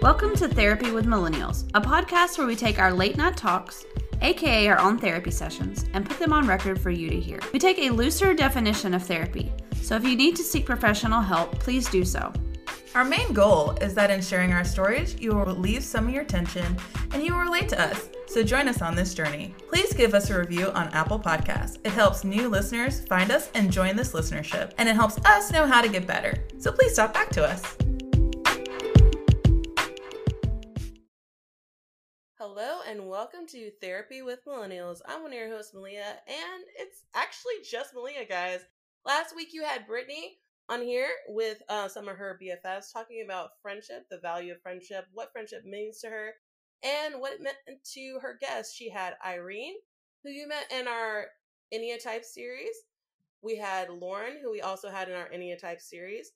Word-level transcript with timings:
Welcome 0.00 0.36
to 0.36 0.46
Therapy 0.46 0.92
with 0.92 1.06
Millennials, 1.06 1.68
a 1.74 1.80
podcast 1.80 2.38
where 2.38 2.46
we 2.46 2.54
take 2.54 2.78
our 2.78 2.92
late 2.92 3.16
night 3.16 3.36
talks, 3.36 3.84
aka 4.22 4.68
our 4.68 4.78
own 4.78 4.96
therapy 4.96 5.32
sessions, 5.32 5.86
and 5.92 6.06
put 6.06 6.20
them 6.20 6.32
on 6.32 6.46
record 6.46 6.80
for 6.80 6.90
you 6.90 7.10
to 7.10 7.18
hear. 7.18 7.40
We 7.52 7.58
take 7.58 7.80
a 7.80 7.90
looser 7.90 8.32
definition 8.32 8.94
of 8.94 9.02
therapy, 9.02 9.50
so 9.82 9.96
if 9.96 10.04
you 10.04 10.14
need 10.14 10.36
to 10.36 10.44
seek 10.44 10.66
professional 10.66 11.20
help, 11.20 11.58
please 11.58 11.90
do 11.90 12.04
so. 12.04 12.32
Our 12.94 13.04
main 13.04 13.32
goal 13.32 13.72
is 13.80 13.92
that 13.94 14.12
in 14.12 14.22
sharing 14.22 14.52
our 14.52 14.64
stories, 14.64 15.20
you 15.20 15.34
will 15.34 15.44
relieve 15.44 15.82
some 15.82 16.06
of 16.06 16.14
your 16.14 16.24
tension 16.24 16.76
and 17.12 17.24
you 17.24 17.34
will 17.34 17.42
relate 17.42 17.68
to 17.70 17.80
us. 17.80 18.08
So 18.28 18.44
join 18.44 18.68
us 18.68 18.80
on 18.80 18.94
this 18.94 19.14
journey. 19.14 19.52
Please 19.68 19.92
give 19.92 20.14
us 20.14 20.30
a 20.30 20.38
review 20.38 20.70
on 20.70 20.88
Apple 20.90 21.18
Podcasts. 21.18 21.78
It 21.82 21.90
helps 21.90 22.22
new 22.22 22.48
listeners 22.48 23.04
find 23.06 23.32
us 23.32 23.50
and 23.54 23.72
join 23.72 23.96
this 23.96 24.12
listenership, 24.12 24.70
and 24.78 24.88
it 24.88 24.94
helps 24.94 25.18
us 25.24 25.50
know 25.50 25.66
how 25.66 25.82
to 25.82 25.88
get 25.88 26.06
better. 26.06 26.44
So 26.58 26.70
please 26.70 26.94
talk 26.94 27.12
back 27.12 27.30
to 27.30 27.44
us. 27.44 27.76
Hello 32.50 32.78
and 32.88 33.06
welcome 33.06 33.46
to 33.48 33.70
Therapy 33.78 34.22
with 34.22 34.42
Millennials. 34.46 35.02
I'm 35.06 35.20
one 35.20 35.32
of 35.32 35.38
your 35.38 35.50
hosts, 35.50 35.74
Maleah, 35.74 36.16
and 36.26 36.64
it's 36.78 37.04
actually 37.14 37.52
just 37.70 37.94
Maleah, 37.94 38.26
guys. 38.26 38.60
Last 39.04 39.36
week 39.36 39.50
you 39.52 39.62
had 39.62 39.86
Brittany 39.86 40.38
on 40.66 40.80
here 40.80 41.10
with 41.28 41.58
uh, 41.68 41.88
some 41.88 42.08
of 42.08 42.16
her 42.16 42.40
BFFs 42.42 42.90
talking 42.90 43.22
about 43.22 43.50
friendship, 43.60 44.06
the 44.10 44.18
value 44.20 44.52
of 44.52 44.62
friendship, 44.62 45.04
what 45.12 45.30
friendship 45.30 45.66
means 45.66 46.00
to 46.00 46.08
her, 46.08 46.30
and 46.82 47.20
what 47.20 47.34
it 47.34 47.42
meant 47.42 47.58
to 47.92 48.18
her 48.22 48.38
guests. 48.40 48.74
She 48.74 48.88
had 48.88 49.16
Irene, 49.24 49.74
who 50.24 50.30
you 50.30 50.48
met 50.48 50.72
in 50.74 50.88
our 50.88 51.26
Ennea 51.72 52.02
Type 52.02 52.24
series. 52.24 52.74
We 53.42 53.56
had 53.56 53.90
Lauren, 53.90 54.38
who 54.42 54.50
we 54.50 54.62
also 54.62 54.88
had 54.88 55.10
in 55.10 55.16
our 55.16 55.28
Ennea 55.28 55.60
Type 55.60 55.82
series. 55.82 56.32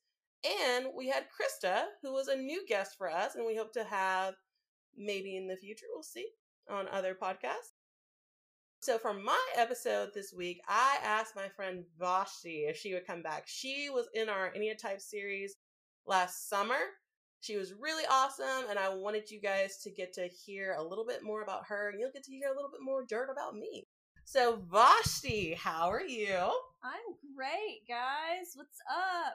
And 0.67 0.89
we 0.95 1.09
had 1.09 1.25
Krista, 1.25 1.85
who 2.03 2.13
was 2.13 2.29
a 2.29 2.37
new 2.37 2.67
guest 2.69 2.97
for 2.99 3.11
us, 3.11 3.35
and 3.35 3.47
we 3.47 3.57
hope 3.57 3.73
to 3.73 3.85
have 3.85 4.35
maybe 4.97 5.37
in 5.37 5.47
the 5.47 5.57
future, 5.57 5.87
we'll 5.93 6.03
see 6.03 6.29
on 6.71 6.89
other 6.89 7.15
podcasts. 7.15 7.73
So 8.81 8.99
for 8.99 9.15
my 9.15 9.41
episode 9.57 10.11
this 10.13 10.33
week, 10.37 10.61
I 10.67 10.99
asked 11.05 11.37
my 11.37 11.49
friend 11.49 11.85
Vashti 12.01 12.65
if 12.69 12.77
she 12.77 12.95
would 12.95 13.07
come 13.07 13.23
back. 13.23 13.45
She 13.47 13.89
was 13.91 14.07
in 14.13 14.29
our 14.29 14.53
Ennea 14.53 14.77
Type 14.77 15.01
series 15.01 15.55
last 16.05 16.49
summer. 16.49 16.79
She 17.43 17.57
was 17.57 17.75
really 17.81 18.05
awesome, 18.11 18.69
and 18.71 18.79
I 18.79 18.89
wanted 18.95 19.31
you 19.31 19.41
guys 19.41 19.79
to 19.83 19.91
get 19.91 20.13
to 20.15 20.29
hear 20.29 20.75
a 20.79 20.83
little 20.83 21.07
bit 21.07 21.23
more 21.23 21.43
about 21.43 21.67
her, 21.67 21.91
and 21.91 22.01
you'll 22.01 22.13
get 22.13 22.25
to 22.25 22.33
hear 22.33 22.49
a 22.49 22.55
little 22.55 22.71
bit 22.71 22.81
more 22.83 23.05
dirt 23.09 23.31
about 23.33 23.55
me. 23.55 23.85
So 24.25 24.63
Vashti, 24.71 25.55
how 25.55 25.91
are 25.91 26.05
you? 26.05 26.37
I'm 26.85 27.17
great, 27.37 27.83
guys. 27.89 28.53
What's 28.55 28.79
up? 28.91 29.35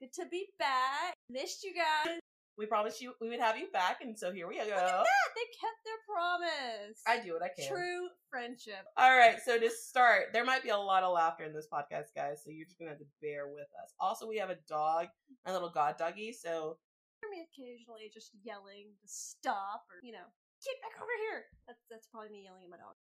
Good 0.00 0.12
to 0.14 0.28
be 0.30 0.46
back. 0.58 1.14
Missed 1.28 1.62
you 1.62 1.74
guys. 1.74 2.18
We 2.60 2.66
promised 2.66 3.00
you 3.00 3.14
we 3.22 3.30
would 3.30 3.40
have 3.40 3.56
you 3.56 3.68
back, 3.72 4.04
and 4.04 4.12
so 4.12 4.30
here 4.30 4.46
we 4.46 4.56
go. 4.56 4.64
Look 4.64 4.72
at 4.72 4.76
that. 4.76 5.30
They 5.32 5.48
kept 5.56 5.80
their 5.80 5.96
promise. 6.04 7.00
I 7.08 7.24
do 7.24 7.32
what 7.32 7.42
I 7.42 7.48
can. 7.56 7.72
True 7.72 8.08
friendship. 8.28 8.84
All 8.98 9.16
right, 9.16 9.40
so 9.42 9.58
to 9.58 9.70
start, 9.70 10.34
there 10.34 10.44
might 10.44 10.62
be 10.62 10.68
a 10.68 10.76
lot 10.76 11.02
of 11.02 11.14
laughter 11.14 11.44
in 11.44 11.54
this 11.54 11.68
podcast, 11.72 12.12
guys. 12.14 12.42
So 12.44 12.50
you're 12.50 12.66
just 12.66 12.78
gonna 12.78 12.90
have 12.90 13.00
to 13.00 13.08
bear 13.22 13.48
with 13.48 13.72
us. 13.80 13.94
Also, 13.98 14.28
we 14.28 14.36
have 14.36 14.50
a 14.50 14.58
dog, 14.68 15.06
a 15.46 15.52
little 15.54 15.70
god 15.70 15.96
doggy. 15.96 16.34
So 16.34 16.76
hear 17.22 17.30
me 17.32 17.48
occasionally 17.48 18.10
just 18.12 18.28
yelling 18.44 18.92
to 19.00 19.08
stop 19.08 19.88
or 19.88 20.04
you 20.04 20.12
know 20.12 20.28
get 20.60 20.76
back 20.84 21.00
over 21.00 21.16
here. 21.32 21.48
That's 21.66 21.80
that's 21.90 22.08
probably 22.12 22.28
me 22.28 22.44
yelling 22.44 22.64
at 22.64 22.70
my 22.70 22.76
dog. 22.76 23.00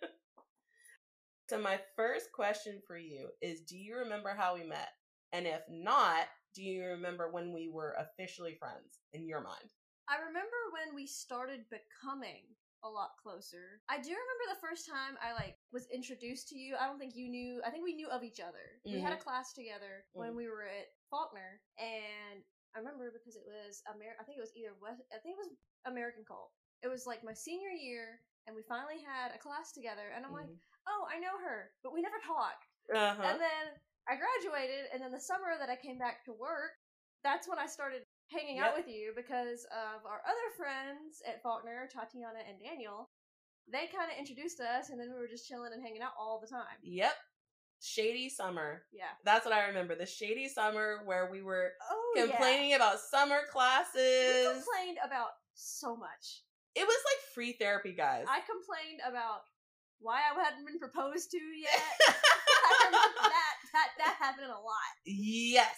so 1.50 1.60
my 1.60 1.78
first 1.94 2.32
question 2.32 2.80
for 2.86 2.96
you 2.96 3.28
is: 3.42 3.60
Do 3.60 3.76
you 3.76 3.96
remember 3.96 4.32
how 4.32 4.54
we 4.54 4.64
met? 4.64 4.88
And 5.32 5.46
if 5.46 5.60
not, 5.68 6.24
do 6.54 6.62
you 6.62 6.84
remember 6.84 7.30
when 7.30 7.52
we 7.52 7.70
were 7.70 7.94
officially 7.98 8.56
friends 8.58 9.00
in 9.12 9.26
your 9.26 9.40
mind? 9.40 9.70
I 10.08 10.18
remember 10.26 10.58
when 10.74 10.94
we 10.94 11.06
started 11.06 11.70
becoming 11.70 12.42
a 12.82 12.88
lot 12.88 13.14
closer. 13.20 13.78
I 13.88 14.00
do 14.00 14.10
remember 14.10 14.44
the 14.48 14.64
first 14.64 14.88
time 14.88 15.20
I 15.20 15.36
like 15.36 15.60
was 15.70 15.86
introduced 15.92 16.48
to 16.50 16.56
you. 16.58 16.74
I 16.80 16.88
don't 16.88 16.98
think 16.98 17.14
you 17.14 17.28
knew. 17.28 17.60
I 17.62 17.70
think 17.70 17.84
we 17.84 17.94
knew 17.94 18.08
of 18.08 18.24
each 18.24 18.40
other. 18.40 18.80
Mm-hmm. 18.82 18.96
We 18.96 19.00
had 19.04 19.12
a 19.12 19.20
mm-hmm. 19.20 19.28
class 19.28 19.52
together 19.52 20.08
mm-hmm. 20.10 20.18
when 20.18 20.32
we 20.34 20.48
were 20.48 20.64
at 20.64 20.90
Faulkner, 21.12 21.60
and 21.78 22.42
I 22.74 22.80
remember 22.80 23.12
because 23.12 23.36
it 23.36 23.44
was 23.44 23.84
Amer. 23.86 24.16
I 24.18 24.24
think 24.24 24.40
it 24.40 24.46
was 24.46 24.56
either 24.56 24.74
West. 24.80 25.04
I 25.12 25.20
think 25.20 25.36
it 25.36 25.44
was 25.44 25.52
American 25.84 26.24
Cult. 26.24 26.50
It 26.80 26.88
was 26.88 27.04
like 27.04 27.20
my 27.20 27.36
senior 27.36 27.70
year, 27.70 28.24
and 28.48 28.56
we 28.56 28.64
finally 28.64 29.04
had 29.04 29.36
a 29.36 29.42
class 29.42 29.76
together. 29.76 30.10
And 30.16 30.24
I'm 30.24 30.32
mm-hmm. 30.32 30.48
like, 30.48 30.52
oh, 30.88 31.04
I 31.06 31.20
know 31.20 31.36
her, 31.36 31.76
but 31.84 31.92
we 31.92 32.00
never 32.00 32.18
talked. 32.24 32.64
Uh-huh. 32.88 33.22
And 33.22 33.38
then 33.38 33.66
I 34.10 34.18
graduated, 34.18 34.90
and 34.90 34.98
then 34.98 35.14
the 35.14 35.22
summer 35.22 35.54
that 35.54 35.70
I 35.70 35.78
came 35.78 35.94
back 35.94 36.26
to 36.26 36.34
work, 36.34 36.74
that's 37.22 37.46
when 37.46 37.62
I 37.62 37.70
started 37.70 38.02
hanging 38.26 38.56
yep. 38.56 38.74
out 38.74 38.76
with 38.76 38.88
you 38.90 39.14
because 39.14 39.62
of 39.70 40.02
our 40.02 40.18
other 40.26 40.48
friends 40.58 41.22
at 41.22 41.38
Faulkner, 41.42 41.86
Tatiana 41.86 42.42
and 42.42 42.58
Daniel. 42.58 43.08
They 43.70 43.86
kind 43.86 44.10
of 44.10 44.18
introduced 44.18 44.58
us, 44.58 44.90
and 44.90 44.98
then 44.98 45.14
we 45.14 45.20
were 45.20 45.30
just 45.30 45.46
chilling 45.46 45.70
and 45.72 45.78
hanging 45.78 46.02
out 46.02 46.18
all 46.18 46.42
the 46.42 46.50
time. 46.50 46.74
Yep. 46.82 47.14
Shady 47.78 48.28
summer. 48.28 48.82
Yeah. 48.92 49.14
That's 49.24 49.46
what 49.46 49.54
I 49.54 49.68
remember. 49.68 49.94
The 49.94 50.06
shady 50.06 50.48
summer 50.48 51.06
where 51.06 51.30
we 51.30 51.40
were 51.40 51.70
oh, 51.88 52.12
complaining 52.16 52.70
yeah. 52.70 52.82
about 52.82 52.98
summer 52.98 53.46
classes. 53.50 53.94
We 53.94 54.58
complained 54.58 54.98
about 55.06 55.38
so 55.54 55.94
much. 55.94 56.42
It 56.74 56.82
was 56.82 56.98
like 57.06 57.20
free 57.32 57.52
therapy, 57.52 57.92
guys. 57.92 58.26
I 58.28 58.40
complained 58.42 59.00
about 59.06 59.46
why 60.00 60.18
I 60.18 60.34
hadn't 60.42 60.66
been 60.66 60.78
proposed 60.78 61.30
to 61.30 61.38
yet. 61.38 61.80
that 62.90 63.49
that 63.72 63.88
that 63.98 64.16
happened 64.18 64.46
a 64.46 64.50
lot. 64.50 64.92
Yes. 65.04 65.76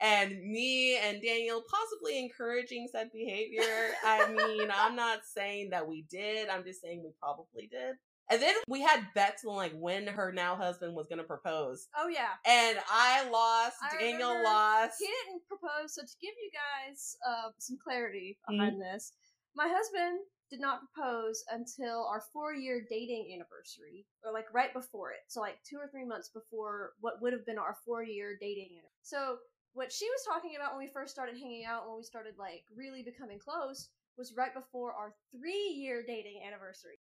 And 0.00 0.30
me 0.42 0.98
and 0.98 1.22
Daniel 1.22 1.62
possibly 1.70 2.18
encouraging 2.18 2.88
said 2.90 3.10
behavior. 3.12 3.94
I 4.04 4.28
mean, 4.32 4.68
I'm 4.74 4.96
not 4.96 5.20
saying 5.24 5.70
that 5.70 5.86
we 5.86 6.04
did. 6.10 6.48
I'm 6.48 6.64
just 6.64 6.82
saying 6.82 7.02
we 7.04 7.10
probably 7.20 7.68
did. 7.70 7.94
And 8.30 8.40
then 8.40 8.54
we 8.66 8.80
had 8.80 9.06
bets 9.14 9.44
on 9.44 9.56
like 9.56 9.72
when 9.74 10.06
her 10.06 10.32
now 10.32 10.56
husband 10.56 10.94
was 10.96 11.06
gonna 11.06 11.22
propose. 11.22 11.88
Oh 11.96 12.08
yeah. 12.08 12.34
And 12.46 12.78
I 12.90 13.28
lost. 13.30 13.76
I 13.82 14.00
Daniel 14.00 14.42
lost. 14.42 14.94
He 14.98 15.06
didn't 15.06 15.42
propose. 15.46 15.94
So 15.94 16.02
to 16.02 16.12
give 16.20 16.34
you 16.42 16.50
guys 16.50 17.16
uh, 17.28 17.50
some 17.58 17.78
clarity 17.82 18.38
behind 18.48 18.72
mm-hmm. 18.72 18.94
this, 18.94 19.12
my 19.54 19.68
husband 19.68 20.20
did 20.52 20.60
not 20.60 20.84
propose 20.84 21.42
until 21.48 22.04
our 22.04 22.20
four 22.30 22.52
year 22.52 22.84
dating 22.84 23.32
anniversary, 23.32 24.04
or 24.22 24.36
like 24.36 24.52
right 24.52 24.72
before 24.76 25.10
it. 25.10 25.24
So, 25.26 25.40
like 25.40 25.56
two 25.64 25.80
or 25.80 25.88
three 25.88 26.04
months 26.04 26.28
before 26.28 26.92
what 27.00 27.24
would 27.24 27.32
have 27.32 27.46
been 27.48 27.56
our 27.56 27.80
four 27.86 28.04
year 28.04 28.36
dating 28.38 28.76
anniversary. 28.76 29.00
So, 29.02 29.40
what 29.72 29.90
she 29.90 30.04
was 30.04 30.28
talking 30.28 30.52
about 30.54 30.76
when 30.76 30.84
we 30.84 30.92
first 30.92 31.16
started 31.16 31.40
hanging 31.40 31.64
out, 31.64 31.88
when 31.88 31.96
we 31.96 32.04
started 32.04 32.36
like 32.36 32.68
really 32.68 33.02
becoming 33.02 33.40
close, 33.40 33.88
was 34.20 34.36
right 34.36 34.52
before 34.52 34.92
our 34.92 35.16
three 35.32 35.72
year 35.72 36.04
dating 36.06 36.44
anniversary. 36.44 37.00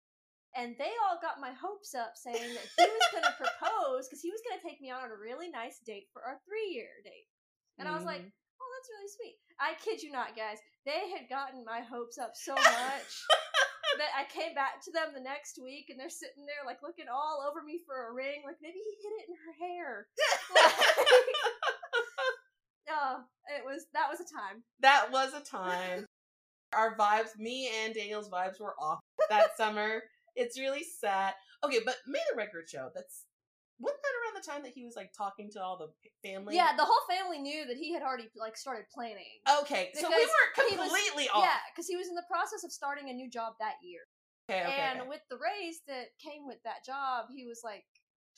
And 0.54 0.76
they 0.78 0.94
all 1.03 1.19
got 1.19 1.42
my 1.42 1.50
hopes 1.50 1.97
up 1.98 2.14
saying 2.14 2.54
that 2.54 2.69
he 2.78 2.86
was 2.86 3.09
going 3.10 3.26
to 3.26 3.41
propose 3.42 4.06
because 4.06 4.22
he 4.22 4.30
was 4.30 4.44
going 4.47 4.60
to 4.60 4.62
take 4.62 4.78
me 4.78 4.94
out 4.94 5.03
on 5.03 5.10
a 5.10 5.19
really 5.19 5.50
nice 5.50 5.80
date 5.82 6.06
for 6.12 6.22
our 6.22 6.38
three 6.47 6.70
year 6.70 7.03
date. 7.03 7.26
And 7.80 7.88
mm-hmm. 7.88 7.94
I 7.94 7.98
was 7.98 8.06
like, 8.06 8.22
oh, 8.62 8.70
that's 8.78 8.90
really 8.94 9.10
sweet. 9.10 9.36
I 9.58 9.74
kid 9.82 10.02
you 10.02 10.10
not, 10.14 10.38
guys. 10.38 10.58
They 10.86 11.10
had 11.10 11.28
gotten 11.28 11.64
my 11.66 11.82
hopes 11.82 12.18
up 12.18 12.32
so 12.34 12.54
much 12.86 13.12
that 13.98 14.12
I 14.16 14.24
came 14.30 14.54
back 14.54 14.82
to 14.84 14.92
them 14.92 15.12
the 15.14 15.20
next 15.20 15.58
week 15.62 15.90
and 15.90 15.98
they're 15.98 16.10
sitting 16.10 16.46
there 16.46 16.64
like 16.66 16.82
looking 16.82 17.06
all 17.12 17.44
over 17.44 17.62
me 17.62 17.80
for 17.86 18.08
a 18.08 18.14
ring, 18.14 18.42
like 18.46 18.56
maybe 18.62 18.78
he 18.78 18.94
hid 19.02 19.14
it 19.18 19.28
in 19.28 19.36
her 19.36 19.54
hair. 19.58 20.06
oh, 22.90 23.16
it 23.58 23.64
was 23.64 23.86
that 23.92 24.08
was 24.10 24.20
a 24.20 24.28
time. 24.28 24.62
That 24.80 25.10
was 25.10 25.34
a 25.34 25.42
time. 25.42 26.06
Our 26.72 26.96
vibes, 26.96 27.36
me 27.38 27.70
and 27.84 27.94
Daniel's 27.94 28.30
vibes 28.30 28.60
were 28.60 28.74
off 28.80 29.00
that 29.28 29.56
summer. 29.56 30.02
It's 30.36 30.58
really 30.58 30.84
sad. 30.84 31.34
Okay, 31.64 31.80
but 31.84 31.96
may 32.06 32.20
the 32.30 32.36
record 32.36 32.68
show. 32.68 32.88
That's 32.94 33.26
wasn't 33.82 33.98
that 34.06 34.15
around 34.22 34.37
the 34.38 34.47
time 34.47 34.62
that 34.62 34.72
he 34.72 34.87
was 34.87 34.94
like 34.94 35.10
talking 35.10 35.50
to 35.53 35.60
all 35.60 35.75
the 35.75 35.91
family? 36.22 36.54
Yeah, 36.54 36.78
the 36.78 36.87
whole 36.87 37.04
family 37.10 37.43
knew 37.43 37.66
that 37.66 37.76
he 37.76 37.92
had 37.92 38.03
already 38.03 38.30
like 38.39 38.56
started 38.56 38.86
planning. 38.95 39.42
Okay, 39.66 39.91
so 39.98 40.06
we 40.06 40.22
weren't 40.22 40.54
completely 40.54 41.27
was, 41.27 41.34
off. 41.34 41.45
Yeah, 41.45 41.59
because 41.74 41.91
he 41.91 41.97
was 41.98 42.06
in 42.06 42.15
the 42.15 42.27
process 42.30 42.62
of 42.62 42.71
starting 42.71 43.10
a 43.10 43.12
new 43.12 43.28
job 43.28 43.54
that 43.59 43.83
year. 43.83 44.06
Okay, 44.47 44.62
okay. 44.62 44.86
And 44.86 45.01
okay. 45.03 45.09
with 45.09 45.22
the 45.30 45.39
raise 45.42 45.83
that 45.91 46.15
came 46.22 46.47
with 46.47 46.62
that 46.62 46.86
job, 46.86 47.27
he 47.34 47.45
was 47.45 47.62
like 47.65 47.84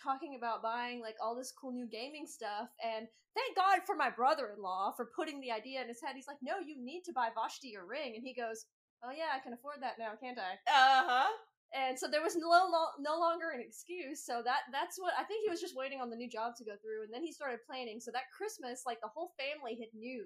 talking 0.02 0.34
about 0.36 0.62
buying 0.62 1.00
like 1.00 1.16
all 1.22 1.36
this 1.36 1.52
cool 1.52 1.72
new 1.72 1.86
gaming 1.86 2.26
stuff 2.26 2.68
and 2.82 3.06
thank 3.34 3.56
god 3.56 3.78
for 3.86 3.94
my 3.94 4.10
brother-in-law 4.10 4.92
for 4.96 5.10
putting 5.14 5.40
the 5.40 5.50
idea 5.50 5.80
in 5.80 5.88
his 5.88 6.00
head 6.02 6.14
he's 6.14 6.26
like 6.26 6.42
no 6.42 6.58
you 6.58 6.76
need 6.82 7.02
to 7.04 7.12
buy 7.12 7.28
vashti 7.34 7.74
a 7.74 7.82
ring 7.82 8.12
and 8.16 8.24
he 8.24 8.34
goes 8.34 8.66
oh 9.04 9.12
yeah 9.16 9.30
i 9.34 9.38
can 9.38 9.52
afford 9.52 9.76
that 9.80 9.94
now 9.98 10.12
can't 10.20 10.38
i 10.38 10.58
uh-huh 10.68 11.30
and 11.74 11.98
so 11.98 12.06
there 12.06 12.22
was 12.22 12.36
no 12.36 12.70
no 12.98 13.18
longer 13.18 13.50
an 13.50 13.60
excuse. 13.60 14.24
So 14.24 14.40
that 14.44 14.70
that's 14.70 14.98
what 14.98 15.12
I 15.18 15.24
think 15.24 15.42
he 15.44 15.50
was 15.50 15.60
just 15.60 15.76
waiting 15.76 16.00
on 16.00 16.08
the 16.08 16.16
new 16.16 16.30
job 16.30 16.54
to 16.56 16.64
go 16.64 16.76
through, 16.80 17.02
and 17.02 17.12
then 17.12 17.22
he 17.22 17.32
started 17.32 17.58
planning. 17.66 18.00
So 18.00 18.10
that 18.12 18.30
Christmas, 18.36 18.84
like 18.86 19.00
the 19.02 19.10
whole 19.12 19.34
family 19.36 19.76
had 19.78 19.92
knew 19.92 20.24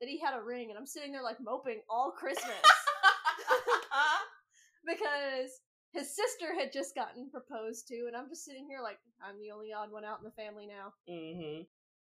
that 0.00 0.08
he 0.08 0.20
had 0.20 0.36
a 0.36 0.42
ring, 0.42 0.70
and 0.70 0.78
I'm 0.78 0.86
sitting 0.86 1.12
there 1.12 1.22
like 1.22 1.40
moping 1.40 1.80
all 1.88 2.12
Christmas 2.12 2.44
because 4.86 5.60
his 5.92 6.14
sister 6.14 6.54
had 6.54 6.72
just 6.72 6.94
gotten 6.94 7.30
proposed 7.30 7.88
to, 7.88 8.04
and 8.06 8.16
I'm 8.16 8.28
just 8.28 8.44
sitting 8.44 8.66
here 8.68 8.80
like 8.82 8.98
I'm 9.24 9.40
the 9.40 9.50
only 9.50 9.72
odd 9.72 9.90
one 9.90 10.04
out 10.04 10.18
in 10.18 10.24
the 10.24 10.36
family 10.36 10.66
now. 10.66 10.92
Mm-hmm. 11.08 11.62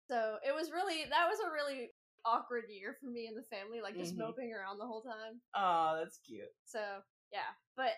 So 0.08 0.36
it 0.46 0.54
was 0.54 0.70
really 0.70 1.04
that 1.08 1.26
was 1.28 1.38
a 1.40 1.50
really 1.50 1.90
awkward 2.24 2.64
year 2.68 2.96
for 3.00 3.06
me 3.06 3.26
and 3.26 3.36
the 3.36 3.48
family, 3.48 3.80
like 3.80 3.96
just 3.96 4.14
Mhm. 4.14 4.18
moping 4.18 4.52
around 4.52 4.78
the 4.78 4.86
whole 4.86 5.02
time. 5.02 5.40
Oh, 5.56 5.98
that's 5.98 6.18
cute. 6.18 6.52
So 6.64 7.00
yeah, 7.32 7.56
but 7.76 7.92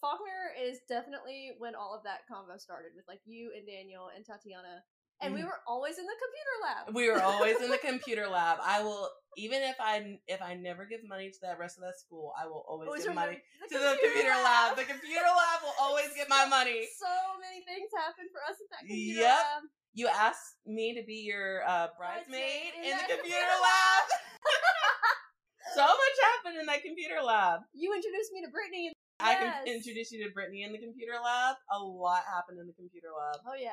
Faulkner 0.00 0.52
is 0.60 0.78
definitely 0.88 1.52
when 1.58 1.74
all 1.74 1.94
of 1.96 2.04
that 2.04 2.28
convo 2.30 2.60
started 2.60 2.92
with 2.94 3.04
like 3.08 3.20
you 3.24 3.52
and 3.56 3.66
Daniel 3.66 4.10
and 4.14 4.24
Tatiana, 4.24 4.84
and 5.20 5.32
we 5.32 5.40
Mhm. 5.40 5.46
were 5.46 5.60
always 5.66 5.98
in 5.98 6.04
the 6.04 6.16
computer 6.20 6.56
lab. 6.62 6.94
We 6.94 7.08
were 7.10 7.22
always 7.22 7.60
in 7.60 7.70
the 7.70 7.78
computer 7.90 8.28
lab. 8.28 8.58
I 8.60 8.82
will 8.82 9.10
even 9.36 9.62
if 9.62 9.76
I 9.80 10.20
if 10.26 10.40
I 10.42 10.54
never 10.54 10.84
give 10.84 11.04
money 11.04 11.30
to 11.30 11.40
that 11.42 11.58
rest 11.58 11.78
of 11.78 11.84
that 11.84 11.98
school, 11.98 12.34
I 12.36 12.46
will 12.46 12.64
always, 12.68 13.04
give 13.04 13.14
money 13.14 13.40
remember 13.40 13.68
to 13.68 13.78
the 13.78 13.98
computer 14.02 14.36
lab. 14.44 14.76
The 14.76 14.84
computer 14.84 15.24
lab 15.26 15.62
will 15.62 15.76
always 15.80 16.12
get 16.14 16.28
my 16.28 16.44
money. 16.46 16.88
So 16.98 17.08
many 17.40 17.64
things 17.64 17.90
happen 17.96 18.28
for 18.32 18.42
us 18.44 18.60
at 18.60 18.68
that 18.70 18.80
computer 18.80 19.20
Yep. 19.20 19.38
lab. 19.38 19.62
You 19.94 20.08
asked 20.08 20.56
me 20.66 20.92
to 20.94 21.02
be 21.02 21.24
your 21.24 21.64
uh, 21.66 21.88
bridesmaid 21.96 22.74
in 22.76 22.84
in 22.84 22.96
the 22.98 23.04
computer 23.04 23.16
computer 23.16 23.56
lab. 23.62 24.04
so 25.74 25.84
much 25.86 26.16
happened 26.22 26.60
in 26.60 26.66
that 26.66 26.82
computer 26.82 27.22
lab. 27.22 27.60
You 27.72 27.94
introduced 27.94 28.32
me 28.32 28.44
to 28.44 28.50
Brittany. 28.50 28.92
I 29.20 29.34
can 29.34 29.66
introduce 29.66 30.12
you 30.12 30.24
to 30.26 30.30
Brittany 30.32 30.62
in 30.62 30.72
the 30.72 30.78
computer 30.78 31.14
lab. 31.22 31.56
A 31.72 31.78
lot 31.78 32.22
happened 32.32 32.58
in 32.60 32.66
the 32.66 32.72
computer 32.74 33.08
lab. 33.16 33.40
oh 33.46 33.54
yeah, 33.58 33.70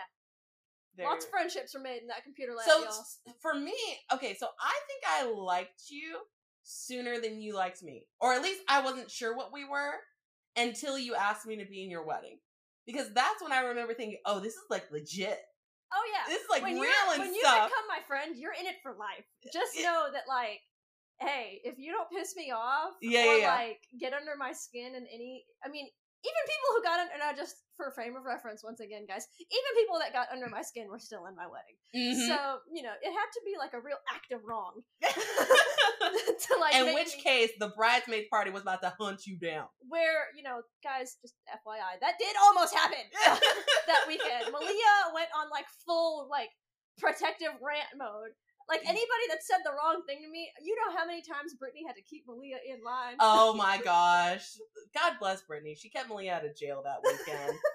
There- 0.96 1.06
lots 1.06 1.26
of 1.26 1.32
friendships 1.32 1.74
were 1.74 1.80
made 1.82 2.02
in 2.02 2.08
that 2.08 2.24
computer 2.24 2.54
lab, 2.54 2.66
so 2.66 2.84
y'all. 2.84 3.36
for 3.42 3.54
me, 3.54 3.76
okay, 4.14 4.36
so 4.36 4.48
I 4.60 4.80
think 4.88 5.04
I 5.08 5.32
liked 5.32 5.84
you 5.90 6.20
sooner 6.64 7.20
than 7.20 7.42
you 7.42 7.54
liked 7.56 7.84
me, 7.84 8.08
or 8.22 8.34
at 8.34 8.42
least 8.42 8.62
I 8.70 8.82
wasn't 8.82 9.12
sure 9.12 9.36
what 9.36 9.52
we 9.52 9.66
were 9.66 9.94
until 10.56 10.98
you 10.98 11.16
asked 11.16 11.46
me 11.46 11.58
to 11.58 11.66
be 11.66 11.84
in 11.84 11.90
your 11.90 12.06
wedding, 12.06 12.40
because 12.86 13.12
that's 13.14 13.42
when 13.42 13.52
I 13.52 13.62
remember 13.62 13.94
thinking, 13.94 14.20
oh, 14.26 14.40
this 14.40 14.54
is 14.54 14.64
like 14.70 14.90
legit. 14.92 15.40
Oh 15.96 16.04
yeah, 16.12 16.24
This 16.34 16.42
is 16.42 16.50
like 16.50 16.64
when 16.64 16.80
real 16.80 16.92
and 17.12 17.20
when 17.20 17.40
stuff. 17.40 17.56
you 17.56 17.68
become 17.68 17.88
my 17.90 18.00
friend, 18.08 18.36
you're 18.38 18.54
in 18.54 18.66
it 18.66 18.78
for 18.82 18.94
life. 18.94 19.26
Just 19.52 19.76
know 19.80 20.08
that, 20.12 20.24
like, 20.28 20.62
hey, 21.26 21.62
if 21.64 21.76
you 21.80 21.92
don't 21.92 22.10
piss 22.12 22.36
me 22.36 22.52
off, 22.52 22.94
Yeah, 23.02 23.22
or 23.22 23.26
yeah, 23.26 23.38
yeah. 23.38 23.56
like 23.56 23.80
get 24.00 24.14
under 24.14 24.36
my 24.38 24.52
skin 24.52 24.96
in 24.96 25.08
any, 25.08 25.46
I 25.64 25.70
mean, 25.70 25.88
even 26.26 26.42
people 26.48 26.70
who 26.76 26.84
got 26.84 27.00
under, 27.00 27.14
and 27.14 27.24
I 27.24 27.34
just 27.36 27.56
for 27.76 27.92
frame 27.92 28.16
of 28.16 28.24
reference, 28.24 28.64
once 28.64 28.80
again, 28.80 29.04
guys, 29.08 29.28
even 29.40 29.72
people 29.76 30.00
that 30.00 30.14
got 30.14 30.28
under 30.32 30.48
my 30.48 30.62
skin 30.62 30.88
were 30.88 31.00
still 31.00 31.26
in 31.28 31.36
my 31.36 31.48
wedding. 31.48 31.76
Mhm. 31.92 32.28
So 32.28 32.38
you 32.72 32.84
know, 32.84 32.94
it 33.02 33.12
had 33.12 33.30
to 33.34 33.42
be 33.44 33.56
like 33.60 33.74
a 33.74 33.82
real 33.82 33.98
act 34.14 34.32
of 34.32 34.40
wrong 34.48 34.84
to 35.04 36.52
like. 36.60 36.76
in 36.76 36.94
which 36.94 37.16
me- 37.18 37.22
case, 37.24 37.52
the 37.60 37.72
bridesmaid 37.76 38.30
party 38.30 38.52
was 38.52 38.62
about 38.62 38.82
to 38.84 38.94
hunt 39.00 39.26
you 39.26 39.38
down. 39.38 39.68
where 39.90 40.28
you 40.36 40.44
know, 40.44 40.62
guys, 40.84 41.18
just 41.22 41.36
FYI, 41.50 42.00
that 42.02 42.16
did 42.20 42.36
almost 42.44 42.74
happen 42.74 43.04
that 43.88 44.06
weekend. 44.08 44.54
Maleah 44.54 45.14
went 45.14 45.30
on 45.36 45.50
like 45.52 45.66
full 45.86 46.28
like 46.30 46.50
protective 47.00 47.52
rant 47.62 47.90
mode. 47.98 48.32
Like 48.70 48.82
anybody 48.86 49.26
that 49.30 49.44
said 49.44 49.58
the 49.64 49.72
wrong 49.72 50.04
thing 50.08 50.20
to 50.24 50.30
me, 50.30 50.50
you 50.62 50.76
know 50.76 50.96
how 50.96 51.06
many 51.06 51.22
times 51.22 51.54
Brittany 51.60 51.84
had 51.86 51.96
to 51.96 52.02
keep 52.02 52.26
Maleah 52.28 52.64
in 52.66 52.84
line. 52.84 53.16
oh 53.20 53.54
my 53.58 53.80
gosh! 53.84 54.58
God 54.94 55.14
bless 55.20 55.42
Brittany. 55.42 55.76
She 55.76 55.90
kept 55.90 56.10
Maleah 56.10 56.34
out 56.34 56.46
of 56.46 56.56
jail 56.56 56.82
that 56.86 57.02
weekend. 57.04 57.58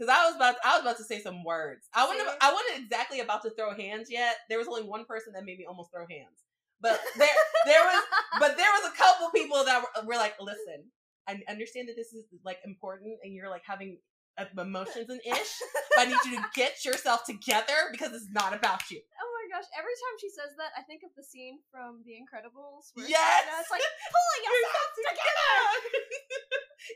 Because 0.00 0.16
I 0.16 0.24
was 0.24 0.36
about, 0.36 0.54
I 0.64 0.76
was 0.76 0.80
about 0.80 0.96
to 0.96 1.04
say 1.04 1.20
some 1.20 1.44
words. 1.44 1.86
I 1.92 2.06
wasn't? 2.06 2.26
I 2.40 2.54
wasn't 2.54 2.82
exactly 2.82 3.20
about 3.20 3.42
to 3.42 3.50
throw 3.50 3.74
hands 3.74 4.08
yet. 4.10 4.36
There 4.48 4.56
was 4.56 4.66
only 4.66 4.82
one 4.82 5.04
person 5.04 5.34
that 5.34 5.44
made 5.44 5.58
me 5.58 5.66
almost 5.68 5.92
throw 5.92 6.06
hands, 6.08 6.40
but 6.80 6.98
there, 7.18 7.28
there 7.66 7.84
was, 7.84 8.02
but 8.40 8.56
there 8.56 8.70
was 8.80 8.90
a 8.90 8.96
couple 8.96 9.28
people 9.28 9.62
that 9.62 9.82
were, 9.82 10.06
were 10.06 10.14
like, 10.16 10.36
"Listen, 10.40 10.88
I 11.28 11.40
understand 11.50 11.88
that 11.90 11.96
this 11.96 12.14
is 12.14 12.24
like 12.46 12.60
important, 12.64 13.18
and 13.22 13.34
you're 13.34 13.50
like 13.50 13.60
having 13.66 13.98
uh, 14.38 14.46
emotions 14.56 15.10
and 15.10 15.20
ish. 15.20 15.52
But 15.94 16.06
I 16.08 16.10
need 16.10 16.24
you 16.24 16.36
to 16.36 16.46
get 16.54 16.82
yourself 16.82 17.26
together 17.26 17.92
because 17.92 18.14
it's 18.14 18.30
not 18.32 18.54
about 18.54 18.90
you." 18.90 19.02
oh 19.20 19.29
my 19.50 19.58
gosh! 19.58 19.66
Every 19.74 19.96
time 19.98 20.16
she 20.22 20.30
says 20.30 20.54
that, 20.58 20.70
I 20.78 20.82
think 20.86 21.02
of 21.02 21.10
the 21.18 21.26
scene 21.26 21.58
from 21.74 22.06
The 22.06 22.14
Incredibles. 22.14 22.94
Where 22.94 23.08
Yes! 23.08 23.50
it's 23.60 23.70
like 23.70 23.82
pulling 23.82 24.42
yourself 24.46 24.90
together. 24.94 25.58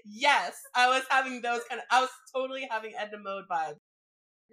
yes, 0.23 0.63
I 0.75 0.87
was 0.89 1.03
having 1.11 1.43
those 1.43 1.67
kind 1.67 1.83
of. 1.83 1.87
I 1.91 2.01
was 2.01 2.11
totally 2.31 2.67
having 2.71 2.95
Edna 2.95 3.19
Mode 3.19 3.45
vibes. 3.51 3.83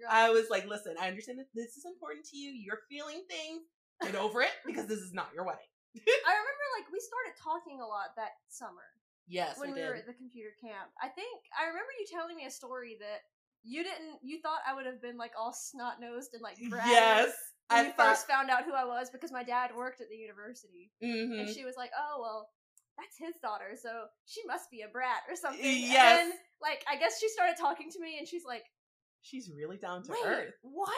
I 0.02 0.30
was 0.34 0.50
like, 0.50 0.66
listen, 0.66 0.96
I 0.98 1.06
understand 1.06 1.38
that 1.38 1.52
this 1.54 1.78
is 1.78 1.86
important 1.86 2.26
to 2.34 2.36
you. 2.36 2.50
You're 2.50 2.82
feeling 2.90 3.22
things. 3.30 3.62
Get 4.02 4.18
over 4.18 4.42
it 4.42 4.50
because 4.66 4.90
this 4.90 4.98
is 4.98 5.14
not 5.14 5.30
your 5.30 5.46
wedding. 5.46 5.70
I 5.94 6.32
remember 6.34 6.66
like 6.74 6.90
we 6.90 6.98
started 6.98 7.38
talking 7.38 7.78
a 7.78 7.86
lot 7.86 8.16
that 8.16 8.34
summer 8.48 8.96
Yes, 9.28 9.60
when 9.60 9.70
we 9.70 9.78
we 9.78 9.86
were 9.86 9.94
at 9.94 10.08
the 10.08 10.16
computer 10.16 10.50
camp. 10.58 10.90
I 10.98 11.06
think 11.06 11.46
I 11.54 11.68
remember 11.68 11.92
you 12.00 12.06
telling 12.10 12.34
me 12.34 12.48
a 12.48 12.50
story 12.50 12.96
that 12.98 13.22
you 13.62 13.84
didn't. 13.84 14.18
You 14.24 14.40
thought 14.42 14.66
I 14.66 14.74
would 14.74 14.86
have 14.86 15.00
been 15.04 15.20
like 15.20 15.32
all 15.38 15.52
snot 15.54 16.00
nosed 16.00 16.34
and 16.34 16.42
like 16.42 16.58
bratty 16.58 16.90
yes, 16.90 17.30
I 17.72 17.90
thought. 17.90 17.96
first 18.16 18.26
found 18.26 18.50
out 18.50 18.64
who 18.64 18.72
I 18.74 18.84
was 18.84 19.10
because 19.10 19.32
my 19.32 19.42
dad 19.42 19.70
worked 19.76 20.00
at 20.00 20.08
the 20.08 20.16
university. 20.16 20.90
Mhm. 21.02 21.40
And 21.40 21.48
she 21.48 21.64
was 21.64 21.76
like, 21.76 21.90
"Oh 21.98 22.20
well, 22.20 22.50
that's 22.98 23.16
his 23.18 23.34
daughter, 23.42 23.76
so 23.80 24.06
she 24.26 24.40
must 24.46 24.70
be 24.70 24.82
a 24.82 24.88
brat 24.88 25.22
or 25.28 25.36
something." 25.36 25.60
Yes. 25.64 26.20
And 26.20 26.30
then, 26.32 26.38
like, 26.60 26.84
I 26.88 26.96
guess 26.96 27.18
she 27.20 27.28
started 27.28 27.56
talking 27.58 27.90
to 27.90 28.00
me, 28.00 28.18
and 28.18 28.26
she's 28.28 28.44
like, 28.44 28.64
She's 29.22 29.50
really 29.50 29.76
down 29.76 30.02
to 30.04 30.12
"Wait, 30.12 30.26
earth. 30.26 30.54
what?" 30.62 30.94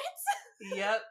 yep, 0.60 1.02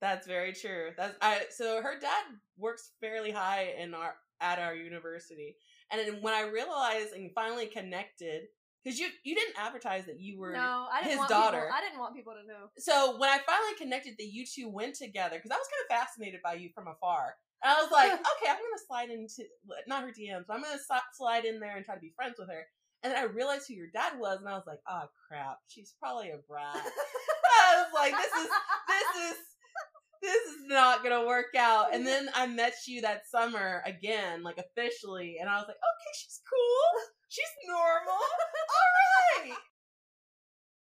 that's 0.00 0.26
very 0.26 0.52
true. 0.52 0.92
That's 0.96 1.16
I. 1.22 1.46
So 1.50 1.80
her 1.82 1.98
dad 1.98 2.24
works 2.58 2.90
fairly 3.00 3.30
high 3.30 3.74
in 3.78 3.94
our 3.94 4.14
at 4.40 4.58
our 4.58 4.74
university, 4.74 5.56
and 5.90 6.22
when 6.22 6.34
I 6.34 6.42
realized 6.42 7.14
and 7.14 7.32
finally 7.34 7.66
connected, 7.66 8.48
because 8.86 9.00
you 9.00 9.08
you 9.24 9.34
didn't 9.34 9.58
advertise 9.58 10.06
that 10.06 10.20
you 10.20 10.38
were 10.38 10.52
no, 10.52 10.86
I 10.92 11.02
didn't 11.02 11.10
his 11.10 11.18
want 11.18 11.28
daughter. 11.28 11.66
People, 11.66 11.74
I 11.74 11.80
didn't 11.80 11.98
want 11.98 12.14
people 12.14 12.34
to 12.34 12.46
know. 12.46 12.70
so 12.78 13.18
when 13.18 13.28
I 13.28 13.38
finally 13.44 13.74
connected 13.76 14.14
that 14.18 14.30
you 14.30 14.46
two 14.46 14.68
went 14.68 14.94
together, 14.94 15.34
because 15.34 15.50
I 15.50 15.58
was 15.58 15.66
kind 15.66 15.82
of 15.82 16.06
fascinated 16.06 16.40
by 16.44 16.54
you 16.54 16.70
from 16.72 16.86
afar. 16.86 17.34
And 17.64 17.72
I 17.72 17.82
was 17.82 17.90
like, 17.90 18.12
okay, 18.14 18.46
I'm 18.46 18.62
gonna 18.62 18.86
slide 18.86 19.10
into 19.10 19.42
not 19.88 20.04
her 20.04 20.14
DMs, 20.14 20.44
but 20.46 20.54
I'm 20.54 20.62
gonna 20.62 20.78
slide 21.14 21.44
in 21.44 21.58
there 21.58 21.76
and 21.76 21.84
try 21.84 21.96
to 21.96 22.00
be 22.00 22.12
friends 22.14 22.36
with 22.38 22.48
her. 22.48 22.62
And 23.02 23.12
then 23.12 23.20
I 23.20 23.26
realized 23.26 23.66
who 23.66 23.74
your 23.74 23.90
dad 23.92 24.18
was, 24.20 24.38
and 24.38 24.48
I 24.48 24.54
was 24.54 24.66
like, 24.68 24.80
oh 24.88 25.06
crap, 25.26 25.58
she's 25.66 25.94
probably 25.98 26.30
a 26.30 26.38
brat. 26.48 26.76
I 26.76 27.82
was 27.82 27.90
like, 27.92 28.12
this 28.12 28.32
is 28.40 28.48
this 28.86 29.30
is 29.32 29.36
this 30.22 30.42
is 30.54 30.68
not 30.68 31.02
gonna 31.02 31.26
work 31.26 31.54
out. 31.58 31.92
And 31.92 32.06
then 32.06 32.28
I 32.34 32.46
met 32.46 32.74
you 32.86 33.00
that 33.02 33.28
summer 33.28 33.82
again, 33.84 34.44
like 34.44 34.58
officially, 34.58 35.38
and 35.40 35.50
I 35.50 35.56
was 35.56 35.66
like, 35.66 35.76
okay, 35.76 36.12
she's 36.14 36.40
cool, 36.48 37.02
she's 37.28 37.54
normal, 37.66 38.12
all 38.76 38.90
right. 39.44 39.58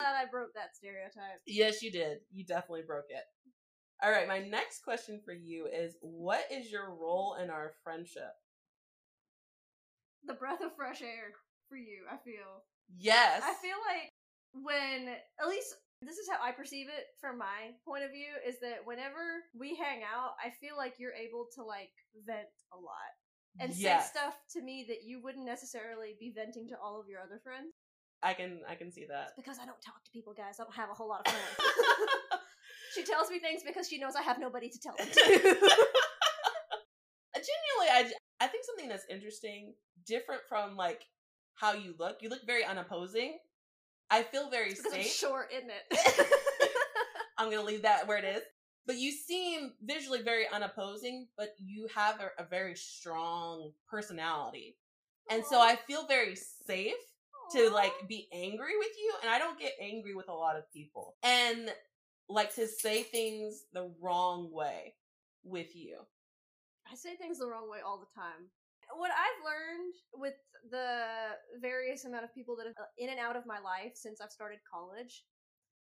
Glad 0.01 0.17
I 0.17 0.31
broke 0.31 0.55
that 0.55 0.75
stereotype. 0.75 1.45
Yes, 1.47 1.83
you 1.83 1.93
did. 1.93 2.19
You 2.33 2.45
definitely 2.45 2.85
broke 2.87 3.11
it. 3.11 3.25
All 4.03 4.11
right, 4.11 4.27
my 4.27 4.39
next 4.39 4.83
question 4.83 5.21
for 5.23 5.35
you 5.35 5.67
is 5.67 5.97
what 6.01 6.45
is 6.51 6.73
your 6.73 6.95
role 6.95 7.37
in 7.41 7.51
our 7.51 7.73
friendship? 7.85 8.33
The 10.25 10.35
breath 10.35 10.63
of 10.63 10.75
fresh 10.75 11.03
air 11.03 11.37
for 11.69 11.77
you. 11.77 12.09
I 12.11 12.17
feel. 12.17 12.65
Yes. 12.97 13.43
I 13.45 13.53
feel 13.61 13.77
like 13.85 14.09
when 14.53 15.09
at 15.41 15.49
least 15.49 15.77
this 16.01 16.17
is 16.17 16.29
how 16.33 16.41
I 16.43 16.53
perceive 16.53 16.89
it 16.89 17.13
from 17.21 17.37
my 17.37 17.77
point 17.85 18.05
of 18.05 18.11
view 18.11 18.33
is 18.47 18.59
that 18.61 18.89
whenever 18.89 19.45
we 19.53 19.77
hang 19.77 20.01
out, 20.01 20.33
I 20.41 20.49
feel 20.49 20.77
like 20.77 20.95
you're 20.99 21.13
able 21.13 21.47
to 21.57 21.63
like 21.63 21.93
vent 22.25 22.49
a 22.73 22.77
lot 22.77 23.13
and 23.61 23.75
Yes. 23.75 24.13
say 24.13 24.19
stuff 24.19 24.35
to 24.55 24.63
me 24.63 24.85
that 24.89 25.05
you 25.05 25.21
wouldn't 25.23 25.45
necessarily 25.45 26.17
be 26.19 26.31
venting 26.31 26.69
to 26.69 26.79
all 26.79 26.99
of 27.01 27.09
your 27.09 27.21
other 27.21 27.39
friends. 27.43 27.75
I 28.23 28.35
can 28.35 28.61
I 28.69 28.75
can 28.75 28.91
see 28.91 29.07
that. 29.07 29.33
Because 29.37 29.59
I 29.59 29.65
don't 29.67 29.81
talk 29.81 30.03
to 30.05 30.11
people, 30.11 30.35
guys. 30.35 30.59
I 30.61 30.65
don't 30.65 30.75
have 30.75 30.91
a 30.91 30.95
whole 30.95 31.09
lot 31.09 31.27
of 31.27 31.33
friends. 31.33 31.57
she 32.95 33.03
tells 33.05 33.31
me 33.31 33.39
things 33.39 33.63
because 33.65 33.89
she 33.89 33.99
knows 33.99 34.15
I 34.17 34.23
have 34.23 34.39
nobody 34.39 34.69
to 34.69 34.79
tell 34.81 34.97
them 34.97 35.07
to. 35.07 35.21
Genuinely, 37.35 37.89
I 37.91 38.13
I 38.41 38.47
think 38.49 38.65
something 38.65 38.89
that's 38.89 39.05
interesting, 39.09 39.75
different 40.07 40.43
from 40.49 40.77
like 40.77 41.07
how 41.55 41.73
you 41.75 41.95
look. 41.99 42.19
You 42.23 42.29
look 42.29 42.45
very 42.47 42.65
unopposing. 42.65 43.39
I 44.11 44.23
feel 44.25 44.51
very 44.51 44.71
because 44.71 44.87
I'm 44.87 45.03
safe. 45.03 45.07
short, 45.13 45.53
isn't 45.53 45.71
it? 45.71 46.29
I'm 47.39 47.51
gonna 47.51 47.63
leave 47.65 47.83
that 47.83 48.07
where 48.09 48.19
it 48.19 48.25
is. 48.25 48.43
But 48.87 48.97
you 48.97 49.13
seem 49.13 49.73
visually 49.83 50.23
very 50.23 50.47
unopposing, 50.53 51.29
but 51.37 51.55
you 51.59 51.87
have 51.95 52.21
a, 52.21 52.43
a 52.43 52.47
very 52.47 52.75
strong 52.75 53.73
personality. 53.89 54.77
And 55.31 55.45
so 55.45 55.61
I 55.61 55.77
feel 55.77 56.07
very 56.07 56.35
safe 56.35 56.95
to 57.53 57.71
like 57.71 57.93
be 58.09 58.29
angry 58.33 58.77
with 58.79 58.93
you 58.99 59.13
and 59.23 59.31
I 59.31 59.39
don't 59.39 59.59
get 59.59 59.73
angry 59.81 60.15
with 60.15 60.29
a 60.29 60.35
lot 60.35 60.57
of 60.57 60.71
people. 60.73 61.17
And 61.23 61.71
like 62.29 62.55
to 62.55 62.67
say 62.67 63.03
things 63.03 63.65
the 63.73 63.93
wrong 64.01 64.51
way 64.53 64.95
with 65.45 65.75
you. 65.75 65.99
I 66.91 66.95
say 66.95 67.17
things 67.17 67.39
the 67.39 67.47
wrong 67.47 67.69
way 67.71 67.79
all 67.85 67.99
the 67.99 68.21
time. 68.21 68.51
What 68.97 69.11
I've 69.11 69.45
learned 69.45 69.95
with 70.15 70.35
the 70.71 71.39
various 71.61 72.05
amount 72.05 72.25
of 72.25 72.35
people 72.35 72.57
that 72.57 72.67
have 72.67 72.77
uh, 72.79 72.91
in 72.99 73.11
and 73.11 73.19
out 73.19 73.37
of 73.37 73.47
my 73.47 73.59
life 73.61 73.93
since 73.95 74.21
I've 74.21 74.33
started 74.33 74.59
college 74.67 75.25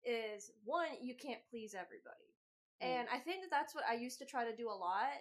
is 0.05 0.51
one, 0.65 0.89
you 1.01 1.15
can't 1.15 1.41
please 1.51 1.75
everybody. 1.75 2.35
Mm. 2.83 2.87
And 2.87 3.09
I 3.13 3.19
think 3.19 3.43
that 3.43 3.51
that's 3.51 3.75
what 3.75 3.85
I 3.89 3.95
used 3.95 4.19
to 4.21 4.27
try 4.27 4.45
to 4.45 4.55
do 4.57 4.69
a 4.69 4.75
lot 4.75 5.19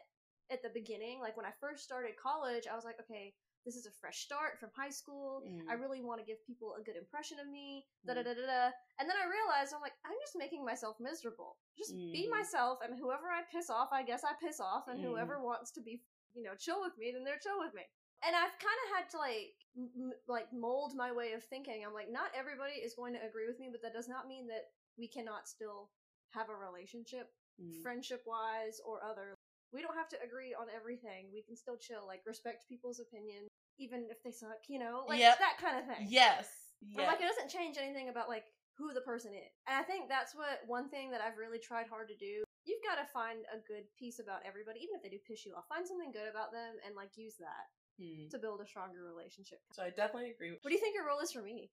at 0.52 0.62
the 0.64 0.70
beginning. 0.74 1.20
Like 1.20 1.36
when 1.36 1.46
I 1.46 1.52
first 1.60 1.84
started 1.84 2.14
college, 2.22 2.66
I 2.72 2.76
was 2.76 2.86
like, 2.86 3.00
okay, 3.02 3.34
this 3.66 3.76
is 3.76 3.86
a 3.86 3.92
fresh 4.00 4.20
start 4.24 4.60
from 4.60 4.70
high 4.78 4.90
school. 4.94 5.42
Mm. 5.44 5.68
I 5.70 5.74
really 5.74 6.00
want 6.02 6.22
to 6.22 6.26
give 6.26 6.40
people 6.48 6.76
a 6.80 6.84
good 6.84 6.96
impression 6.96 7.38
of 7.40 7.48
me. 7.50 7.84
Da 8.06 8.14
Mm. 8.14 8.16
da 8.16 8.24
da 8.24 8.34
da 8.40 8.46
da. 8.48 8.64
And 9.00 9.10
then 9.10 9.18
I 9.20 9.28
realized 9.28 9.74
I'm 9.76 9.82
like, 9.82 9.98
I'm 10.06 10.16
just 10.24 10.38
making 10.38 10.64
myself 10.64 10.96
miserable. 11.02 11.58
Just 11.78 11.94
be 11.94 12.28
Mhm. 12.28 12.32
myself, 12.32 12.80
and 12.82 12.98
whoever 12.98 13.28
I 13.30 13.44
piss 13.52 13.70
off, 13.70 13.90
I 13.92 14.04
guess 14.04 14.24
I 14.24 14.34
piss 14.40 14.60
off, 14.62 14.88
and 14.88 15.00
Mm. 15.00 15.04
whoever 15.04 15.42
wants 15.44 15.72
to 15.72 15.82
be, 15.82 16.02
you 16.34 16.44
know, 16.44 16.56
chill 16.56 16.80
with 16.82 16.98
me, 16.98 17.12
then 17.12 17.24
they're 17.26 17.40
chill 17.40 17.60
with 17.60 17.74
me. 17.74 17.84
And 18.24 18.36
I've 18.36 18.58
kind 18.58 18.80
of 18.86 18.90
had 18.98 19.10
to 19.12 19.18
like, 19.18 19.56
m- 19.76 20.14
like 20.28 20.52
mold 20.54 20.96
my 20.96 21.12
way 21.12 21.34
of 21.34 21.44
thinking. 21.44 21.86
I'm 21.86 21.94
like, 21.94 22.10
not 22.10 22.34
everybody 22.34 22.74
is 22.76 22.96
going 22.96 23.14
to 23.14 23.24
agree 23.26 23.48
with 23.48 23.60
me, 23.60 23.68
but 23.70 23.82
that 23.82 23.94
does 23.94 24.08
not 24.08 24.28
mean 24.28 24.48
that 24.48 24.72
we 24.98 25.08
cannot 25.08 25.48
still 25.50 25.92
have 26.32 26.50
a 26.50 26.56
relationship, 26.56 27.32
Mm. 27.62 27.82
friendship 27.82 28.22
wise 28.26 28.80
or 28.86 29.04
other. 29.04 29.34
We 29.74 29.82
don't 29.82 29.98
have 29.98 30.08
to 30.10 30.18
agree 30.24 30.54
on 30.54 30.68
everything. 30.74 31.30
We 31.34 31.42
can 31.44 31.56
still 31.58 31.78
chill, 31.78 32.06
like 32.06 32.22
respect 32.26 32.70
people's 32.70 33.00
opinion, 33.00 33.48
even 33.80 34.08
if 34.10 34.22
they 34.24 34.32
suck. 34.32 34.62
You 34.70 34.80
know, 34.80 35.04
like 35.08 35.20
Yep. 35.20 35.40
that 35.40 35.58
kind 35.60 35.78
of 35.80 35.86
thing. 35.90 36.08
Yes. 36.10 36.48
But, 36.96 37.08
like 37.08 37.20
it 37.20 37.28
doesn't 37.28 37.50
change 37.50 37.78
anything 37.78 38.10
about 38.10 38.30
like 38.30 38.46
who 38.78 38.94
the 38.94 39.02
person 39.02 39.34
is. 39.34 39.50
And 39.68 39.76
I 39.76 39.82
think 39.84 40.08
that's 40.08 40.36
what 40.36 40.62
one 40.68 40.88
thing 40.90 41.10
that 41.12 41.22
I've 41.22 41.38
really 41.38 41.58
tried 41.60 41.88
hard 41.88 42.08
to 42.10 42.16
do. 42.16 42.44
You've 42.66 42.84
got 42.86 43.02
to 43.02 43.08
find 43.10 43.42
a 43.50 43.58
good 43.66 43.90
piece 43.98 44.20
about 44.20 44.46
everybody, 44.46 44.80
even 44.86 44.96
if 44.96 45.02
they 45.02 45.10
do 45.10 45.18
piss 45.26 45.46
you 45.46 45.56
off. 45.56 45.66
Find 45.68 45.88
something 45.88 46.12
good 46.12 46.30
about 46.30 46.52
them 46.52 46.78
and 46.86 46.96
like 46.96 47.18
use 47.18 47.36
that 47.40 47.66
Hmm. 47.98 48.30
to 48.30 48.38
build 48.38 48.62
a 48.62 48.68
stronger 48.68 49.04
relationship. 49.04 49.58
So 49.74 49.82
I 49.82 49.90
definitely 49.90 50.30
agree. 50.30 50.52
with 50.52 50.60
What 50.62 50.70
do 50.70 50.76
you 50.76 50.82
think 50.82 50.94
your 50.94 51.08
role 51.08 51.20
is 51.20 51.32
for 51.32 51.42
me? 51.42 51.72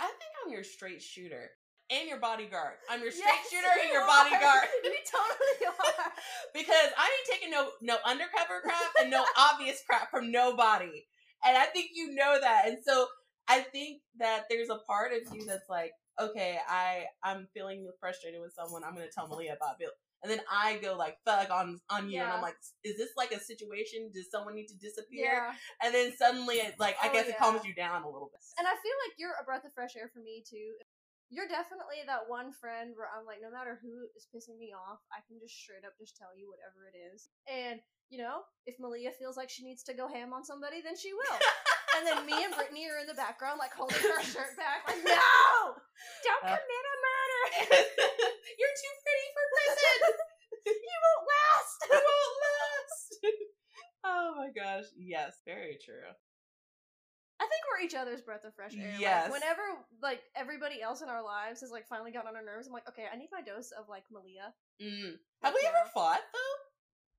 I 0.00 0.06
think 0.06 0.32
I'm 0.42 0.52
your 0.52 0.64
straight 0.64 1.02
shooter 1.02 1.50
and 1.90 2.08
your 2.08 2.18
bodyguard. 2.18 2.74
I'm 2.90 3.02
your 3.02 3.10
straight 3.10 3.26
Yes, 3.26 3.50
shooter 3.50 3.80
and 3.82 3.90
your 3.92 4.02
are. 4.02 4.06
bodyguard. 4.30 4.68
you 4.84 4.92
totally 5.10 5.66
are. 5.78 6.12
because 6.54 6.90
I 6.96 7.06
ain't 7.10 7.28
taking 7.30 7.50
no 7.50 7.70
no 7.80 7.96
undercover 8.06 8.60
crap 8.62 8.92
and 9.00 9.10
no 9.10 9.24
obvious 9.36 9.82
crap 9.88 10.10
from 10.10 10.30
nobody. 10.30 11.06
And 11.44 11.56
I 11.56 11.66
think 11.66 11.90
you 11.94 12.14
know 12.14 12.38
that. 12.40 12.68
And 12.68 12.78
so 12.86 13.06
I 13.48 13.60
think 13.60 14.02
that 14.18 14.44
there's 14.50 14.68
a 14.70 14.78
part 14.86 15.12
of 15.12 15.34
you 15.34 15.44
that's 15.46 15.68
like, 15.68 15.92
okay, 16.20 16.58
I 16.68 17.06
I'm 17.24 17.48
feeling 17.54 17.88
frustrated 17.98 18.40
with 18.40 18.52
someone. 18.54 18.84
I'm 18.84 18.94
gonna 18.94 19.06
tell 19.14 19.28
Maleah 19.28 19.56
about 19.56 19.78
Bill. 19.78 19.90
And 20.22 20.30
then 20.30 20.40
I 20.52 20.76
go 20.84 20.96
like 20.98 21.16
thug 21.24 21.48
on 21.50 21.80
on 21.88 22.10
you, 22.10 22.20
and 22.20 22.30
I'm 22.30 22.42
like, 22.42 22.56
is 22.84 22.98
this 22.98 23.08
like 23.16 23.32
a 23.32 23.40
situation? 23.40 24.10
Does 24.12 24.30
someone 24.30 24.54
need 24.54 24.66
to 24.68 24.76
disappear? 24.76 25.24
Yeah. 25.32 25.52
And 25.82 25.94
then 25.94 26.12
suddenly, 26.14 26.56
it, 26.56 26.74
like, 26.78 26.96
I 27.02 27.08
Oh, 27.08 27.12
guess 27.14 27.28
it 27.28 27.38
calms 27.38 27.64
you 27.64 27.72
down 27.74 28.02
a 28.02 28.06
little 28.06 28.28
bit. 28.28 28.44
And 28.58 28.68
I 28.68 28.72
feel 28.84 28.92
like 29.08 29.16
you're 29.16 29.32
a 29.40 29.44
breath 29.44 29.64
of 29.64 29.72
fresh 29.72 29.96
air 29.96 30.10
for 30.12 30.20
me 30.20 30.44
too. 30.44 30.76
You're 31.30 31.46
definitely 31.46 32.02
that 32.10 32.26
one 32.26 32.50
friend 32.50 32.90
where 32.98 33.06
I'm 33.06 33.22
like, 33.22 33.38
no 33.38 33.54
matter 33.54 33.78
who 33.78 34.10
is 34.18 34.26
pissing 34.34 34.58
me 34.58 34.74
off, 34.74 34.98
I 35.14 35.22
can 35.30 35.38
just 35.38 35.54
straight 35.54 35.86
up 35.86 35.94
just 35.94 36.18
tell 36.18 36.34
you 36.34 36.50
whatever 36.50 36.90
it 36.90 36.98
is. 36.98 37.30
And, 37.46 37.78
you 38.10 38.18
know, 38.18 38.42
if 38.66 38.82
Maleah 38.82 39.14
feels 39.14 39.38
like 39.38 39.46
she 39.46 39.62
needs 39.62 39.86
to 39.86 39.94
go 39.94 40.10
ham 40.10 40.34
on 40.34 40.42
somebody, 40.42 40.82
then 40.82 40.98
she 40.98 41.14
will. 41.14 41.38
and 41.94 42.02
then 42.02 42.26
me 42.26 42.34
and 42.42 42.50
Brittany 42.50 42.90
are 42.90 42.98
in 42.98 43.06
the 43.06 43.14
background, 43.14 43.62
like 43.62 43.70
holding 43.70 44.02
her 44.02 44.22
shirt 44.26 44.58
back, 44.58 44.82
like, 44.90 45.06
no! 45.06 45.78
Don't 46.26 46.44
Uh. 46.50 46.58
commit 46.58 46.84
a 46.90 46.96
murder! 46.98 47.42
You're 48.58 48.76
too 48.82 48.94
pretty 49.06 49.28
for 49.30 49.44
prison. 49.54 49.98
you 50.66 50.98
won't 50.98 51.24
last! 51.30 51.78
it 51.86 52.02
won't 52.10 52.36
last. 52.42 53.08
oh 54.02 54.28
my 54.34 54.50
gosh. 54.50 54.90
Yes, 54.98 55.38
very 55.46 55.78
true. 55.78 56.10
I 57.40 57.48
think 57.48 57.62
we're 57.72 57.80
each 57.84 57.94
other's 57.96 58.20
breath 58.20 58.44
of 58.44 58.54
fresh 58.54 58.76
air. 58.76 58.92
Like, 58.92 59.00
Yes. 59.00 59.32
whenever 59.32 59.62
like 60.02 60.20
everybody 60.36 60.82
else 60.82 61.00
in 61.00 61.08
our 61.08 61.24
lives 61.24 61.62
has 61.62 61.70
like 61.70 61.88
finally 61.88 62.12
gotten 62.12 62.28
on 62.28 62.36
our 62.36 62.44
nerves, 62.44 62.66
I'm 62.66 62.72
like, 62.72 62.88
okay, 62.88 63.06
I 63.10 63.16
need 63.16 63.30
my 63.32 63.40
dose 63.40 63.72
of 63.72 63.88
like 63.88 64.04
Maleah. 64.12 64.52
Mm. 64.82 65.16
Have 65.42 65.54
Like, 65.54 65.54
we 65.54 65.66
ever 65.66 65.88
fought 65.94 66.20
though? 66.20 66.56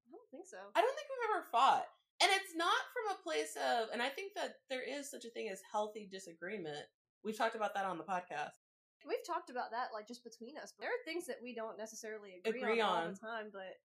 I 0.06 0.12
don't 0.14 0.30
think 0.30 0.46
so. 0.46 0.58
I 0.76 0.82
don't 0.82 0.94
think 0.96 1.08
we've 1.10 1.30
ever 1.34 1.46
fought. 1.52 1.88
And 2.22 2.30
it's 2.38 2.54
not 2.56 2.78
from 2.94 3.18
a 3.18 3.24
place 3.24 3.58
of, 3.58 3.90
and 3.92 3.98
I 4.02 4.10
think 4.10 4.34
that 4.36 4.62
there 4.70 4.84
is 4.84 5.10
such 5.10 5.26
a 5.26 5.30
thing 5.30 5.50
as 5.50 5.60
healthy 5.72 6.08
disagreement. 6.12 6.86
We've 7.26 7.38
talked 7.38 7.56
about 7.56 7.74
that 7.74 7.86
on 7.86 7.98
the 7.98 8.04
podcast. 8.04 8.62
We've 9.08 9.26
talked 9.26 9.50
about 9.50 9.72
that 9.72 9.90
like 9.92 10.08
just 10.08 10.24
between 10.24 10.56
us. 10.62 10.74
There 10.80 10.90
are 10.90 11.02
things 11.04 11.26
that 11.26 11.38
we 11.42 11.56
don't 11.56 11.78
necessarily 11.80 12.38
agree, 12.46 12.62
Agree 12.62 12.82
on, 12.82 12.90
all 12.90 13.10
the 13.10 13.18
time, 13.18 13.50
but 13.52 13.82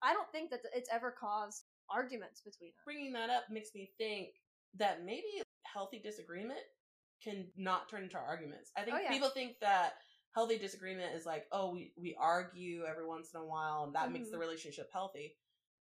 I 0.00 0.12
don't 0.14 0.30
think 0.30 0.50
that 0.50 0.60
it's 0.74 0.88
ever 0.92 1.10
caused 1.10 1.64
arguments 1.90 2.40
between 2.40 2.70
us. 2.70 2.84
Bringing 2.84 3.12
that 3.14 3.30
up 3.30 3.50
makes 3.50 3.74
me 3.74 3.90
think 3.98 4.28
that 4.78 5.04
maybe 5.04 5.42
healthy 5.72 5.98
disagreement 5.98 6.60
can 7.22 7.46
not 7.56 7.88
turn 7.88 8.02
into 8.04 8.18
arguments. 8.18 8.70
I 8.76 8.82
think 8.82 8.96
Oh, 8.96 9.00
yeah. 9.00 9.12
people 9.12 9.30
think 9.30 9.60
that 9.60 9.94
healthy 10.34 10.58
disagreement 10.58 11.14
is 11.14 11.24
like, 11.26 11.46
oh, 11.52 11.72
we, 11.72 11.92
we 11.96 12.16
argue 12.18 12.84
every 12.84 13.06
once 13.06 13.30
in 13.34 13.40
a 13.40 13.44
while 13.44 13.84
and 13.84 13.94
that 13.94 14.10
makes 14.12 14.30
the 14.30 14.36
Mhm. 14.36 14.40
relationship 14.40 14.90
healthy. 14.92 15.36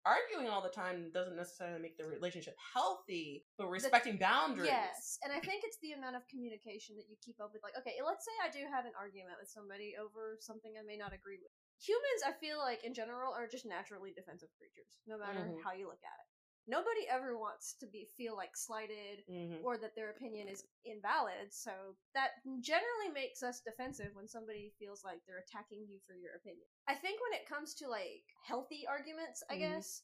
Arguing 0.04 0.50
all 0.50 0.64
the 0.64 0.70
time 0.74 1.12
doesn't 1.14 1.36
necessarily 1.38 1.80
make 1.80 1.96
the 1.96 2.06
relationship 2.06 2.58
healthy, 2.74 3.46
but 3.56 3.70
respecting 3.70 4.18
boundaries. 4.18 4.66
Yes, 4.66 5.20
and 5.22 5.32
I 5.32 5.40
think 5.40 5.62
it's 5.64 5.78
the 5.78 5.92
amount 5.94 6.16
of 6.16 6.28
communication 6.28 6.98
that 6.98 7.06
you 7.08 7.16
keep 7.22 7.40
up 7.40 7.54
with. 7.54 7.62
Like, 7.62 7.78
okay, 7.78 8.02
let's 8.04 8.26
say 8.26 8.34
I 8.42 8.50
do 8.50 8.66
have 8.66 8.86
an 8.90 8.98
argument 8.98 9.38
with 9.40 9.50
somebody 9.54 9.94
over 10.02 10.38
something 10.42 10.74
I 10.74 10.82
may 10.82 10.98
not 10.98 11.14
agree 11.14 11.38
with. 11.38 11.54
Humans, 11.86 12.22
I 12.26 12.34
feel 12.34 12.58
like 12.58 12.84
in 12.84 12.96
general, 12.98 13.32
are 13.32 13.46
just 13.46 13.66
naturally 13.66 14.10
defensive 14.12 14.50
creatures, 14.58 14.98
no 15.06 15.20
matter 15.22 15.54
Mhm. 15.54 15.62
how 15.62 15.74
you 15.74 15.86
look 15.86 16.02
at 16.02 16.18
it. 16.18 16.31
Nobody 16.68 17.08
ever 17.10 17.38
wants 17.38 17.74
to 17.80 17.88
be 17.88 18.08
feel 18.18 18.36
like 18.36 18.56
slighted 18.56 19.24
hmm 19.28 19.62
or 19.64 19.78
that 19.78 19.96
their 19.96 20.10
opinion 20.10 20.48
is 20.48 20.64
invalid. 20.86 21.52
So 21.52 21.72
that 22.14 22.32
generally 22.62 23.10
makes 23.14 23.44
us 23.44 23.62
defensive 23.62 24.12
when 24.14 24.28
somebody 24.28 24.74
feels 24.80 25.04
like 25.04 25.22
they're 25.26 25.44
attacking 25.46 25.86
you 25.88 26.00
for 26.08 26.16
your 26.16 26.34
opinion. 26.36 26.66
I 26.88 26.96
think 26.96 27.20
when 27.22 27.40
it 27.40 27.48
comes 27.50 27.74
to 27.76 27.88
like 27.88 28.26
healthy 28.44 28.88
arguments, 28.88 29.44
I 29.50 29.56
Mhm. 29.56 29.60
guess 29.60 30.04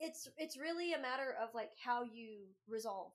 it's 0.00 0.28
it's 0.36 0.56
really 0.58 0.92
a 0.92 0.98
matter 0.98 1.34
of 1.40 1.54
like 1.54 1.72
how 1.78 2.02
you 2.02 2.48
resolve 2.68 3.12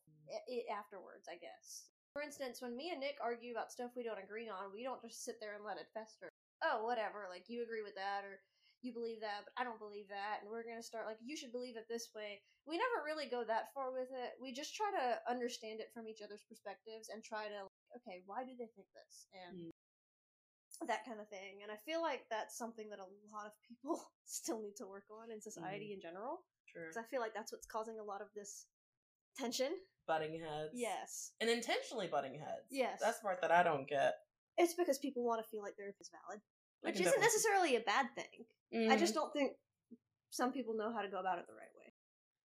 it 0.47 0.65
afterwards. 0.69 1.27
I 1.27 1.37
guess. 1.37 1.89
For 2.13 2.21
instance, 2.23 2.61
when 2.61 2.75
me 2.75 2.89
and 2.91 2.99
Nick 2.99 3.17
argue 3.21 3.51
about 3.51 3.71
stuff 3.71 3.91
we 3.95 4.03
don't 4.03 4.17
agree 4.23 4.49
on, 4.49 4.73
we 4.73 4.83
don't 4.83 5.01
just 5.01 5.23
sit 5.23 5.39
there 5.39 5.55
and 5.55 5.63
let 5.63 5.77
it 5.77 5.87
fester. 5.93 6.29
Oh, 6.63 6.83
whatever. 6.83 7.27
Like 7.29 7.45
you 7.49 7.63
agree 7.63 7.83
with 7.83 7.95
that, 7.95 8.25
or 8.25 8.41
you 8.81 8.93
believe 8.93 9.19
that, 9.21 9.43
but 9.43 9.53
I 9.59 9.63
don't 9.63 9.79
believe 9.79 10.07
that, 10.09 10.41
and 10.41 10.47
we're 10.49 10.63
gonna 10.63 10.83
start 10.83 11.05
like 11.05 11.19
you 11.19 11.35
should 11.35 11.51
believe 11.51 11.75
it 11.75 11.87
this 11.89 12.09
way. 12.15 12.41
We 12.67 12.77
never 12.77 13.03
really 13.05 13.27
go 13.27 13.43
that 13.43 13.73
far 13.73 13.91
with 13.91 14.11
it. 14.13 14.37
We 14.39 14.53
just 14.53 14.75
try 14.75 14.89
to 14.93 15.19
understand 15.25 15.79
it 15.79 15.91
from 15.93 16.07
each 16.07 16.21
other's 16.21 16.45
perspectives 16.47 17.09
and 17.09 17.23
try 17.23 17.49
to 17.49 17.65
like, 17.65 17.91
okay, 17.97 18.21
why 18.25 18.45
do 18.45 18.53
they 18.53 18.69
think 18.77 18.87
this 18.93 19.27
and 19.33 19.73
mm. 19.73 20.87
that 20.87 21.03
kind 21.05 21.19
of 21.19 21.27
thing. 21.27 21.65
And 21.65 21.71
I 21.71 21.77
feel 21.81 22.01
like 22.01 22.29
that's 22.29 22.57
something 22.57 22.87
that 22.93 23.01
a 23.01 23.09
lot 23.33 23.49
of 23.49 23.53
people 23.65 23.99
still 24.25 24.61
need 24.61 24.77
to 24.77 24.87
work 24.87 25.09
on 25.09 25.31
in 25.31 25.41
society 25.41 25.91
mm-hmm. 25.91 25.99
in 25.99 26.05
general 26.05 26.45
True. 26.69 26.87
because 26.87 27.01
I 27.01 27.07
feel 27.09 27.19
like 27.19 27.33
that's 27.33 27.51
what's 27.51 27.67
causing 27.67 27.97
a 27.97 28.05
lot 28.05 28.21
of 28.21 28.29
this 28.35 28.67
tension. 29.37 29.71
Butting 30.07 30.39
heads. 30.39 30.73
Yes, 30.73 31.31
And 31.39 31.49
intentionally 31.49 32.07
butting 32.07 32.33
heads. 32.33 32.69
Yes. 32.71 32.99
That's 33.01 33.19
the 33.19 33.23
part 33.23 33.41
that 33.41 33.51
I 33.51 33.63
don't 33.63 33.87
get. 33.87 34.15
it's 34.57 34.73
because 34.73 34.97
people 34.97 35.23
want 35.23 35.43
to 35.43 35.49
feel 35.49 35.61
like 35.61 35.77
their 35.77 35.89
is 35.89 36.09
valid, 36.09 36.41
which 36.81 36.95
isn't 36.95 37.05
definitely- 37.05 37.23
necessarily 37.25 37.75
a 37.75 37.81
bad 37.81 38.07
thing. 38.15 38.45
I 38.73 38.95
Mhm. 38.95 38.99
just 38.99 39.13
don't 39.13 39.31
think 39.33 39.57
some 40.29 40.51
people 40.53 40.73
know 40.75 40.91
how 40.93 41.01
to 41.01 41.07
go 41.09 41.19
about 41.19 41.39
it 41.39 41.47
the 41.47 41.53
right 41.53 41.73
way. 41.75 41.93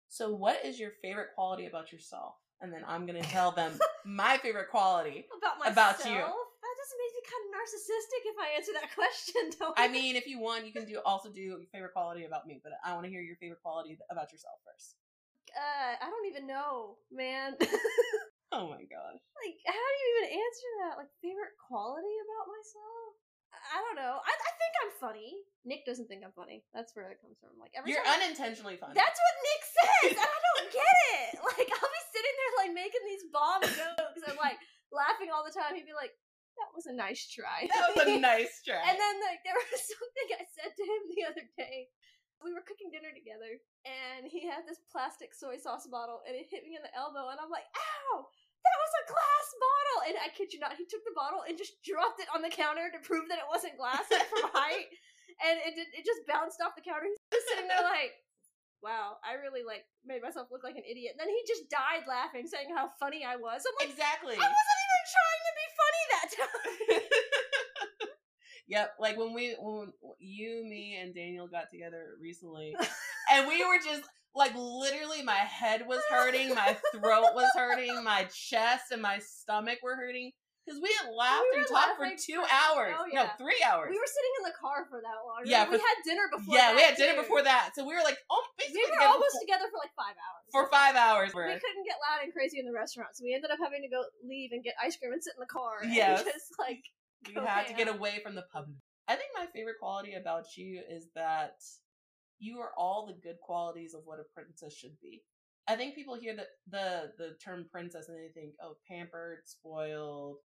So, 0.07 0.29
what 0.33 0.63
is 0.65 0.79
your 0.79 0.91
favorite 1.01 1.33
quality 1.35 1.65
about 1.65 1.91
yourself? 1.91 2.35
And 2.61 2.71
then 2.71 2.83
I'm 2.85 3.07
going 3.07 3.19
to 3.21 3.27
tell 3.27 3.51
them 3.51 3.79
my 4.05 4.37
favorite 4.37 4.69
quality. 4.69 5.27
About 5.35 5.57
myself, 5.57 5.73
About 5.73 5.97
you. 6.05 6.21
that 6.21 6.75
doesn't 6.77 6.99
make 7.01 7.13
me 7.17 7.21
kind 7.25 7.43
of 7.47 7.49
narcissistic 7.57 8.21
if 8.29 8.37
I 8.37 8.47
answer 8.55 8.73
that 8.73 8.93
question. 9.01 9.49
Don't 9.57 9.79
I 9.79 9.85
it? 9.85 9.91
mean, 9.91 10.15
if 10.15 10.27
you 10.27 10.37
want, 10.37 10.67
you 10.67 10.71
can 10.71 10.85
do 10.85 10.99
also 11.03 11.31
do 11.31 11.41
your 11.41 11.57
favorite 11.71 11.93
quality 11.93 12.25
about 12.25 12.45
me, 12.45 12.59
but 12.61 12.73
I 12.85 12.93
want 12.93 13.05
to 13.05 13.09
hear 13.09 13.21
your 13.21 13.35
favorite 13.37 13.63
quality 13.63 13.97
about 14.11 14.31
yourself 14.31 14.59
first. 14.63 14.95
uh, 15.57 15.95
I 15.99 16.07
don't 16.09 16.27
even 16.27 16.45
know, 16.45 16.97
man. 17.11 17.57
Oh 18.53 18.67
my 18.67 18.83
gosh. 18.83 19.15
like, 19.41 19.57
how 19.65 19.71
do 19.73 19.95
you 20.03 20.11
even 20.19 20.37
answer 20.37 20.69
that? 20.83 20.97
Like, 20.97 21.07
favorite 21.21 21.55
quality 21.57 22.13
about 22.27 22.45
myself? 22.51 23.10
I 23.71 23.81
I 23.81 23.83
don't 23.87 23.95
know. 24.03 24.19
I, 24.19 24.33
I 24.35 24.51
think 24.59 24.73
I'm 24.83 24.93
funny. 24.99 25.31
Nick 25.63 25.87
doesn't 25.87 26.11
think 26.11 26.27
I'm 26.27 26.35
funny. 26.35 26.67
That's 26.75 26.91
where 26.91 27.07
it 27.07 27.23
comes 27.23 27.39
from. 27.39 27.55
Like 27.55 27.71
every 27.71 27.95
You're 27.95 28.03
unintentionally 28.03 28.75
funny. 28.75 28.99
That's 28.99 29.15
what 29.15 29.35
Nick 29.47 29.61
says, 29.79 30.11
and 30.19 30.27
I 30.27 30.39
don't 30.43 30.69
get 30.75 30.95
it. 31.15 31.31
Like 31.51 31.67
I'll 31.67 31.91
be 31.91 32.03
sitting 32.11 32.35
there 32.35 32.53
like 32.63 32.71
making 32.75 33.03
these 33.07 33.25
bomb 33.31 33.63
jokes 33.63 34.23
and 34.27 34.37
like 34.39 34.59
laughing 34.91 35.31
all 35.31 35.43
the 35.43 35.53
time. 35.53 35.75
He'd 35.75 35.89
be 35.89 35.95
like, 35.95 36.13
"That 36.59 36.71
was 36.75 36.87
a 36.87 36.95
nice 36.95 37.27
try." 37.27 37.67
that 37.71 37.95
was 37.95 38.07
a 38.07 38.19
nice 38.31 38.61
try. 38.63 38.79
And 38.79 38.95
then 38.95 39.15
like 39.23 39.43
there 39.47 39.57
was 39.57 39.81
something 39.83 40.27
I 40.35 40.43
said 40.51 40.71
to 40.75 40.83
him 40.83 41.01
the 41.11 41.23
other 41.27 41.45
day. 41.55 41.91
We 42.41 42.55
were 42.55 42.65
cooking 42.65 42.89
dinner 42.89 43.13
together, 43.13 43.61
and 43.85 44.25
he 44.25 44.47
had 44.47 44.65
this 44.65 44.81
plastic 44.89 45.33
soy 45.37 45.61
sauce 45.61 45.85
bottle, 45.85 46.25
and 46.25 46.33
it 46.33 46.49
hit 46.49 46.65
me 46.65 46.73
in 46.73 46.81
the 46.81 46.93
elbow, 46.97 47.29
and 47.29 47.37
I'm 47.37 47.53
like, 47.53 47.69
"Ow!" 47.77 48.31
A 48.91 49.03
glass 49.07 49.47
bottle, 49.55 49.99
and 50.11 50.15
I 50.19 50.27
kid 50.35 50.51
you 50.51 50.59
not, 50.59 50.75
he 50.75 50.85
took 50.85 51.03
the 51.07 51.15
bottle 51.15 51.47
and 51.47 51.55
just 51.57 51.79
dropped 51.81 52.19
it 52.19 52.27
on 52.35 52.43
the 52.43 52.51
counter 52.51 52.91
to 52.91 52.99
prove 52.99 53.31
that 53.31 53.39
it 53.39 53.47
wasn't 53.47 53.79
glass 53.79 54.03
like, 54.11 54.27
from 54.27 54.51
height, 54.51 54.91
and 55.41 55.55
it 55.63 55.73
did, 55.73 55.87
it 55.95 56.03
just 56.03 56.27
bounced 56.27 56.59
off 56.59 56.75
the 56.75 56.85
counter. 56.85 57.07
He's 57.07 57.21
just 57.31 57.47
sitting 57.49 57.71
there 57.71 57.81
like, 57.81 58.13
"Wow, 58.83 59.17
I 59.23 59.39
really 59.39 59.63
like 59.63 59.87
made 60.03 60.21
myself 60.21 60.51
look 60.51 60.63
like 60.67 60.75
an 60.75 60.85
idiot." 60.85 61.15
And 61.15 61.21
then 61.23 61.31
he 61.31 61.41
just 61.47 61.71
died 61.71 62.05
laughing, 62.05 62.45
saying 62.45 62.73
how 62.75 62.91
funny 62.99 63.23
I 63.23 63.39
was. 63.39 63.63
I'm 63.63 63.75
like, 63.79 63.95
exactly. 63.95 64.35
I 64.35 64.45
wasn't 64.49 64.81
even 64.85 65.03
trying 65.15 65.43
to 65.47 65.53
be 65.55 65.67
funny 65.79 66.03
that 66.11 66.27
time. 66.37 67.05
Yep, 68.67 68.95
like 68.99 69.17
when 69.17 69.33
we 69.33 69.55
when 69.59 69.91
you, 70.19 70.63
me, 70.63 70.97
and 71.01 71.13
Daniel 71.13 71.47
got 71.47 71.71
together 71.71 72.15
recently, 72.21 72.75
and 73.31 73.47
we 73.47 73.65
were 73.65 73.79
just 73.83 74.07
Like 74.33 74.53
literally, 74.55 75.23
my 75.23 75.43
head 75.43 75.85
was 75.87 75.99
hurting, 76.09 76.55
my 76.55 76.77
throat 76.93 77.35
was 77.35 77.49
hurting, 77.55 78.03
my 78.03 78.25
chest 78.31 78.91
and 78.91 79.01
my 79.01 79.19
stomach 79.19 79.79
were 79.83 79.95
hurting 79.95 80.31
because 80.63 80.79
we 80.79 80.87
had 81.01 81.09
laughed 81.11 81.43
We 81.51 81.57
and 81.59 81.67
talked 81.67 81.97
for 81.97 82.07
two 82.15 82.39
for- 82.39 82.47
hours. 82.47 82.95
oh, 82.95 83.09
No, 83.11 83.25
three 83.37 83.59
hours. 83.65 83.89
We 83.91 83.97
were 83.99 84.07
sitting 84.07 84.33
in 84.39 84.43
the 84.47 84.55
car 84.55 84.85
for 84.87 85.01
that 85.01 85.19
long. 85.27 85.41
Yeah, 85.43 85.65
we 85.67 85.75
for- 85.75 85.83
had 85.83 85.97
dinner 86.05 86.29
before. 86.31 86.53
yeah, 86.55 86.71
we 86.75 86.81
had 86.85 86.95
dinner 86.95 87.15
too. 87.17 87.25
before 87.27 87.41
that, 87.43 87.71
so 87.75 87.83
we 87.83 87.91
were 87.93 88.05
like, 88.05 88.17
oh, 88.29 88.45
basically 88.57 88.87
We 88.87 88.91
were 88.93 89.03
almost 89.09 89.35
for, 89.35 89.41
together 89.43 89.67
for 89.73 89.81
like 89.83 89.91
five 89.99 90.15
hours. 90.15 90.45
for 90.53 90.63
five 90.71 90.95
hours. 90.95 91.33
We 91.35 91.41
couldn't 91.59 91.83
get 91.89 91.97
loud 91.99 92.23
and 92.23 92.31
crazy 92.31 92.59
in 92.61 92.65
the 92.69 92.71
restaurant, 92.77 93.17
so 93.17 93.25
we 93.25 93.33
ended 93.35 93.51
up 93.51 93.59
having 93.59 93.81
to 93.83 93.89
go 93.91 94.05
leave 94.23 94.53
and 94.55 94.63
get 94.63 94.75
ice 94.79 94.95
cream 94.95 95.11
and 95.11 95.19
sit 95.21 95.33
in 95.35 95.41
the 95.43 95.49
car. 95.51 95.81
Yes. 95.83 96.21
And 96.21 96.29
just 96.31 96.55
like 96.61 96.85
we 97.27 97.33
had 97.35 97.67
to 97.67 97.73
get 97.73 97.89
away 97.89 98.21
from 98.23 98.35
the 98.35 98.45
pub. 98.53 98.69
I 99.09 99.15
think 99.19 99.33
my 99.35 99.47
favorite 99.51 99.75
quality 99.81 100.13
about 100.13 100.45
you 100.55 100.79
is 100.87 101.09
that 101.19 101.57
you 102.41 102.59
are 102.59 102.71
all 102.75 103.05
the 103.05 103.13
good 103.21 103.39
qualities 103.39 103.93
of 103.93 104.01
what 104.05 104.19
a 104.19 104.23
princess 104.33 104.73
should 104.75 104.99
be. 105.01 105.21
I 105.67 105.75
think 105.75 105.95
people 105.95 106.15
hear 106.15 106.35
the 106.35 106.47
the 106.69 107.11
the 107.17 107.35
term 107.43 107.67
princess 107.71 108.09
and 108.09 108.17
they 108.17 108.33
think, 108.33 108.55
oh, 108.61 108.75
pampered, 108.89 109.39
spoiled, 109.45 110.37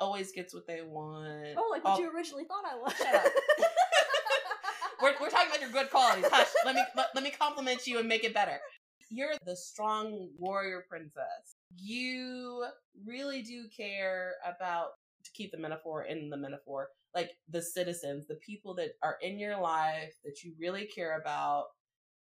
always 0.00 0.32
gets 0.32 0.54
what 0.54 0.66
they 0.66 0.80
want. 0.82 1.54
oh, 1.56 1.68
like 1.70 1.84
what 1.84 1.92
all- 1.92 2.00
you 2.00 2.10
originally 2.10 2.44
thought 2.44 2.64
I 2.64 2.76
was. 2.76 2.94
Shut 2.96 3.14
up. 3.14 3.24
we're, 5.02 5.14
we're 5.20 5.30
talking 5.30 5.48
about 5.48 5.60
your 5.60 5.70
good 5.70 5.90
qualities. 5.90 6.24
Hush. 6.30 6.48
Let 6.64 6.74
me 6.74 6.82
let, 6.96 7.08
let 7.14 7.22
me 7.22 7.30
compliment 7.30 7.86
you 7.86 7.98
and 7.98 8.08
make 8.08 8.24
it 8.24 8.32
better. 8.34 8.58
You're 9.10 9.34
the 9.44 9.54
strong 9.54 10.30
warrior 10.38 10.86
princess. 10.88 11.56
You 11.76 12.64
really 13.06 13.42
do 13.42 13.66
care 13.76 14.32
about 14.44 14.88
to 15.24 15.30
keep 15.32 15.52
the 15.52 15.58
metaphor 15.58 16.04
in 16.04 16.30
the 16.30 16.36
metaphor, 16.36 16.88
like 17.14 17.30
the 17.48 17.62
citizens, 17.62 18.26
the 18.26 18.36
people 18.36 18.74
that 18.74 18.92
are 19.02 19.18
in 19.22 19.38
your 19.38 19.60
life 19.60 20.14
that 20.24 20.42
you 20.42 20.54
really 20.58 20.86
care 20.86 21.18
about, 21.20 21.66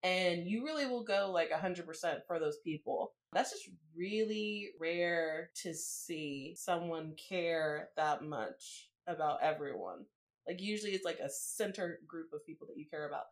and 0.03 0.47
you 0.47 0.65
really 0.65 0.87
will 0.87 1.05
go 1.05 1.31
like 1.33 1.53
hundred 1.53 1.87
percent 1.87 2.21
for 2.27 2.39
those 2.39 2.59
people. 2.65 3.13
That's 3.33 3.51
just 3.51 3.69
really 3.95 4.71
rare 4.81 5.51
to 5.63 5.75
see 5.75 6.55
someone 6.57 7.15
care 7.29 7.91
that 7.97 8.23
much 8.25 8.89
about 9.07 9.43
everyone. 9.43 10.07
Like 10.47 10.63
usually 10.63 10.93
it's 10.93 11.05
like 11.05 11.19
a 11.19 11.29
center 11.29 11.99
group 12.07 12.33
of 12.33 12.47
people 12.47 12.67
that 12.69 12.79
you 12.79 12.87
care 12.91 13.07
about 13.07 13.25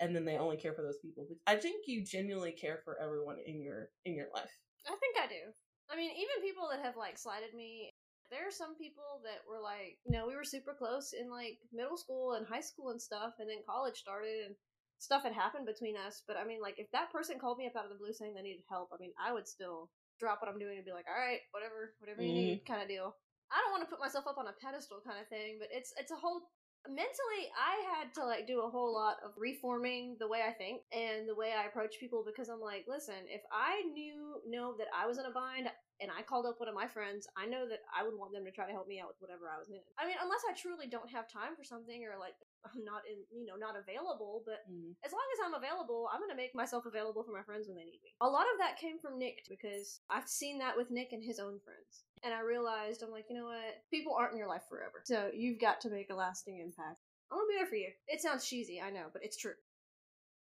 and 0.00 0.14
then 0.16 0.24
they 0.24 0.36
only 0.36 0.56
care 0.56 0.72
for 0.72 0.82
those 0.82 0.98
people. 0.98 1.26
But 1.28 1.38
I 1.46 1.56
think 1.56 1.86
you 1.86 2.04
genuinely 2.04 2.52
care 2.52 2.80
for 2.84 2.98
everyone 3.00 3.36
in 3.46 3.60
your 3.62 3.90
in 4.04 4.14
your 4.14 4.28
life. 4.34 4.50
I 4.86 4.96
think 4.98 5.16
I 5.22 5.28
do. 5.28 5.52
I 5.90 5.96
mean, 5.96 6.10
even 6.10 6.42
people 6.42 6.68
that 6.70 6.84
have 6.84 6.96
like 6.96 7.18
slighted 7.18 7.54
me. 7.54 7.90
There 8.32 8.48
are 8.48 8.54
some 8.54 8.74
people 8.80 9.20
that 9.28 9.44
were 9.44 9.60
like, 9.60 10.00
you 10.08 10.16
know, 10.16 10.24
we 10.24 10.34
were 10.34 10.48
super 10.48 10.72
close 10.72 11.12
in 11.12 11.28
like 11.28 11.60
middle 11.68 12.00
school 12.00 12.32
and 12.32 12.48
high 12.48 12.64
school 12.64 12.90
and 12.90 13.00
stuff, 13.00 13.36
and 13.38 13.48
then 13.48 13.60
college 13.68 14.00
started 14.00 14.48
and 14.48 14.56
stuff 14.96 15.22
had 15.22 15.36
happened 15.36 15.68
between 15.68 16.00
us. 16.00 16.24
But 16.26 16.40
I 16.40 16.48
mean, 16.48 16.64
like, 16.64 16.80
if 16.80 16.88
that 16.96 17.12
person 17.12 17.38
called 17.38 17.58
me 17.58 17.68
up 17.68 17.76
out 17.76 17.84
of 17.84 17.92
the 17.92 18.00
blue 18.00 18.16
saying 18.16 18.32
they 18.32 18.42
needed 18.42 18.64
help, 18.72 18.88
I 18.88 18.96
mean, 18.96 19.12
I 19.20 19.36
would 19.36 19.46
still 19.46 19.92
drop 20.18 20.40
what 20.40 20.48
I'm 20.48 20.58
doing 20.58 20.80
and 20.80 20.86
be 20.86 20.96
like, 20.96 21.04
all 21.10 21.18
right, 21.18 21.44
whatever, 21.52 21.92
whatever 22.00 22.22
you 22.22 22.32
need, 22.32 22.64
mm-hmm. 22.64 22.72
kind 22.72 22.80
of 22.80 22.88
deal. 22.88 23.12
I 23.52 23.60
don't 23.60 23.74
want 23.74 23.84
to 23.84 23.92
put 23.92 24.00
myself 24.00 24.24
up 24.24 24.40
on 24.40 24.48
a 24.48 24.56
pedestal 24.56 25.04
kind 25.04 25.20
of 25.20 25.28
thing, 25.28 25.60
but 25.60 25.68
it's 25.68 25.92
it's 26.00 26.10
a 26.10 26.16
whole 26.16 26.48
mentally 26.88 27.46
i 27.54 27.78
had 27.94 28.12
to 28.12 28.24
like 28.24 28.46
do 28.46 28.62
a 28.62 28.68
whole 28.68 28.92
lot 28.92 29.16
of 29.24 29.30
reforming 29.38 30.16
the 30.18 30.26
way 30.26 30.40
i 30.46 30.50
think 30.50 30.82
and 30.92 31.28
the 31.28 31.34
way 31.34 31.52
i 31.56 31.66
approach 31.66 31.94
people 32.00 32.24
because 32.26 32.48
i'm 32.48 32.60
like 32.60 32.84
listen 32.88 33.14
if 33.28 33.42
i 33.52 33.82
knew 33.94 34.34
know 34.48 34.74
that 34.76 34.88
i 34.90 35.06
was 35.06 35.18
in 35.18 35.24
a 35.26 35.30
bind 35.30 35.68
and 36.02 36.10
i 36.10 36.20
called 36.20 36.44
up 36.44 36.58
one 36.58 36.68
of 36.68 36.74
my 36.74 36.86
friends 36.86 37.24
i 37.38 37.46
know 37.46 37.64
that 37.64 37.80
i 37.94 38.02
would 38.02 38.18
want 38.18 38.32
them 38.34 38.44
to 38.44 38.50
try 38.50 38.66
to 38.66 38.74
help 38.74 38.88
me 38.90 38.98
out 39.00 39.08
with 39.08 39.22
whatever 39.22 39.46
i 39.48 39.56
was 39.56 39.70
in 39.70 39.78
i 39.96 40.04
mean 40.04 40.18
unless 40.20 40.42
i 40.44 40.52
truly 40.52 40.90
don't 40.90 41.08
have 41.08 41.30
time 41.30 41.54
for 41.56 41.62
something 41.64 42.02
or 42.04 42.18
like 42.18 42.34
i'm 42.66 42.82
not 42.84 43.02
in 43.06 43.22
you 43.30 43.46
know 43.46 43.56
not 43.56 43.78
available 43.78 44.42
but 44.44 44.60
Mm. 44.70 44.94
as 45.04 45.10
long 45.12 45.26
as 45.34 45.40
I'm 45.44 45.54
available, 45.54 46.08
I'm 46.12 46.20
gonna 46.20 46.36
make 46.36 46.54
myself 46.54 46.86
available 46.86 47.24
for 47.24 47.32
my 47.32 47.42
friends 47.42 47.66
when 47.66 47.76
they 47.76 47.84
need 47.84 47.98
me. 48.04 48.14
A 48.20 48.28
lot 48.28 48.46
of 48.52 48.58
that 48.58 48.78
came 48.78 48.98
from 49.00 49.18
Nick 49.18 49.42
because 49.48 50.00
I've 50.08 50.28
seen 50.28 50.58
that 50.60 50.76
with 50.76 50.90
Nick 50.90 51.10
and 51.12 51.22
his 51.22 51.40
own 51.40 51.58
friends. 51.64 52.04
And 52.22 52.32
I 52.32 52.40
realized 52.40 53.02
I'm 53.02 53.10
like, 53.10 53.26
you 53.28 53.36
know 53.36 53.46
what? 53.46 53.82
People 53.90 54.14
aren't 54.14 54.32
in 54.32 54.38
your 54.38 54.48
life 54.48 54.62
forever. 54.68 55.02
So 55.04 55.30
you've 55.34 55.60
got 55.60 55.80
to 55.82 55.90
make 55.90 56.10
a 56.10 56.14
lasting 56.14 56.60
impact. 56.60 56.98
I'm 57.30 57.38
gonna 57.38 57.48
be 57.48 57.56
there 57.56 57.66
for 57.66 57.74
you. 57.74 57.90
It 58.06 58.20
sounds 58.22 58.46
cheesy, 58.46 58.80
I 58.80 58.90
know, 58.90 59.06
but 59.12 59.24
it's 59.24 59.36
true. 59.36 59.54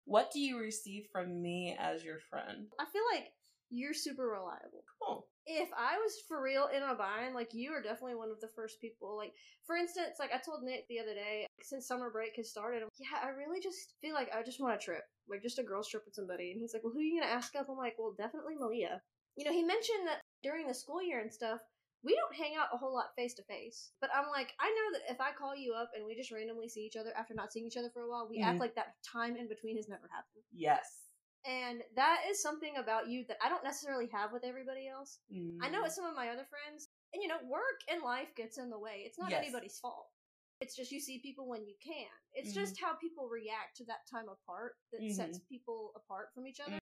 What 0.04 0.30
do 0.32 0.38
you 0.40 0.58
receive 0.58 1.06
from 1.10 1.42
me 1.42 1.76
as 1.78 2.04
your 2.04 2.20
friend? 2.20 2.68
I 2.78 2.84
feel 2.84 3.02
like 3.12 3.32
you're 3.70 3.94
super 3.94 4.26
reliable. 4.28 4.84
Cool. 5.02 5.26
If 5.46 5.68
I 5.76 5.98
was 5.98 6.14
for 6.26 6.40
real 6.42 6.68
in 6.74 6.82
a 6.82 6.94
bind, 6.94 7.34
like 7.34 7.52
you 7.52 7.72
are 7.72 7.82
definitely 7.82 8.14
one 8.16 8.30
of 8.30 8.40
the 8.40 8.48
first 8.48 8.80
people. 8.80 9.16
Like, 9.16 9.34
for 9.66 9.76
instance, 9.76 10.16
like 10.18 10.32
I 10.32 10.38
told 10.38 10.62
Nick 10.62 10.88
the 10.88 11.00
other 11.00 11.14
day, 11.14 11.46
since 11.60 11.86
summer 11.86 12.10
break 12.10 12.36
has 12.36 12.50
started, 12.50 12.82
I'm, 12.82 12.88
yeah, 12.98 13.20
I 13.22 13.28
really 13.28 13.60
just 13.60 13.94
feel 14.00 14.14
like 14.14 14.30
I 14.34 14.42
just 14.42 14.60
want 14.60 14.74
a 14.74 14.78
trip, 14.78 15.04
like 15.28 15.42
just 15.42 15.58
a 15.58 15.62
girls 15.62 15.88
trip 15.88 16.04
with 16.06 16.14
somebody. 16.14 16.52
And 16.52 16.60
he's 16.60 16.72
like, 16.72 16.82
well, 16.82 16.92
who 16.92 17.00
are 17.00 17.02
you 17.02 17.20
gonna 17.20 17.32
ask 17.32 17.54
up? 17.56 17.66
I'm 17.68 17.76
like, 17.76 17.96
well, 17.98 18.14
definitely 18.16 18.54
Maleah. 18.56 19.00
You 19.36 19.44
know, 19.44 19.52
he 19.52 19.62
mentioned 19.62 20.06
that 20.06 20.20
during 20.42 20.66
the 20.66 20.74
school 20.74 21.02
year 21.02 21.20
and 21.20 21.32
stuff, 21.32 21.60
we 22.02 22.14
don't 22.14 22.36
hang 22.36 22.54
out 22.56 22.68
a 22.72 22.76
whole 22.76 22.94
lot 22.94 23.16
face 23.16 23.34
to 23.34 23.42
face. 23.44 23.92
But 24.00 24.10
I'm 24.14 24.28
like, 24.30 24.52
I 24.60 24.68
know 24.68 24.98
that 24.98 25.12
if 25.12 25.20
I 25.20 25.32
call 25.32 25.56
you 25.56 25.72
up 25.72 25.90
and 25.96 26.04
we 26.06 26.14
just 26.14 26.30
randomly 26.30 26.68
see 26.68 26.80
each 26.84 26.96
other 26.96 27.12
after 27.16 27.34
not 27.34 27.52
seeing 27.52 27.66
each 27.66 27.76
other 27.76 27.90
for 27.90 28.02
a 28.02 28.08
while, 28.08 28.28
we 28.28 28.38
Mhm. 28.38 28.44
act 28.44 28.60
like 28.60 28.74
that 28.76 29.02
time 29.02 29.36
in 29.36 29.48
between 29.48 29.76
has 29.76 29.88
never 29.88 30.08
happened. 30.08 30.44
Yes. 30.52 31.03
And 31.46 31.82
that 31.96 32.22
is 32.30 32.40
something 32.42 32.76
about 32.76 33.08
you 33.08 33.24
that 33.28 33.36
I 33.44 33.48
don't 33.48 33.64
necessarily 33.64 34.08
have 34.12 34.32
with 34.32 34.44
everybody 34.44 34.88
else. 34.88 35.18
I 35.60 35.68
know 35.68 35.82
Mm. 35.82 35.86
it's 35.86 35.94
some 35.94 36.06
of 36.06 36.16
my 36.16 36.28
other 36.30 36.44
friends, 36.46 36.88
and 37.12 37.22
you 37.22 37.28
know, 37.28 37.38
work 37.44 37.80
and 37.88 38.02
life 38.02 38.34
gets 38.34 38.56
in 38.58 38.70
the 38.70 38.78
way. 38.78 39.02
It's 39.04 39.18
not 39.18 39.30
Yes. 39.30 39.42
anybody's 39.44 39.78
fault. 39.78 40.10
It's 40.60 40.74
just 40.76 40.90
you 40.92 41.00
see 41.00 41.18
people 41.18 41.46
when 41.46 41.66
you 41.66 41.74
can. 41.82 42.08
It's 42.32 42.52
Mhm. 42.52 42.54
just 42.54 42.80
how 42.80 42.94
people 42.94 43.28
react 43.28 43.76
to 43.78 43.84
that 43.86 44.06
time 44.06 44.28
apart 44.28 44.78
that 44.92 45.00
sets 45.12 45.38
Mm-hmm. 45.38 45.46
people 45.48 45.92
apart 45.96 46.32
from 46.32 46.46
each 46.46 46.60
other. 46.60 46.78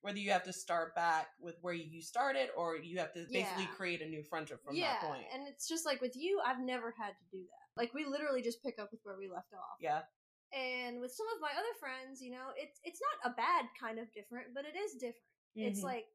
whether 0.00 0.18
you 0.18 0.32
have 0.32 0.42
to 0.42 0.52
start 0.52 0.96
back 0.96 1.32
with 1.38 1.56
where 1.62 1.74
you 1.74 2.02
started 2.02 2.50
or 2.56 2.74
you 2.76 2.98
have 2.98 3.12
to 3.12 3.24
basically 3.30 3.62
Yeah. 3.62 3.74
create 3.74 4.02
a 4.02 4.06
new 4.08 4.24
friendship 4.24 4.60
from 4.64 4.74
yeah, 4.74 4.94
that 4.94 5.02
point. 5.08 5.24
and 5.30 5.46
it's 5.46 5.68
just 5.68 5.86
like 5.86 6.00
with 6.00 6.16
you, 6.16 6.40
I've 6.40 6.58
never 6.58 6.90
had 6.90 7.16
to 7.16 7.24
do 7.30 7.46
that. 7.46 7.68
Like 7.80 7.94
we 7.94 8.04
literally 8.04 8.42
just 8.42 8.60
pick 8.64 8.80
up 8.80 8.90
with 8.90 8.98
where 9.04 9.16
we 9.16 9.28
left 9.28 9.52
off. 9.54 9.76
yeah. 9.78 10.04
And 10.52 11.00
with 11.00 11.12
some 11.12 11.26
of 11.34 11.40
my 11.40 11.50
other 11.52 11.74
friends, 11.80 12.20
you 12.20 12.30
know, 12.30 12.52
it's 12.56 12.80
it's 12.84 13.00
not 13.00 13.32
a 13.32 13.36
bad 13.36 13.66
kind 13.80 13.98
of 13.98 14.12
different, 14.12 14.54
but 14.54 14.64
it 14.64 14.76
is 14.76 14.94
different. 14.94 15.16
It's 15.56 15.80
Mhm. 15.80 15.84
like 15.84 16.06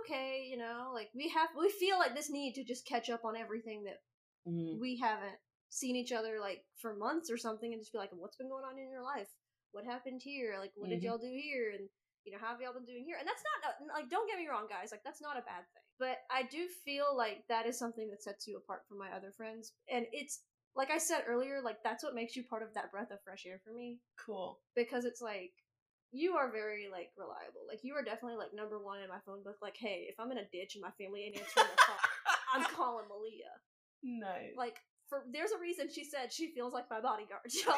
okay, 0.00 0.46
you 0.50 0.56
know, 0.56 0.90
like 0.94 1.10
we 1.14 1.28
have 1.28 1.50
we 1.58 1.70
feel 1.70 1.98
like 1.98 2.14
this 2.14 2.30
need 2.30 2.54
to 2.54 2.64
just 2.64 2.86
catch 2.86 3.10
up 3.10 3.24
on 3.24 3.36
everything 3.36 3.84
that 3.84 4.02
Mhm. 4.46 4.80
we 4.80 4.96
haven't 4.98 5.38
seen 5.68 5.96
each 5.96 6.12
other 6.12 6.40
like 6.40 6.64
for 6.78 6.94
months 6.94 7.30
or 7.30 7.36
something 7.36 7.72
and 7.72 7.80
just 7.82 7.92
be 7.92 7.98
like, 7.98 8.10
what's 8.12 8.36
been 8.36 8.48
going 8.48 8.64
on 8.64 8.78
in 8.78 8.90
your 8.90 9.02
life? 9.02 9.28
What 9.72 9.84
happened 9.84 10.22
here? 10.22 10.56
Like, 10.58 10.72
what 10.76 10.90
did 10.90 11.00
Mhm. 11.00 11.04
y'all 11.04 11.18
do 11.18 11.26
here? 11.28 11.72
And, 11.72 11.88
you 12.24 12.32
know, 12.32 12.38
how 12.38 12.48
have 12.48 12.60
y'all 12.60 12.72
been 12.72 12.84
doing 12.84 13.04
here? 13.04 13.16
And 13.18 13.26
that's 13.26 13.42
not, 13.42 13.74
like, 13.92 14.08
don't 14.08 14.28
get 14.28 14.38
me 14.38 14.46
wrong, 14.48 14.68
guys. 14.68 14.92
Like, 14.92 15.02
that's 15.02 15.20
not 15.20 15.36
a 15.36 15.42
bad 15.42 15.66
thing. 15.74 15.82
But 15.98 16.18
I 16.30 16.44
do 16.44 16.68
feel 16.84 17.16
like 17.16 17.46
that 17.48 17.66
is 17.66 17.78
something 17.78 18.08
that 18.10 18.22
sets 18.22 18.46
you 18.46 18.56
apart 18.56 18.86
from 18.88 18.98
my 18.98 19.10
other 19.10 19.32
friends. 19.32 19.72
And 19.88 20.06
it's, 20.12 20.44
like 20.76 20.90
I 20.90 20.98
said 20.98 21.22
earlier, 21.28 21.60
like, 21.62 21.78
that's 21.84 22.02
what 22.02 22.14
makes 22.14 22.34
you 22.36 22.44
part 22.44 22.62
of 22.62 22.74
that 22.74 22.90
breath 22.90 23.10
of 23.10 23.18
fresh 23.24 23.44
air 23.46 23.60
for 23.64 23.72
me. 23.72 23.98
Cool. 24.18 24.58
Because 24.74 25.04
it's 25.04 25.20
like, 25.20 25.52
you 26.12 26.34
are 26.34 26.50
very, 26.50 26.88
like, 26.90 27.10
reliable. 27.16 27.62
Like, 27.68 27.80
you 27.82 27.94
are 27.94 28.02
definitely, 28.02 28.38
like, 28.38 28.54
number 28.54 28.78
one 28.82 29.00
in 29.00 29.08
my 29.08 29.18
phone 29.26 29.42
book. 29.42 29.56
Like, 29.62 29.76
hey, 29.76 30.06
if 30.08 30.14
I'm 30.18 30.30
in 30.32 30.38
a 30.38 30.48
ditch 30.52 30.74
and 30.74 30.82
my 30.82 30.90
family 30.98 31.24
ain't 31.24 31.36
answering 31.38 31.66
the 31.70 31.82
call, 31.82 31.98
I'm 32.54 32.64
calling 32.74 33.06
Maleah 33.06 33.58
Nice. 34.04 34.52
like 34.56 34.76
for 35.08 35.24
there's 35.32 35.50
a 35.52 35.58
reason 35.58 35.88
she 35.92 36.04
said 36.04 36.30
she 36.32 36.52
feels 36.54 36.74
like 36.74 36.84
my 36.90 37.00
bodyguard 37.00 37.40
y'all. 37.66 37.74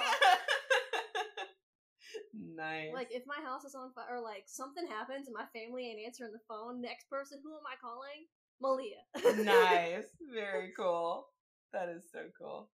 nice. 2.35 2.91
like 2.93 3.09
if 3.11 3.23
my 3.27 3.39
house 3.45 3.65
is 3.65 3.75
on 3.75 3.93
fire 3.95 4.17
or 4.17 4.21
like 4.21 4.43
something 4.47 4.87
happens 4.89 5.29
and 5.29 5.35
my 5.35 5.47
family 5.55 5.89
ain't 5.89 6.05
answering 6.05 6.33
the 6.33 6.41
phone 6.49 6.81
next 6.83 7.09
person 7.09 7.39
who 7.43 7.53
am 7.55 7.63
i 7.67 7.77
calling 7.81 8.27
maleah 8.63 9.45
nice. 9.45 10.05
Very 10.35 10.73
cool. 10.77 11.29
That 11.73 11.89
is 11.91 12.05
so 12.11 12.21
cool. 12.39 12.71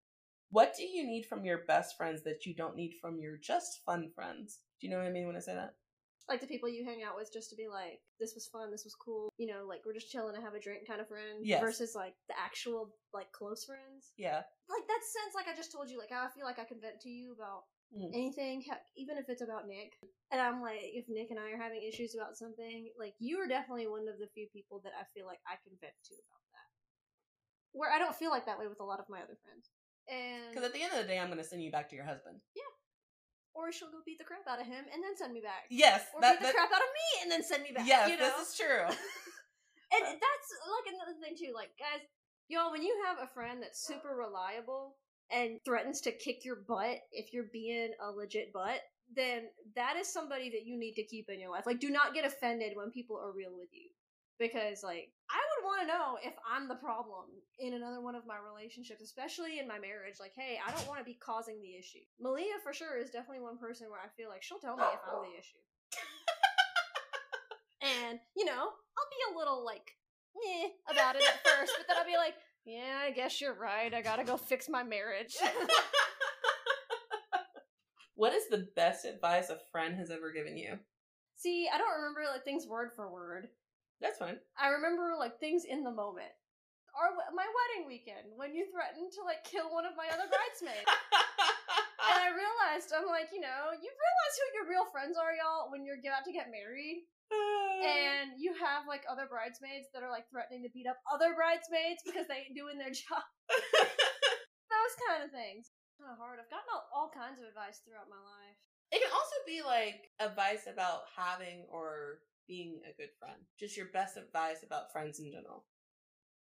What 0.50 0.74
do 0.76 0.82
you 0.84 1.06
need 1.06 1.24
from 1.26 1.44
your 1.44 1.64
best 1.64 1.96
friends 1.96 2.22
that 2.24 2.44
you 2.44 2.54
don't 2.54 2.76
need 2.76 2.94
from 3.00 3.20
your 3.20 3.36
just 3.38 3.82
fun 3.84 4.10
friends? 4.10 4.60
Do 4.80 4.86
you 4.86 4.92
know 4.92 4.98
what 4.98 5.06
I 5.06 5.10
mean 5.10 5.26
when 5.26 5.36
I 5.36 5.40
say 5.40 5.54
that? 5.54 5.74
like 6.28 6.40
the 6.40 6.46
people 6.46 6.68
you 6.68 6.84
hang 6.84 7.02
out 7.02 7.16
with 7.16 7.32
just 7.32 7.50
to 7.50 7.56
be 7.56 7.66
like 7.66 7.98
this 8.20 8.34
was 8.34 8.46
fun 8.46 8.70
this 8.70 8.84
was 8.84 8.94
cool 8.94 9.32
you 9.36 9.46
know 9.50 9.66
like 9.66 9.82
we're 9.84 9.92
just 9.94 10.10
chilling 10.10 10.34
to 10.34 10.40
have 10.40 10.54
a 10.54 10.60
drink 10.60 10.86
kind 10.86 11.00
of 11.00 11.08
friend 11.08 11.42
Yes. 11.42 11.60
versus 11.62 11.94
like 11.96 12.14
the 12.28 12.38
actual 12.38 12.94
like 13.12 13.32
close 13.32 13.64
friends 13.64 14.12
Yeah. 14.16 14.42
like 14.70 14.86
that 14.86 15.02
sense 15.02 15.34
like 15.34 15.48
i 15.48 15.56
just 15.56 15.72
told 15.72 15.90
you 15.90 15.98
like 15.98 16.10
how 16.10 16.22
i 16.22 16.30
feel 16.30 16.44
like 16.44 16.60
i 16.60 16.64
can 16.64 16.80
vent 16.80 17.00
to 17.00 17.08
you 17.10 17.32
about 17.34 17.64
Mm. 17.90 18.14
anything 18.14 18.62
heck, 18.62 18.86
even 18.94 19.18
if 19.18 19.26
it's 19.28 19.42
about 19.42 19.66
nick 19.66 19.98
and 20.30 20.40
i'm 20.40 20.62
like 20.62 20.78
if 20.94 21.06
nick 21.08 21.32
and 21.34 21.40
i 21.40 21.50
are 21.50 21.58
having 21.58 21.82
issues 21.82 22.14
about 22.14 22.36
something 22.38 22.86
like 22.96 23.14
you 23.18 23.36
are 23.42 23.48
definitely 23.48 23.88
one 23.88 24.06
of 24.06 24.14
the 24.22 24.30
few 24.32 24.46
people 24.54 24.78
that 24.84 24.92
i 24.94 25.02
feel 25.12 25.26
like 25.26 25.40
i 25.50 25.58
can 25.66 25.74
vent 25.82 25.98
to 26.06 26.14
about 26.14 26.44
that 26.54 26.70
where 27.72 27.90
i 27.90 27.98
don't 27.98 28.14
feel 28.14 28.30
like 28.30 28.46
that 28.46 28.60
way 28.60 28.68
with 28.68 28.78
a 28.78 28.84
lot 28.84 29.00
of 29.00 29.10
my 29.10 29.18
other 29.18 29.34
friends 29.42 29.70
and 30.10 30.50
Because 30.50 30.64
at 30.66 30.74
the 30.74 30.82
end 30.82 30.92
of 30.92 30.98
the 31.00 31.08
day, 31.08 31.18
I'm 31.18 31.28
going 31.28 31.38
to 31.38 31.46
send 31.46 31.62
you 31.62 31.70
back 31.70 31.88
to 31.90 31.96
your 31.96 32.04
husband. 32.04 32.40
Yeah. 32.54 32.68
Or 33.54 33.72
she'll 33.72 33.90
go 33.90 33.98
beat 34.04 34.18
the 34.18 34.24
crap 34.24 34.46
out 34.48 34.60
of 34.60 34.66
him 34.66 34.84
and 34.92 35.02
then 35.02 35.16
send 35.16 35.32
me 35.32 35.40
back 35.40 35.66
Yes. 35.70 36.06
or 36.14 36.20
that, 36.20 36.38
beat 36.38 36.46
the 36.46 36.52
that- 36.52 36.54
crap 36.54 36.70
out 36.72 36.82
of 36.82 36.92
me 36.94 37.08
and 37.22 37.30
then 37.30 37.42
send 37.42 37.62
me 37.62 37.72
back 37.72 37.86
yes, 37.86 38.08
you 38.10 38.16
know? 38.16 38.24
this 38.26 38.50
is 38.50 38.56
true. 38.56 38.86
and 39.94 40.02
uh, 40.06 40.14
that's 40.18 40.48
like 40.66 40.88
another 40.94 41.16
thing 41.22 41.34
too. 41.38 41.52
Like, 41.54 41.70
guys, 41.78 42.02
y'all, 42.48 42.70
when 42.70 42.82
you 42.82 42.94
have 43.06 43.18
a 43.22 43.32
friend 43.32 43.62
that's 43.62 43.86
super 43.86 44.14
reliable 44.14 44.96
and 45.30 45.58
threatens 45.64 46.00
to 46.02 46.12
kick 46.12 46.44
your 46.44 46.62
butt 46.66 46.98
if 47.12 47.32
you're 47.32 47.50
being 47.52 47.90
a 48.02 48.10
legit 48.10 48.52
butt, 48.52 48.80
then 49.14 49.50
that 49.74 49.96
is 49.96 50.06
somebody 50.12 50.50
that 50.50 50.64
you 50.64 50.78
need 50.78 50.94
to 50.94 51.02
keep 51.04 51.28
in 51.28 51.40
your 51.40 51.50
life. 51.50 51.66
Like, 51.66 51.80
do 51.80 51.90
not 51.90 52.14
get 52.14 52.24
offended 52.24 52.72
when 52.74 52.90
people 52.90 53.18
are 53.18 53.32
real 53.34 53.50
with 53.52 53.68
you. 53.72 53.90
Because, 54.38 54.82
like, 54.82 55.10
I 55.28 55.38
would 55.60 55.66
want 55.66 55.80
to 55.82 55.86
know 55.86 56.16
if 56.24 56.32
I'm 56.48 56.68
the 56.68 56.74
problem 56.74 57.26
in 57.58 57.74
another 57.74 58.00
one 58.00 58.14
of 58.14 58.26
my 58.26 58.36
relationships, 58.40 59.02
especially 59.02 59.58
in 59.58 59.68
my 59.68 59.78
marriage. 59.78 60.16
Like, 60.20 60.32
hey, 60.36 60.58
I 60.64 60.70
don't 60.72 60.86
want 60.88 61.00
to 61.00 61.04
be 61.04 61.14
causing 61.14 61.60
the 61.60 61.76
issue. 61.76 62.00
Maleah, 62.22 62.62
for 62.64 62.72
sure, 62.72 62.96
is 62.96 63.10
definitely 63.10 63.44
one 63.44 63.58
person 63.58 63.88
where 63.90 64.00
I 64.00 64.08
feel 64.16 64.28
like 64.28 64.42
she'll 64.42 64.58
tell 64.58 64.76
me 64.76 64.84
if 64.84 65.00
I'm 65.04 65.22
the 65.22 65.38
issue. 65.38 65.58
and, 67.82 68.18
you 68.36 68.44
know, 68.44 68.72
I'll 68.72 69.12
be 69.12 69.32
a 69.32 69.38
little, 69.38 69.64
like, 69.64 69.92
eh, 70.36 70.68
about 70.90 71.16
it 71.16 71.22
at 71.22 71.44
first, 71.44 71.72
but 71.76 71.86
then 71.88 71.96
I'll 71.98 72.06
be 72.08 72.16
like, 72.16 72.34
yeah, 72.64 73.00
I 73.02 73.10
guess 73.10 73.40
you're 73.40 73.54
right. 73.54 73.92
I 73.92 74.02
gotta 74.02 74.24
go 74.24 74.36
fix 74.36 74.68
my 74.68 74.82
marriage. 74.82 75.36
what 78.14 78.34
is 78.34 78.48
the 78.48 78.68
best 78.76 79.04
advice 79.04 79.50
a 79.50 79.58
friend 79.72 79.96
has 79.98 80.10
ever 80.10 80.32
given 80.32 80.56
you? 80.56 80.78
See, 81.36 81.68
I 81.72 81.78
don't 81.78 81.96
remember 81.96 82.20
like 82.30 82.44
things 82.44 82.66
word 82.66 82.90
for 82.94 83.10
word. 83.10 83.48
That's 84.00 84.18
fine. 84.18 84.40
I 84.56 84.72
remember 84.72 85.12
like 85.20 85.38
things 85.38 85.68
in 85.68 85.84
the 85.84 85.92
moment. 85.92 86.32
Our 86.96 87.14
my 87.36 87.46
wedding 87.46 87.86
weekend 87.86 88.34
when 88.34 88.56
you 88.56 88.66
threatened 88.72 89.12
to 89.14 89.22
like 89.22 89.46
kill 89.46 89.70
one 89.70 89.86
of 89.86 89.94
my 89.94 90.08
other 90.10 90.26
bridesmaids. 90.26 90.88
and 92.10 92.18
I 92.18 92.32
realized 92.34 92.90
I'm 92.90 93.06
like, 93.06 93.30
you 93.30 93.44
know, 93.44 93.76
you 93.76 93.88
realize 93.92 94.34
who 94.34 94.46
your 94.58 94.66
real 94.66 94.88
friends 94.90 95.14
are, 95.14 95.36
y'all, 95.36 95.70
when 95.70 95.86
you're 95.86 96.00
about 96.00 96.26
to 96.26 96.34
get 96.34 96.50
married. 96.50 97.06
and 97.86 98.34
you 98.42 98.50
have 98.58 98.90
like 98.90 99.06
other 99.06 99.30
bridesmaids 99.30 99.86
that 99.94 100.02
are 100.02 100.10
like 100.10 100.26
threatening 100.34 100.66
to 100.66 100.72
beat 100.74 100.90
up 100.90 100.98
other 101.06 101.38
bridesmaids 101.38 102.02
because 102.02 102.26
they 102.26 102.48
ain't 102.48 102.58
doing 102.58 102.74
their 102.74 102.90
job. 103.06 103.22
Those 104.66 104.94
kind 105.06 105.22
of 105.22 105.30
things. 105.30 105.70
Kind 105.94 106.10
of 106.10 106.18
hard. 106.18 106.42
I've 106.42 106.50
gotten 106.50 106.66
all, 106.74 106.88
all 106.90 107.10
kinds 107.12 107.38
of 107.38 107.46
advice 107.46 107.84
throughout 107.84 108.10
my 108.10 108.18
life. 108.18 108.58
It 108.90 108.98
can 108.98 109.14
also 109.14 109.38
be 109.46 109.62
like 109.62 110.10
advice 110.18 110.66
about 110.66 111.06
having 111.14 111.70
or 111.70 112.26
being 112.50 112.82
a 112.82 112.90
good 112.98 113.14
friend. 113.14 113.38
Just 113.54 113.78
your 113.78 113.94
best 113.94 114.18
advice 114.18 114.66
about 114.66 114.90
friends 114.90 115.22
in 115.22 115.30
general. 115.30 115.70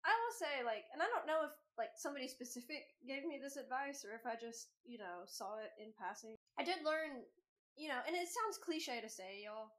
I 0.01 0.09
will 0.09 0.33
say, 0.33 0.65
like, 0.65 0.89
and 0.89 1.05
I 1.05 1.07
don't 1.13 1.29
know 1.29 1.45
if 1.45 1.53
like 1.77 1.93
somebody 1.93 2.25
specific 2.25 2.97
gave 3.05 3.29
me 3.29 3.37
this 3.37 3.61
advice 3.61 4.01
or 4.01 4.17
if 4.17 4.25
I 4.25 4.33
just, 4.33 4.73
you 4.81 4.97
know, 4.97 5.21
saw 5.29 5.61
it 5.61 5.69
in 5.77 5.93
passing. 5.93 6.33
I 6.57 6.65
did 6.65 6.81
learn, 6.81 7.21
you 7.77 7.93
know, 7.93 8.01
and 8.09 8.17
it 8.17 8.25
sounds 8.25 8.57
cliche 8.57 8.97
to 9.05 9.07
say, 9.11 9.45
y'all, 9.45 9.69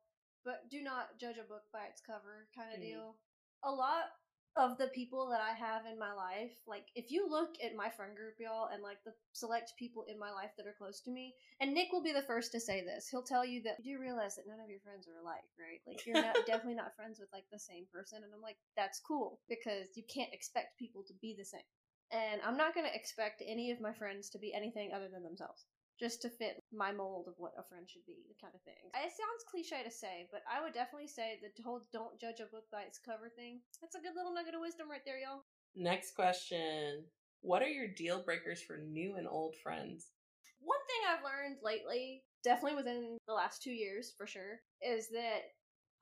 but 0.46 0.70
do 0.70 0.86
not 0.86 1.18
judge 1.18 1.36
a 1.42 1.50
book 1.50 1.66
by 1.74 1.90
its 1.90 2.00
cover 2.00 2.46
kind 2.54 2.70
of 2.70 2.78
Mm. 2.78 2.86
deal. 2.86 3.18
A 3.66 3.72
lot 3.72 4.14
of 4.56 4.78
the 4.78 4.88
people 4.88 5.28
that 5.30 5.40
I 5.40 5.54
have 5.54 5.86
in 5.86 5.98
my 5.98 6.12
life, 6.12 6.52
like 6.66 6.86
if 6.94 7.10
you 7.10 7.28
look 7.28 7.54
at 7.64 7.76
my 7.76 7.88
friend 7.88 8.16
group, 8.16 8.34
y'all, 8.38 8.68
and 8.72 8.82
like 8.82 8.98
the 9.04 9.12
select 9.32 9.72
people 9.78 10.04
in 10.08 10.18
my 10.18 10.30
life 10.30 10.50
that 10.56 10.66
are 10.66 10.74
close 10.76 11.00
to 11.02 11.10
me, 11.10 11.34
and 11.60 11.72
Nick 11.72 11.92
will 11.92 12.02
be 12.02 12.12
the 12.12 12.26
first 12.26 12.52
to 12.52 12.60
say 12.60 12.82
this. 12.82 13.08
He'll 13.08 13.22
tell 13.22 13.44
you 13.44 13.62
that 13.62 13.76
you 13.82 13.96
do 13.96 14.02
realize 14.02 14.36
that 14.36 14.48
none 14.48 14.60
of 14.60 14.70
your 14.70 14.80
friends 14.80 15.06
are 15.06 15.20
alike, 15.22 15.46
right? 15.58 15.80
Like 15.86 16.04
you're 16.06 16.20
not, 16.20 16.34
definitely 16.46 16.74
not 16.74 16.96
friends 16.96 17.18
with 17.20 17.28
like 17.32 17.44
the 17.52 17.58
same 17.58 17.86
person, 17.92 18.22
and 18.24 18.32
I'm 18.34 18.42
like, 18.42 18.58
that's 18.76 19.00
cool 19.00 19.40
because 19.48 19.94
you 19.94 20.02
can't 20.12 20.34
expect 20.34 20.78
people 20.78 21.02
to 21.06 21.14
be 21.20 21.34
the 21.38 21.44
same. 21.44 21.66
And 22.12 22.40
I'm 22.42 22.56
not 22.56 22.74
going 22.74 22.86
to 22.86 22.94
expect 22.94 23.42
any 23.46 23.70
of 23.70 23.80
my 23.80 23.92
friends 23.92 24.30
to 24.30 24.38
be 24.38 24.52
anything 24.52 24.90
other 24.92 25.06
than 25.06 25.22
themselves 25.22 25.66
just 26.00 26.22
to 26.22 26.30
fit 26.30 26.56
my 26.72 26.90
mold 26.90 27.28
of 27.28 27.34
what 27.36 27.52
a 27.58 27.62
friend 27.62 27.84
should 27.88 28.06
be, 28.06 28.24
the 28.26 28.40
kind 28.40 28.54
of 28.54 28.62
thing. 28.62 28.88
It 28.96 29.12
sounds 29.12 29.44
cliche 29.44 29.84
to 29.84 29.90
say, 29.90 30.26
but 30.32 30.40
I 30.50 30.62
would 30.62 30.72
definitely 30.72 31.08
say 31.08 31.38
the 31.44 31.62
whole 31.62 31.82
don't 31.92 32.18
judge 32.18 32.40
a 32.40 32.46
book 32.46 32.64
by 32.72 32.82
its 32.82 32.98
cover 32.98 33.28
thing. 33.28 33.60
That's 33.82 33.94
a 33.94 34.00
good 34.00 34.16
little 34.16 34.32
nugget 34.32 34.54
of 34.54 34.62
wisdom 34.62 34.90
right 34.90 35.04
there, 35.04 35.20
y'all. 35.20 35.44
Next 35.76 36.14
question. 36.16 37.04
What 37.42 37.62
are 37.62 37.68
your 37.68 37.86
deal 37.86 38.22
breakers 38.22 38.62
for 38.62 38.78
new 38.78 39.16
and 39.16 39.28
old 39.28 39.56
friends? 39.62 40.12
One 40.60 40.80
thing 40.88 41.02
I've 41.08 41.24
learned 41.24 41.58
lately, 41.62 42.24
definitely 42.42 42.76
within 42.76 43.18
the 43.28 43.34
last 43.34 43.62
two 43.62 43.72
years 43.72 44.12
for 44.16 44.26
sure, 44.26 44.60
is 44.82 45.08
that 45.10 45.52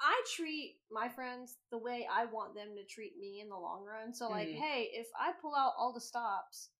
I 0.00 0.14
treat 0.36 0.78
my 0.90 1.08
friends 1.08 1.56
the 1.70 1.78
way 1.78 2.06
I 2.10 2.26
want 2.26 2.54
them 2.54 2.76
to 2.76 2.84
treat 2.84 3.18
me 3.18 3.40
in 3.40 3.48
the 3.48 3.56
long 3.58 3.84
run. 3.84 4.14
So, 4.14 4.28
like, 4.30 4.48
Mhm. 4.48 4.58
hey, 4.58 4.90
if 4.94 5.08
I 5.18 5.32
pull 5.32 5.54
out 5.54 5.74
all 5.76 5.92
the 5.92 6.00
stops 6.00 6.70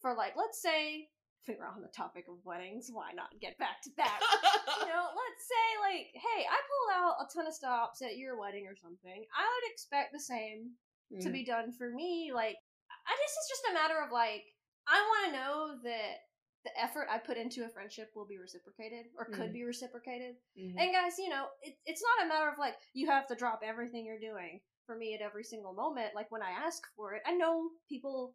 for, 0.00 0.14
like, 0.14 0.36
let's 0.36 0.60
say, 0.60 1.10
figure 1.46 1.64
out 1.64 1.76
on 1.76 1.82
the 1.82 1.88
topic 1.94 2.26
of 2.28 2.44
weddings, 2.44 2.90
why 2.92 3.12
not 3.14 3.30
get 3.40 3.56
back 3.58 3.80
to 3.84 3.90
that? 3.96 4.20
you 4.80 4.86
know, 4.90 5.06
let's 5.14 5.44
say 5.46 5.66
like, 5.80 6.10
hey, 6.12 6.42
I 6.44 6.58
pull 6.66 6.86
out 6.98 7.22
a 7.22 7.26
ton 7.32 7.46
of 7.46 7.54
stops 7.54 8.02
at 8.02 8.18
your 8.18 8.38
wedding 8.38 8.66
or 8.66 8.74
something. 8.76 9.24
I 9.32 9.44
would 9.46 9.70
expect 9.72 10.12
the 10.12 10.20
same 10.20 10.72
to 11.22 11.28
Mm. 11.28 11.32
be 11.32 11.44
done 11.44 11.72
for 11.72 11.88
me. 11.90 12.32
Like, 12.34 12.56
I 13.06 13.12
guess 13.14 13.34
it's 13.38 13.48
just 13.48 13.70
a 13.70 13.74
matter 13.74 14.02
of 14.04 14.10
like, 14.10 14.42
I 14.88 14.98
want 14.98 15.22
to 15.32 15.38
know 15.38 15.78
that 15.84 16.14
the 16.64 16.74
effort 16.82 17.06
I 17.08 17.18
put 17.18 17.36
into 17.36 17.64
a 17.64 17.68
friendship 17.70 18.10
will 18.16 18.26
be 18.26 18.38
reciprocated 18.38 19.06
or 19.16 19.26
could 19.26 19.50
Mhm. 19.50 19.52
be 19.52 19.62
reciprocated. 19.64 20.34
Mhm. 20.58 20.74
And 20.76 20.92
guys, 20.92 21.16
you 21.16 21.28
know, 21.28 21.46
it, 21.62 21.78
it's 21.86 22.02
not 22.02 22.26
a 22.26 22.28
matter 22.28 22.48
of 22.48 22.58
like 22.58 22.74
you 22.92 23.06
have 23.06 23.28
to 23.28 23.36
drop 23.36 23.62
everything 23.62 24.04
you're 24.04 24.18
doing 24.18 24.60
for 24.84 24.96
me 24.96 25.14
at 25.14 25.20
every 25.20 25.44
single 25.44 25.74
moment. 25.74 26.12
Like 26.16 26.28
when 26.32 26.42
I 26.42 26.50
ask 26.50 26.82
for 26.96 27.14
it, 27.14 27.22
I 27.24 27.32
know 27.32 27.70
people 27.88 28.34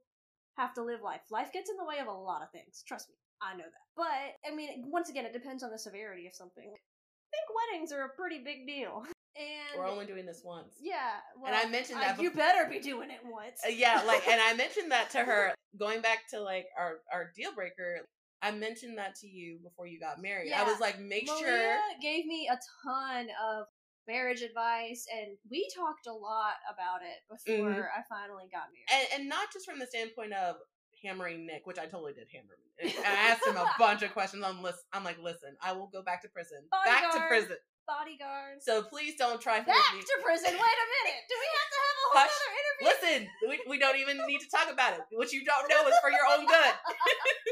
have 0.57 0.73
to 0.75 0.83
live 0.83 1.01
life. 1.01 1.21
Life 1.31 1.51
gets 1.53 1.69
in 1.69 1.77
the 1.77 1.85
way 1.85 1.99
of 1.99 2.07
a 2.07 2.11
lot 2.11 2.41
of 2.41 2.51
things. 2.51 2.83
Trust 2.87 3.09
me, 3.09 3.15
I 3.41 3.55
know 3.55 3.63
that. 3.65 3.87
But 3.95 4.51
I 4.51 4.55
mean, 4.55 4.85
once 4.91 5.09
again, 5.09 5.25
it 5.25 5.33
depends 5.33 5.63
on 5.63 5.71
the 5.71 5.79
severity 5.79 6.27
of 6.27 6.33
something. 6.33 6.63
I 6.65 7.29
think 7.31 7.47
weddings 7.71 7.91
are 7.91 8.03
a 8.05 8.09
pretty 8.09 8.39
big 8.43 8.67
deal. 8.67 9.03
And 9.37 9.79
We're 9.79 9.87
only 9.87 10.05
doing 10.05 10.25
this 10.25 10.41
once. 10.43 10.75
yeah, 10.81 11.13
well, 11.41 11.53
I 11.55 11.65
mentioned 11.69 12.01
that 12.01 12.21
you 12.21 12.31
bef- 12.31 12.35
better 12.35 12.69
be 12.69 12.79
doing 12.79 13.09
it 13.09 13.21
once. 13.23 13.61
Uh, 13.65 13.69
yeah, 13.69 14.03
like, 14.05 14.27
and 14.27 14.41
I 14.41 14.53
mentioned 14.57 14.91
that 14.91 15.09
to 15.11 15.19
her. 15.19 15.53
Going 15.79 16.01
back 16.01 16.27
to 16.31 16.41
like 16.41 16.65
our 16.77 16.95
our 17.13 17.31
deal 17.33 17.53
breaker, 17.55 18.01
I 18.41 18.51
mentioned 18.51 18.97
that 18.97 19.15
to 19.21 19.27
you 19.27 19.59
before 19.63 19.87
you 19.87 20.01
got 20.01 20.21
married. 20.21 20.51
I 20.51 20.63
was 20.63 20.81
like, 20.81 20.99
make 20.99 21.29
Maleah 21.29 21.39
sure. 21.39 21.77
gave 22.01 22.25
me 22.25 22.49
a 22.51 22.59
ton 22.83 23.27
of 23.41 23.67
marriage 24.07 24.41
advice, 24.41 25.05
and 25.13 25.37
we 25.49 25.69
talked 25.75 26.07
a 26.07 26.13
lot 26.13 26.55
about 26.73 27.01
it 27.01 27.19
before 27.29 27.71
Mhm. 27.71 27.87
I 27.95 28.01
finally 28.09 28.47
got 28.51 28.67
married. 28.71 28.85
and, 29.11 29.21
and 29.21 29.29
not 29.29 29.51
just 29.53 29.65
from 29.65 29.79
the 29.79 29.87
standpoint 29.87 30.33
of 30.33 30.57
hammering 31.03 31.45
Nick, 31.45 31.65
which 31.65 31.79
I 31.79 31.85
totally 31.85 32.13
did 32.13 32.27
hammer 32.31 32.53
him. 32.53 32.93
I 33.05 33.31
asked 33.31 33.45
him 33.45 33.57
a 33.57 33.65
bunch 33.79 34.01
of 34.03 34.11
questions. 34.13 34.43
I'm 34.43 34.61
listen. 34.61 34.81
I'm 34.93 35.03
like, 35.03 35.17
listen, 35.19 35.55
I 35.61 35.71
will 35.73 35.87
go 35.87 36.01
back 36.03 36.21
to 36.23 36.29
prison. 36.29 36.67
Back 36.85 37.11
to 37.11 37.27
prison. 37.27 37.57
Bodyguards. 37.91 38.63
So 38.63 38.87
please 38.87 39.19
don't 39.19 39.43
try 39.43 39.59
Back 39.59 39.83
me. 39.91 39.99
to 39.99 40.15
prison. 40.23 40.55
Wait 40.55 40.77
a 40.79 40.87
minute. 41.03 41.21
Do 41.27 41.35
we 41.35 41.49
have 41.51 41.69
to 41.75 41.79
have 41.83 41.91
a 41.91 41.99
whole 42.07 42.15
Hush. 42.23 42.31
other 42.31 42.51
interview? 42.55 42.85
Listen, 42.87 43.19
we, 43.51 43.55
we 43.67 43.77
don't 43.83 43.99
even 43.99 44.15
need 44.23 44.39
to 44.39 44.47
talk 44.47 44.71
about 44.71 44.95
it. 44.95 45.03
What 45.11 45.35
you 45.35 45.43
don't 45.43 45.67
know 45.67 45.83
is 45.91 45.95
for 45.99 46.07
your 46.07 46.23
own 46.31 46.47
good. 46.47 46.73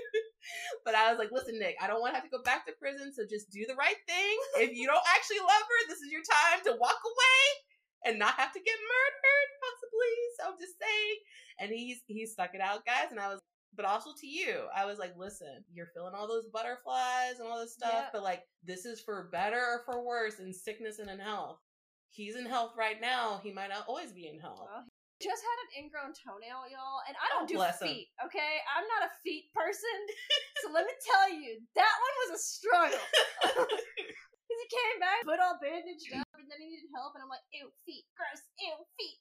but 0.88 0.95
I 0.95 1.12
was 1.12 1.19
like, 1.19 1.36
listen, 1.36 1.60
Nick, 1.60 1.75
I 1.84 1.91
don't 1.91 1.99
want 1.99 2.15
to 2.15 2.17
have 2.23 2.28
to 2.28 2.32
go 2.32 2.41
back 2.41 2.63
to 2.65 2.73
prison, 2.80 3.12
so 3.12 3.28
just 3.28 3.52
do 3.52 3.67
the 3.67 3.75
right 3.75 3.99
thing. 4.08 4.36
If 4.63 4.71
you 4.71 4.88
don't 4.88 5.04
actually 5.12 5.43
love 5.43 5.65
her, 5.67 5.80
this 5.91 5.99
is 5.99 6.12
your 6.12 6.23
time 6.23 6.63
to 6.71 6.80
walk 6.80 7.04
away 7.04 7.43
and 8.08 8.15
not 8.15 8.39
have 8.39 8.56
to 8.56 8.62
get 8.63 8.80
murdered, 8.80 9.49
possibly. 9.60 10.15
So 10.39 10.41
I'm 10.47 10.60
just 10.60 10.80
saying. 10.80 11.15
And 11.60 11.69
he's 11.75 11.99
he 12.08 12.25
stuck 12.25 12.56
it 12.56 12.62
out, 12.63 12.86
guys. 12.88 13.12
And 13.12 13.19
I 13.19 13.28
was 13.28 13.43
but 13.75 13.86
also 13.86 14.12
to 14.19 14.27
you, 14.27 14.65
I 14.75 14.86
was 14.86 14.97
like, 14.99 15.13
listen, 15.17 15.63
you're 15.71 15.89
feeling 15.93 16.13
all 16.15 16.27
those 16.27 16.45
butterflies 16.51 17.39
and 17.39 17.47
all 17.47 17.60
this 17.60 17.73
stuff, 17.73 17.93
Yep. 17.93 18.10
but 18.13 18.23
like 18.23 18.43
this 18.63 18.86
is 18.86 18.99
for 18.99 19.29
better 19.32 19.60
or 19.60 19.82
for 19.86 20.03
worse 20.05 20.39
in 20.39 20.53
sickness 20.53 20.99
and 20.99 21.10
in 21.10 21.19
health. 21.19 21.60
He's 22.12 22.36
in 22.36 22.45
health 22.45 22.73
right 22.77 22.99
now. 22.99 23.39
He 23.43 23.51
might 23.53 23.69
not 23.69 23.86
always 23.88 24.12
be 24.12 24.27
in 24.27 24.39
health. 24.39 24.65
Well, 24.65 24.84
Just 25.21 25.43
had 25.45 25.58
an 25.67 25.84
ingrown 25.86 26.12
toenail, 26.17 26.65
y'all, 26.73 27.03
and 27.08 27.15
I 27.19 27.27
Oh, 27.36 27.45
don't 27.45 27.49
do 27.49 27.55
bless 27.62 27.82
him. 27.82 27.88
feet. 27.89 28.08
Okay, 28.25 28.53
I'm 28.75 28.88
not 28.88 29.08
a 29.08 29.13
feet 29.21 29.51
person, 29.53 29.99
so 30.65 30.71
let 30.73 30.88
me 30.89 30.93
tell 31.05 31.29
you, 31.29 31.60
that 31.75 31.93
one 32.01 32.15
was 32.25 32.39
a 32.39 32.41
struggle. 32.41 33.05
Because 34.49 34.65
he 34.65 34.69
came 34.82 34.97
back, 34.97 35.21
foot 35.29 35.38
all 35.45 35.62
bandaged 35.62 36.10
up, 36.17 36.25
and 36.34 36.49
then 36.49 36.58
he 36.58 36.73
needed 36.73 36.89
help, 36.97 37.13
and 37.13 37.21
I'm 37.21 37.29
like, 37.29 37.45
ew, 37.53 37.69
feet, 37.86 38.01
gross, 38.17 38.41
ew, 38.58 38.73
feet. 38.97 39.18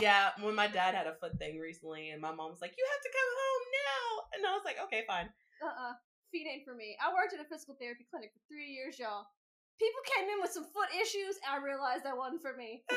Yeah, 0.00 0.30
when 0.40 0.54
my 0.54 0.66
dad 0.66 0.94
had 0.94 1.06
a 1.06 1.14
foot 1.20 1.38
thing 1.38 1.58
recently, 1.58 2.10
and 2.10 2.20
my 2.20 2.32
mom 2.32 2.50
was 2.50 2.60
like, 2.60 2.74
"You 2.76 2.86
have 2.88 3.02
to 3.04 3.12
come 3.12 3.30
home 3.36 3.64
now," 3.84 4.06
and 4.32 4.40
I 4.46 4.52
was 4.56 4.64
like, 4.64 4.80
"Okay, 4.88 5.04
fine." 5.06 5.28
Uh-uh, 5.60 5.92
feet 6.32 6.46
ain't 6.48 6.64
for 6.64 6.74
me. 6.74 6.96
I 6.96 7.12
worked 7.12 7.34
at 7.34 7.40
a 7.40 7.48
physical 7.48 7.76
therapy 7.78 8.06
clinic 8.10 8.32
for 8.32 8.40
three 8.48 8.72
years, 8.72 8.98
y'all. 8.98 9.26
People 9.78 10.00
came 10.16 10.28
in 10.28 10.40
with 10.40 10.52
some 10.52 10.64
foot 10.64 10.88
issues, 10.96 11.36
and 11.44 11.52
I 11.52 11.58
realized 11.64 12.04
that 12.04 12.16
wasn't 12.16 12.42
for 12.42 12.56
me. 12.56 12.84
I 12.90 12.96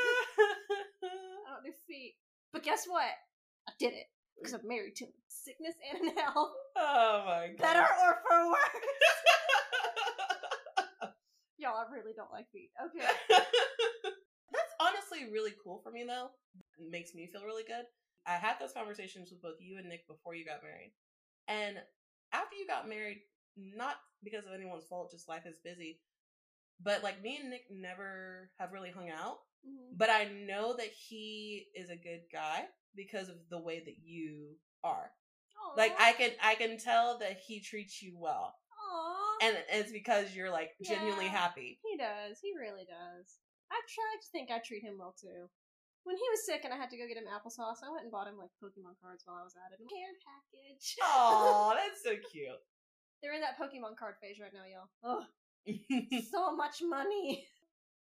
don't 1.59 1.63
do 1.65 1.73
feet. 1.87 2.15
But 2.51 2.63
guess 2.63 2.85
what? 2.87 3.11
I 3.67 3.71
did 3.79 3.93
it. 3.93 4.07
Because 4.37 4.53
I'm 4.53 4.67
married 4.67 4.95
to 4.97 5.05
him. 5.05 5.13
Sickness 5.27 5.75
and 5.91 6.07
in 6.09 6.15
health. 6.17 6.55
oh 6.75 7.23
my 7.25 7.47
god! 7.55 7.59
Better 7.59 7.83
or 7.83 8.17
for 8.27 8.49
worse. 8.49 8.83
Y'all, 11.57 11.77
I 11.77 11.85
really 11.91 12.13
don't 12.15 12.31
like 12.31 12.49
feet. 12.51 12.71
Okay. 12.79 13.07
That's 13.31 14.73
honestly 14.79 15.31
really 15.31 15.53
cool 15.63 15.79
for 15.83 15.91
me, 15.91 16.03
though. 16.07 16.31
Makes 16.79 17.13
me 17.15 17.27
feel 17.27 17.45
really 17.45 17.63
good. 17.63 17.85
I 18.25 18.33
had 18.33 18.55
those 18.59 18.73
conversations 18.73 19.29
with 19.31 19.41
both 19.41 19.59
you 19.59 19.77
and 19.77 19.87
Nick 19.89 20.07
before 20.07 20.33
you 20.35 20.45
got 20.45 20.63
married, 20.63 20.93
and 21.47 21.77
after 22.31 22.55
you 22.55 22.65
got 22.67 22.87
married, 22.87 23.19
not 23.57 23.95
because 24.23 24.45
of 24.45 24.53
anyone's 24.53 24.85
fault, 24.85 25.11
just 25.11 25.27
life 25.29 25.45
is 25.45 25.59
busy. 25.63 25.99
But 26.81 27.03
like 27.03 27.21
me 27.21 27.37
and 27.37 27.49
Nick 27.49 27.65
never 27.69 28.49
have 28.59 28.71
really 28.73 28.91
hung 28.91 29.09
out. 29.09 29.39
Mhm. 29.65 29.97
but 29.97 30.09
I 30.09 30.25
know 30.25 30.75
that 30.75 30.87
he 30.91 31.67
is 31.73 31.89
a 31.89 31.95
good 31.95 32.23
guy 32.31 32.67
because 32.95 33.29
of 33.29 33.37
the 33.49 33.59
way 33.59 33.79
that 33.79 33.97
you 34.03 34.57
are. 34.83 35.09
Like 35.77 35.95
I 35.99 36.11
can 36.13 36.31
I 36.41 36.55
can 36.55 36.77
tell 36.77 37.17
that 37.19 37.39
he 37.47 37.61
treats 37.61 38.01
you 38.01 38.17
well. 38.17 38.55
Aw. 38.77 39.37
and 39.41 39.57
it's 39.69 39.91
because 39.91 40.35
you're 40.35 40.51
like 40.51 40.71
genuinely 40.83 41.25
Yeah. 41.25 41.31
happy. 41.31 41.79
He 41.83 41.97
does. 41.97 42.39
He 42.41 42.53
really 42.57 42.85
does. 42.85 43.39
I 43.71 43.79
try 43.87 44.15
to 44.21 44.27
think 44.31 44.51
I 44.51 44.59
treat 44.59 44.83
him 44.83 44.97
well 44.97 45.13
too. 45.19 45.49
When 46.03 46.19
he 46.19 46.27
was 46.35 46.43
sick 46.45 46.67
and 46.67 46.73
I 46.73 46.77
had 46.77 46.91
to 46.91 46.99
go 46.99 47.07
get 47.07 47.15
him 47.15 47.31
applesauce, 47.31 47.79
I 47.79 47.87
went 47.91 48.03
and 48.03 48.11
bought 48.11 48.27
him 48.27 48.35
like 48.35 48.51
Pokemon 48.59 48.99
cards 48.99 49.23
while 49.23 49.39
I 49.39 49.47
was 49.47 49.55
at 49.55 49.71
it. 49.71 49.79
Care 49.87 50.15
package. 50.19 50.99
Oh, 51.03 51.71
that's 51.71 52.03
so 52.03 52.15
cute. 52.31 52.59
They're 53.23 53.33
in 53.33 53.41
that 53.41 53.55
Pokemon 53.55 53.95
card 53.95 54.19
phase 54.19 54.35
right 54.39 54.51
now, 54.51 54.67
y'all. 54.67 54.91
Ugh, 54.99 55.23
so 56.27 56.51
much 56.55 56.83
money. 56.83 57.47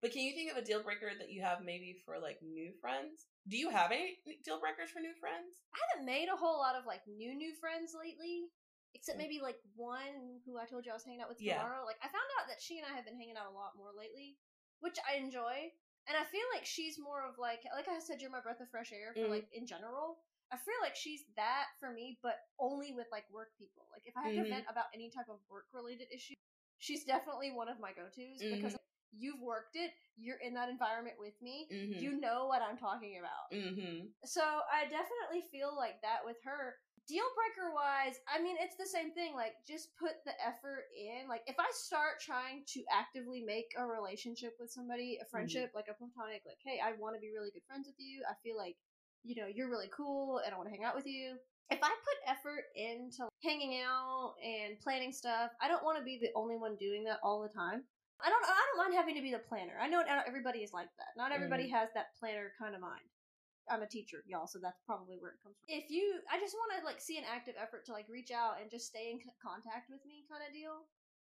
but 0.03 0.11
can 0.11 0.27
you 0.27 0.35
think 0.35 0.51
of 0.51 0.59
a 0.59 0.67
deal 0.67 0.83
breaker 0.83 1.15
that 1.15 1.31
you 1.31 1.39
have 1.47 1.63
maybe 1.63 2.03
for 2.03 2.19
like 2.19 2.43
new 2.43 2.75
friends? 2.83 3.31
Do 3.47 3.55
you 3.57 3.71
have 3.71 3.95
any 3.95 4.19
deal 4.43 4.59
breakers 4.59 4.91
for 4.91 4.99
new 4.99 5.15
friends? 5.23 5.63
I 5.71 5.79
haven't 5.95 6.11
made 6.11 6.27
a 6.27 6.35
whole 6.37 6.59
lot 6.59 6.75
of 6.75 6.83
like 6.83 7.07
new 7.07 7.31
new 7.31 7.55
friends 7.63 7.95
lately. 7.95 8.51
Except 8.95 9.19
mm. 9.19 9.23
maybe 9.27 9.39
like 9.43 9.59
one 9.75 10.43
who 10.47 10.59
I 10.59 10.67
told 10.67 10.87
you 10.87 10.91
I 10.91 10.99
was 10.99 11.07
hanging 11.07 11.23
out 11.23 11.31
with 11.31 11.43
Yeah. 11.43 11.63
tomorrow. 11.63 11.87
Like 11.87 11.99
I 12.03 12.11
found 12.11 12.31
out 12.43 12.47
that 12.51 12.59
she 12.63 12.79
and 12.79 12.87
I 12.87 12.95
have 12.95 13.07
been 13.07 13.19
hanging 13.19 13.39
out 13.39 13.51
a 13.51 13.55
lot 13.55 13.79
more 13.79 13.91
lately, 13.95 14.39
which 14.83 14.99
I 15.03 15.19
enjoy. 15.19 15.71
And 16.09 16.17
I 16.17 16.25
feel 16.29 16.45
like 16.55 16.67
she's 16.67 16.99
more 16.99 17.25
of 17.25 17.39
like 17.39 17.61
like 17.75 17.89
I 17.89 17.99
said, 18.01 18.21
you're 18.21 18.31
my 18.31 18.41
breath 18.41 18.61
of 18.61 18.69
fresh 18.71 18.93
air 18.93 19.15
for 19.15 19.29
Mhm. 19.29 19.31
like 19.31 19.49
in 19.53 19.67
general. 19.67 20.19
I 20.53 20.57
feel 20.57 20.77
like 20.83 20.95
she's 20.95 21.25
that 21.37 21.73
for 21.81 21.91
me, 21.91 22.19
but 22.23 22.37
only 22.61 22.93
with 22.93 23.09
like 23.11 23.25
work 23.33 23.57
people. 23.59 23.89
Like 23.93 24.03
if 24.05 24.15
I 24.17 24.23
have 24.23 24.35
Mhm. 24.37 24.45
to 24.45 24.51
vent 24.51 24.67
about 24.71 24.93
any 24.95 25.11
type 25.11 25.29
of 25.29 25.41
work 25.49 25.67
related 25.73 26.09
issue, 26.13 26.35
she's 26.79 27.05
definitely 27.05 27.51
one 27.51 27.69
of 27.69 27.81
my 27.81 27.93
go 27.93 28.05
tos 28.13 28.45
because 28.51 28.77
you've 29.17 29.41
worked 29.41 29.77
it, 29.77 29.93
you're 30.17 30.39
in 30.45 30.55
that 30.55 30.69
environment 30.69 31.17
with 31.19 31.35
me, 31.41 31.67
Mm-hmm. 31.73 32.01
you 32.01 32.21
know 32.21 32.47
what 32.47 32.63
I'm 32.63 32.77
talking 32.77 33.19
about. 33.19 33.49
mm-hmm. 33.51 34.07
So 34.25 34.43
I 34.43 34.85
definitely 34.85 35.49
feel 35.51 35.75
like 35.77 36.01
that 36.03 36.21
with 36.25 36.37
her. 36.45 36.77
Deal 37.05 37.29
breaker 37.37 37.69
wise, 37.69 38.17
I 38.25 38.41
mean, 38.41 38.57
it's 38.59 38.81
the 38.81 38.89
same 38.89 39.13
thing. 39.13 39.37
Like, 39.37 39.61
just 39.69 39.93
put 40.01 40.25
the 40.25 40.33
effort 40.41 40.89
in. 40.97 41.29
Like, 41.29 41.45
if 41.47 41.57
I 41.61 41.69
start 41.77 42.17
trying 42.21 42.65
to 42.73 42.81
actively 42.89 43.45
make 43.45 43.77
a 43.77 43.85
relationship 43.85 44.57
with 44.59 44.73
somebody, 44.73 45.21
a 45.21 45.25
mm-hmm. 45.25 45.31
friendship, 45.31 45.73
like 45.77 45.93
a 45.93 45.95
platonic, 45.95 46.49
like, 46.49 46.65
hey, 46.65 46.81
I 46.81 46.97
want 46.97 47.15
to 47.15 47.21
be 47.21 47.29
really 47.29 47.53
good 47.53 47.67
friends 47.69 47.85
with 47.85 48.01
you. 48.01 48.25
I 48.25 48.33
feel 48.41 48.57
like, 48.57 48.77
you 49.21 49.37
know, 49.37 49.49
you're 49.49 49.69
really 49.69 49.93
cool 49.93 50.41
and 50.41 50.55
I 50.55 50.57
want 50.57 50.69
to 50.69 50.75
hang 50.75 50.85
out 50.85 50.97
with 50.97 51.07
you. 51.07 51.37
If 51.71 51.81
I 51.83 51.93
put 51.93 52.19
effort 52.29 52.73
into 52.77 53.29
hanging 53.43 53.81
out 53.81 54.37
and 54.41 54.81
planning 54.81 55.13
stuff, 55.13 55.51
I 55.61 55.69
don't 55.69 55.85
want 55.85 55.99
to 55.99 56.05
be 56.05 56.19
the 56.21 56.33
only 56.37 56.57
one 56.57 56.77
doing 56.77 57.05
that 57.05 57.21
all 57.23 57.41
the 57.41 57.49
time. 57.49 57.85
I 58.25 58.31
don't. 58.31 58.45
I 58.45 58.63
don't 58.69 58.79
mind 58.79 58.95
having 58.95 59.17
to 59.17 59.23
be 59.23 59.33
the 59.33 59.43
planner. 59.43 59.75
I 59.81 59.89
know 59.89 60.01
not 60.01 60.25
everybody 60.27 60.61
is 60.61 60.73
like 60.73 60.89
that. 60.99 61.13
Not 61.17 61.33
everybody 61.33 61.65
mm-hmm. 61.65 61.77
has 61.77 61.89
that 61.95 62.15
planner 62.21 62.53
kind 62.59 62.75
of 62.75 62.81
mind. 62.81 63.05
I'm 63.71 63.83
a 63.83 63.89
teacher, 63.89 64.23
y'all, 64.27 64.47
so 64.47 64.59
that's 64.61 64.81
probably 64.87 65.17
where 65.19 65.33
it 65.33 65.41
comes 65.43 65.57
from. 65.59 65.73
If 65.73 65.89
you, 65.91 66.21
I 66.31 66.39
just 66.39 66.55
want 66.55 66.73
to 66.79 66.85
like 66.85 67.01
see 67.01 67.17
an 67.19 67.25
active 67.25 67.55
effort 67.61 67.85
to 67.87 67.93
like 67.93 68.07
reach 68.09 68.31
out 68.31 68.61
and 68.61 68.71
just 68.71 68.87
stay 68.87 69.11
in 69.11 69.19
c- 69.21 69.31
contact 69.41 69.89
with 69.89 70.05
me, 70.05 70.25
kind 70.29 70.43
of 70.47 70.53
deal. 70.53 70.85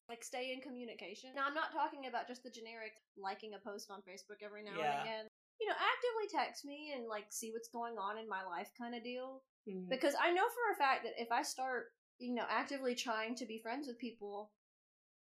Like 0.09 0.23
stay 0.23 0.53
in 0.55 0.61
communication. 0.61 1.31
Now, 1.35 1.47
I'm 1.47 1.53
not 1.53 1.71
talking 1.75 2.07
about 2.07 2.27
just 2.27 2.43
the 2.43 2.49
generic 2.49 2.93
liking 3.19 3.53
a 3.55 3.59
post 3.59 3.91
on 3.91 3.99
Facebook 4.07 4.39
every 4.43 4.63
now 4.63 4.79
Yeah. 4.79 4.91
and 4.91 5.01
again. 5.03 5.25
You 5.59 5.67
know, 5.67 5.75
actively 5.75 6.27
text 6.31 6.63
me 6.65 6.93
and 6.95 7.07
like 7.07 7.25
see 7.29 7.51
what's 7.51 7.67
going 7.67 7.97
on 7.97 8.17
in 8.17 8.29
my 8.29 8.43
life, 8.45 8.69
kind 8.77 8.95
of 8.95 9.03
deal. 9.03 9.43
Mhm. 9.67 9.89
Because 9.89 10.15
I 10.19 10.31
know 10.31 10.47
for 10.47 10.71
a 10.71 10.77
fact 10.77 11.03
that 11.03 11.19
if 11.21 11.31
I 11.31 11.41
start, 11.43 11.91
you 12.19 12.33
know, 12.35 12.45
actively 12.47 12.95
trying 12.95 13.35
to 13.35 13.45
be 13.45 13.59
friends 13.59 13.87
with 13.87 13.97
people, 13.99 14.51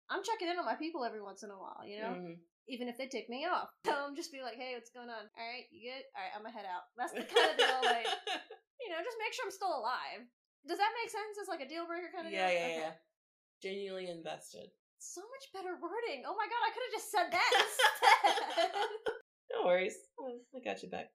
I'm 0.09 0.23
checking 0.23 0.47
in 0.49 0.57
on 0.57 0.65
my 0.65 0.75
people 0.75 1.05
every 1.05 1.21
once 1.21 1.43
in 1.43 1.51
a 1.51 1.57
while. 1.57 1.85
You 1.85 2.01
know, 2.01 2.13
Mhm. 2.15 2.39
Even 2.67 2.87
if 2.87 2.97
they 2.97 3.07
tick 3.07 3.29
me 3.29 3.45
off. 3.45 3.69
Tell 3.85 4.05
them 4.05 4.15
just 4.15 4.31
be 4.31 4.41
like, 4.41 4.55
hey, 4.57 4.73
what's 4.75 4.93
going 4.93 5.09
on? 5.09 5.25
All 5.37 5.47
right, 5.47 5.65
you 5.71 5.89
good? 5.89 6.03
All 6.13 6.21
right, 6.21 6.33
I'm 6.35 6.43
gonna 6.43 6.53
head 6.55 6.67
out. 6.69 6.89
That's 6.97 7.13
the 7.13 7.25
kind 7.25 7.51
of 7.51 7.57
deal, 7.57 7.81
like, 7.95 8.07
you 8.81 8.89
know, 8.89 9.01
just 9.01 9.19
make 9.21 9.33
sure 9.33 9.45
I'm 9.47 9.53
still 9.55 9.73
alive. 9.73 10.25
Does 10.67 10.77
that 10.77 10.93
make 11.01 11.09
sense? 11.09 11.41
As 11.41 11.49
like 11.49 11.65
a 11.65 11.69
deal 11.69 11.89
breaker 11.89 12.13
kind 12.13 12.29
of 12.29 12.33
yeah, 12.33 12.49
deal? 12.49 12.57
yeah, 12.57 12.65
Okay. 12.65 12.83
yeah. 12.85 12.95
Genuinely 13.61 14.07
invested. 14.09 14.69
So 15.01 15.21
much 15.21 15.45
better 15.53 15.73
wording. 15.81 16.25
Oh 16.29 16.37
my 16.37 16.45
god, 16.45 16.61
I 16.61 16.71
could 16.73 16.85
have 16.85 16.97
just 16.97 17.09
said 17.09 17.27
that 17.33 17.51
instead. 17.57 18.71
No 19.51 19.65
worries. 19.67 19.97
I 20.55 20.59
got 20.63 20.81
you 20.81 20.89
back. 20.89 21.09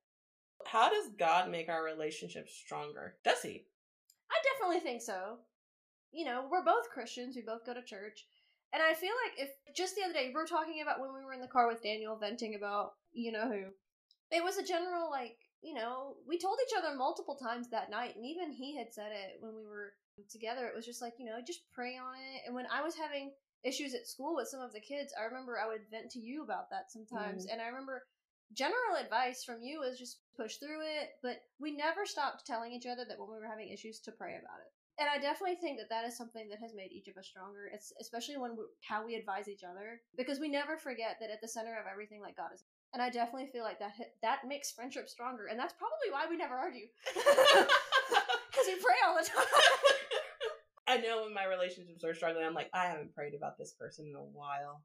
How 0.66 0.90
does 0.90 1.08
God 1.18 1.50
make 1.50 1.68
our 1.68 1.82
relationship 1.82 2.48
stronger? 2.48 3.14
Does 3.24 3.40
he? 3.42 3.64
I 4.30 4.34
definitely 4.52 4.80
think 4.80 5.00
so. 5.00 5.38
You 6.12 6.26
know, 6.26 6.46
we're 6.50 6.64
both 6.64 6.90
Christians. 6.92 7.34
We 7.34 7.42
both 7.42 7.64
go 7.64 7.72
to 7.72 7.82
church. 7.82 8.26
And 8.72 8.82
I 8.82 8.94
feel 8.94 9.14
like 9.24 9.46
if 9.46 9.50
just 9.76 9.94
the 9.94 10.02
other 10.02 10.12
day 10.12 10.28
we 10.28 10.34
were 10.34 10.46
talking 10.46 10.82
about 10.82 11.00
when 11.00 11.14
we 11.14 11.24
were 11.24 11.32
in 11.32 11.40
the 11.40 11.48
car 11.48 11.68
with 11.68 11.82
Daniel 11.82 12.16
venting 12.16 12.54
about 12.54 12.92
you 13.12 13.32
know 13.32 13.48
who, 13.48 13.64
it 14.30 14.42
was 14.42 14.58
a 14.58 14.66
general 14.66 15.10
like 15.10 15.38
you 15.62 15.74
know 15.74 16.16
we 16.26 16.38
told 16.38 16.58
each 16.66 16.76
other 16.76 16.96
multiple 16.96 17.36
times 17.36 17.70
that 17.70 17.90
night, 17.90 18.16
and 18.16 18.26
even 18.26 18.52
he 18.52 18.76
had 18.76 18.92
said 18.92 19.12
it 19.12 19.38
when 19.40 19.54
we 19.54 19.64
were 19.64 19.92
together. 20.30 20.66
It 20.66 20.74
was 20.74 20.86
just 20.86 21.02
like 21.02 21.14
you 21.18 21.26
know 21.26 21.38
just 21.46 21.62
pray 21.72 21.96
on 21.96 22.14
it. 22.34 22.42
And 22.46 22.54
when 22.54 22.66
I 22.72 22.82
was 22.82 22.96
having 22.96 23.32
issues 23.64 23.94
at 23.94 24.06
school 24.06 24.36
with 24.36 24.48
some 24.48 24.60
of 24.60 24.72
the 24.72 24.80
kids, 24.80 25.14
I 25.18 25.24
remember 25.24 25.58
I 25.58 25.68
would 25.68 25.90
vent 25.90 26.10
to 26.12 26.20
you 26.20 26.42
about 26.42 26.70
that 26.70 26.90
sometimes, 26.90 27.46
mm. 27.46 27.52
and 27.52 27.62
I 27.62 27.66
remember 27.66 28.02
general 28.52 28.96
advice 29.00 29.42
from 29.42 29.62
you 29.62 29.82
is 29.82 29.98
just 29.98 30.20
push 30.36 30.56
through 30.56 30.82
it. 30.82 31.10
But 31.22 31.38
we 31.58 31.74
never 31.74 32.04
stopped 32.04 32.46
telling 32.46 32.72
each 32.72 32.86
other 32.86 33.04
that 33.08 33.18
when 33.18 33.30
we 33.30 33.38
were 33.38 33.50
having 33.50 33.72
issues 33.72 34.00
to 34.00 34.12
pray 34.12 34.34
about 34.34 34.60
it. 34.60 34.72
And 34.98 35.08
I 35.10 35.18
definitely 35.18 35.56
think 35.56 35.78
that 35.78 35.90
that 35.90 36.06
is 36.06 36.16
something 36.16 36.48
that 36.48 36.58
has 36.58 36.72
made 36.74 36.90
each 36.90 37.08
of 37.08 37.18
us 37.18 37.26
stronger. 37.26 37.68
It's 37.72 37.92
especially 38.00 38.38
when 38.38 38.56
we, 38.56 38.64
how 38.80 39.04
we 39.04 39.14
advise 39.14 39.46
each 39.46 39.62
other 39.62 40.00
because 40.16 40.40
we 40.40 40.48
never 40.48 40.78
forget 40.78 41.18
that 41.20 41.30
at 41.30 41.42
the 41.42 41.48
center 41.48 41.76
of 41.78 41.84
everything, 41.90 42.22
like 42.22 42.36
God 42.36 42.54
is. 42.54 42.64
And 42.94 43.02
I 43.02 43.10
definitely 43.10 43.48
feel 43.48 43.62
like 43.62 43.78
that 43.78 43.92
that 44.22 44.48
makes 44.48 44.72
friendship 44.72 45.10
stronger, 45.10 45.46
and 45.46 45.58
that's 45.58 45.74
probably 45.74 46.08
why 46.10 46.24
we 46.30 46.36
never 46.38 46.54
argue 46.54 46.86
because 48.56 48.66
we 48.66 48.76
pray 48.80 48.96
all 49.06 49.16
the 49.16 49.28
time. 49.28 49.44
I 50.88 50.96
know 50.98 51.24
when 51.24 51.34
my 51.34 51.44
relationships 51.44 52.04
are 52.04 52.14
struggling, 52.14 52.46
I'm 52.46 52.54
like, 52.54 52.70
I 52.72 52.86
haven't 52.86 53.14
prayed 53.14 53.34
about 53.34 53.58
this 53.58 53.72
person 53.72 54.06
in 54.06 54.14
a 54.14 54.22
while. 54.22 54.82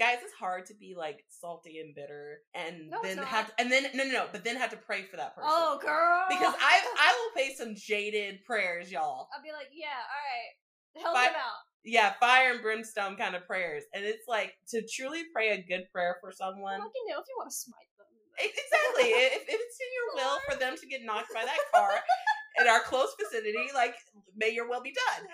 Guys, 0.00 0.16
it's 0.24 0.32
hard 0.32 0.64
to 0.66 0.74
be 0.74 0.94
like 0.96 1.24
salty 1.28 1.78
and 1.78 1.94
bitter 1.94 2.38
and 2.54 2.88
No, 2.88 2.98
then 3.02 3.18
have 3.18 3.52
and 3.58 3.70
then 3.70 3.84
no 3.94 4.04
no 4.04 4.10
no, 4.10 4.26
but 4.32 4.42
then 4.44 4.56
have 4.56 4.70
to 4.70 4.78
pray 4.78 5.02
for 5.02 5.18
that 5.18 5.34
person. 5.36 5.50
oh, 5.52 5.78
girl! 5.80 6.24
Because 6.30 6.54
I 6.58 6.80
I 6.98 7.12
will 7.12 7.32
pay 7.36 7.52
some 7.54 7.74
jaded 7.76 8.42
prayers, 8.46 8.90
y'all. 8.90 9.28
I'll 9.36 9.42
be 9.44 9.52
like, 9.52 9.68
yeah, 9.74 9.88
all 9.92 10.24
right, 10.24 11.04
help 11.04 11.14
But- 11.14 11.28
him 11.36 11.36
out. 11.36 11.60
Yeah, 11.84 12.12
fire 12.20 12.52
and 12.52 12.60
brimstone 12.60 13.16
kind 13.16 13.34
of 13.34 13.46
prayers. 13.46 13.84
And 13.94 14.04
it's 14.04 14.28
like 14.28 14.52
to 14.68 14.82
truly 14.86 15.22
pray 15.32 15.50
a 15.50 15.62
good 15.62 15.84
prayer 15.92 16.16
for 16.20 16.30
someone. 16.30 16.76
You 16.80 17.06
know, 17.08 17.20
if 17.20 17.24
you 17.28 17.36
want 17.38 17.48
to 17.48 17.56
smite 17.56 17.88
them, 17.96 18.06
Exactly. 18.36 19.08
if, 19.16 19.32
if 19.48 19.60
it's 19.60 19.78
in 19.80 19.90
your 19.96 20.08
will 20.16 20.38
for 20.48 20.56
them 20.60 20.76
to 20.76 20.86
get 20.86 21.00
knocked 21.04 21.32
by 21.32 21.42
that 21.44 21.56
car 21.72 21.88
in 22.60 22.68
our 22.68 22.80
close 22.80 23.08
vicinity, 23.18 23.68
like 23.74 23.94
may 24.36 24.50
your 24.50 24.68
will 24.68 24.82
be 24.82 24.92
done. 24.92 25.26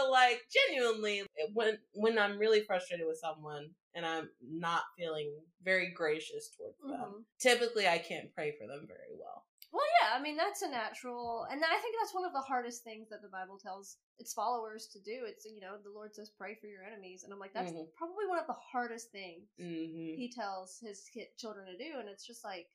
But 0.00 0.10
like 0.10 0.42
genuinely, 0.52 1.22
when 1.52 1.78
when 1.92 2.18
I'm 2.18 2.38
really 2.38 2.62
frustrated 2.64 3.06
with 3.06 3.18
someone 3.18 3.70
and 3.94 4.06
I'm 4.06 4.30
not 4.42 4.82
feeling 4.96 5.32
very 5.62 5.92
gracious 5.92 6.50
towards 6.56 6.78
them, 6.80 6.90
Mhm. 6.90 7.24
typically 7.38 7.88
I 7.88 7.98
can't 7.98 8.32
pray 8.34 8.52
for 8.52 8.66
them 8.66 8.86
very 8.86 9.12
well. 9.12 9.46
Well, 9.72 9.86
yeah, 10.00 10.14
I 10.16 10.20
mean 10.20 10.36
that's 10.36 10.62
a 10.62 10.68
natural, 10.68 11.44
and 11.44 11.62
I 11.64 11.78
think 11.78 11.96
that's 12.00 12.14
one 12.14 12.24
of 12.24 12.32
the 12.32 12.40
hardest 12.40 12.82
things 12.82 13.08
that 13.10 13.22
the 13.22 13.28
Bible 13.28 13.58
tells 13.58 13.98
its 14.18 14.32
followers 14.32 14.88
to 14.88 15.00
do. 15.00 15.24
It's 15.26 15.44
you 15.44 15.60
know 15.60 15.78
the 15.78 15.90
Lord 15.90 16.14
says 16.14 16.30
pray 16.30 16.56
for 16.56 16.66
your 16.66 16.82
enemies, 16.82 17.22
and 17.24 17.32
I'm 17.32 17.38
like 17.38 17.52
that's 17.52 17.72
Mhm. 17.72 17.92
probably 17.94 18.26
one 18.26 18.38
of 18.38 18.46
the 18.46 18.52
hardest 18.72 19.10
things 19.12 19.48
hmm 19.56 20.14
He 20.16 20.32
tells 20.34 20.78
his 20.80 21.08
children 21.36 21.66
to 21.66 21.76
do, 21.78 21.98
and 21.98 22.08
it's 22.08 22.26
just 22.26 22.44
like, 22.44 22.68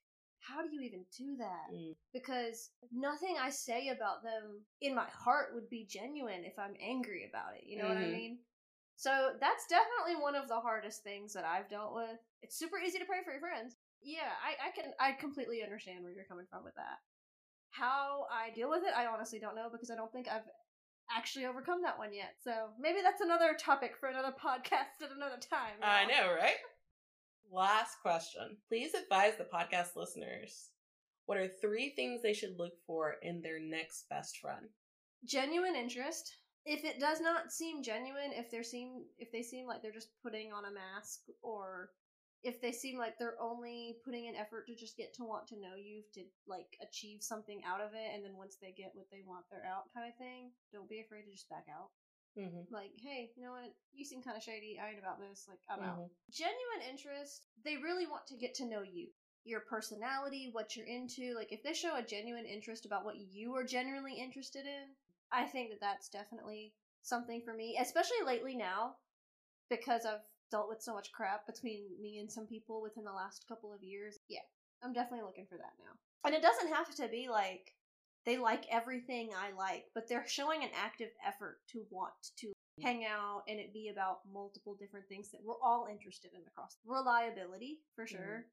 how 0.47 0.61
do 0.61 0.69
you 0.71 0.81
even 0.81 1.05
do 1.17 1.35
that? 1.37 1.73
Mm. 1.73 1.95
Because 2.13 2.69
nothing 2.91 3.35
I 3.39 3.49
say 3.49 3.89
about 3.89 4.23
them 4.23 4.61
in 4.81 4.95
my 4.95 5.07
heart 5.11 5.53
would 5.53 5.69
be 5.69 5.85
genuine 5.89 6.43
if 6.45 6.57
I'm 6.59 6.75
angry 6.81 7.25
about 7.29 7.55
it. 7.55 7.63
You 7.65 7.77
know 7.77 7.87
what 7.87 7.97
I 7.97 8.05
Mhm. 8.05 8.13
mean? 8.13 8.39
So 8.95 9.35
that's 9.39 9.67
definitely 9.67 10.15
one 10.21 10.35
of 10.35 10.47
the 10.47 10.59
hardest 10.59 11.03
things 11.03 11.33
that 11.33 11.43
I've 11.45 11.67
dealt 11.67 11.93
with. 11.93 12.19
It's 12.41 12.55
super 12.55 12.77
easy 12.79 12.99
to 12.99 13.05
pray 13.05 13.23
for 13.23 13.31
your 13.31 13.41
friends. 13.41 13.77
Yeah, 14.01 14.31
I, 14.41 14.67
I 14.67 14.71
can 14.71 14.93
I 14.99 15.13
completely 15.13 15.63
understand 15.63 16.03
where 16.03 16.13
you're 16.13 16.25
coming 16.25 16.45
from 16.49 16.63
with 16.63 16.75
that. 16.75 16.99
How 17.71 18.27
I 18.31 18.51
deal 18.51 18.69
with 18.69 18.83
it, 18.83 18.93
I 18.95 19.07
honestly 19.07 19.39
don't 19.39 19.55
know 19.55 19.69
because 19.69 19.89
I 19.91 19.95
don't 19.95 20.11
think 20.11 20.27
I've 20.29 20.47
actually 21.11 21.45
overcome 21.45 21.81
that 21.81 21.97
one 21.97 22.13
yet. 22.13 22.35
So 22.43 22.69
maybe 22.79 23.01
that's 23.01 23.21
another 23.21 23.53
topic 23.59 23.97
for 23.97 24.07
another 24.09 24.31
podcast 24.43 25.03
at 25.03 25.11
another 25.11 25.37
time. 25.37 25.81
I 25.81 26.05
know, 26.05 26.33
right? 26.33 26.55
Last 27.51 27.97
question. 28.01 28.57
Please 28.67 28.93
advise 28.93 29.33
the 29.37 29.45
podcast 29.45 29.95
listeners 29.95 30.69
what 31.25 31.39
are 31.39 31.47
three 31.47 31.89
things 31.89 32.21
they 32.21 32.33
should 32.33 32.57
look 32.59 32.73
for 32.85 33.15
in 33.23 33.41
their 33.41 33.59
next 33.59 34.07
best 34.09 34.37
friend? 34.37 34.67
genuine 35.25 35.75
interest 35.75 36.37
if 36.65 36.83
it 36.83 36.99
does 36.99 37.19
not 37.21 37.51
seem 37.51 37.81
genuine 37.81 38.31
if 38.33 38.49
they 38.51 38.61
seem 38.61 39.03
if 39.17 39.31
they 39.31 39.41
seem 39.41 39.65
like 39.65 39.81
they're 39.81 39.91
just 39.91 40.13
putting 40.21 40.53
on 40.53 40.65
a 40.65 40.71
mask 40.71 41.21
or 41.41 41.89
if 42.43 42.61
they 42.61 42.71
seem 42.71 42.99
like 42.99 43.17
they're 43.17 43.41
only 43.41 43.97
putting 44.05 44.27
an 44.27 44.35
effort 44.35 44.67
to 44.67 44.75
just 44.75 44.97
get 44.97 45.13
to 45.15 45.23
want 45.23 45.47
to 45.47 45.59
know 45.59 45.73
you 45.75 46.03
to 46.13 46.21
like 46.47 46.77
achieve 46.81 47.23
something 47.23 47.61
out 47.65 47.81
of 47.81 47.89
it 47.93 48.13
and 48.13 48.23
then 48.23 48.37
once 48.37 48.57
they 48.61 48.71
get 48.77 48.91
what 48.93 49.07
they 49.11 49.21
want 49.25 49.45
they're 49.49 49.65
out 49.65 49.89
kind 49.95 50.07
of 50.07 50.15
thing 50.17 50.51
don't 50.71 50.89
be 50.89 51.01
afraid 51.01 51.23
to 51.23 51.31
just 51.31 51.49
back 51.49 51.65
out 51.73 51.89
Mm-hmm. 52.37 52.73
like 52.73 52.91
hey 53.01 53.31
you 53.37 53.43
know 53.43 53.51
what 53.51 53.73
you 53.93 54.03
seem 54.03 54.21
kind 54.21 54.35
of 54.35 54.43
shady 54.43 54.77
i 54.83 54.89
ain't 54.89 54.99
about 54.99 55.19
this 55.19 55.45
like 55.47 55.59
i'm 55.69 55.81
out 55.81 55.99
Mhm. 55.99 56.09
genuine 56.31 56.89
interest 56.89 57.47
they 57.63 57.77
really 57.77 58.07
want 58.07 58.27
to 58.27 58.35
get 58.35 58.53
to 58.55 58.65
know 58.65 58.81
you 58.81 59.07
your 59.45 59.61
personality 59.61 60.49
what 60.51 60.75
you're 60.75 60.85
into 60.85 61.33
like 61.33 61.53
if 61.53 61.63
they 61.63 61.73
show 61.73 61.95
a 61.95 62.03
genuine 62.03 62.45
interest 62.45 62.85
about 62.85 63.05
what 63.05 63.15
you 63.17 63.55
are 63.55 63.63
genuinely 63.63 64.15
interested 64.15 64.65
in 64.65 64.89
i 65.31 65.45
think 65.45 65.69
that 65.69 65.79
that's 65.79 66.09
definitely 66.09 66.73
something 67.05 67.41
for 67.41 67.53
me, 67.53 67.77
especially 67.79 68.17
lately 68.25 68.55
now, 68.55 68.95
because 69.69 70.05
I've 70.05 70.25
dealt 70.51 70.67
with 70.69 70.81
so 70.81 70.93
much 70.93 71.11
crap 71.11 71.45
between 71.45 71.83
me 72.01 72.17
and 72.17 72.31
some 72.31 72.47
people 72.47 72.81
within 72.81 73.03
the 73.03 73.11
last 73.13 73.45
couple 73.47 73.71
of 73.73 73.83
years. 73.83 74.17
Yeah, 74.27 74.39
I'm 74.83 74.93
definitely 74.93 75.25
looking 75.25 75.45
for 75.45 75.57
that 75.57 75.73
now. 75.79 75.91
And 76.25 76.33
it 76.33 76.41
doesn't 76.41 76.73
have 76.73 76.93
to 76.95 77.07
be 77.07 77.27
like 77.29 77.75
they 78.25 78.37
like 78.37 78.65
everything 78.71 79.29
I 79.35 79.55
like, 79.55 79.85
but 79.93 80.09
they're 80.09 80.27
showing 80.27 80.63
an 80.63 80.69
active 80.75 81.09
effort 81.25 81.59
to 81.71 81.83
want 81.89 82.13
to 82.39 82.51
hang 82.81 83.05
out 83.05 83.43
and 83.47 83.59
it 83.59 83.73
be 83.73 83.89
about 83.89 84.19
multiple 84.33 84.75
different 84.77 85.07
things 85.07 85.31
that 85.31 85.41
we're 85.43 85.61
all 85.63 85.87
interested 85.89 86.31
in 86.33 86.41
across 86.47 86.77
reliability 86.85 87.79
for 87.95 88.05
sure. 88.05 88.45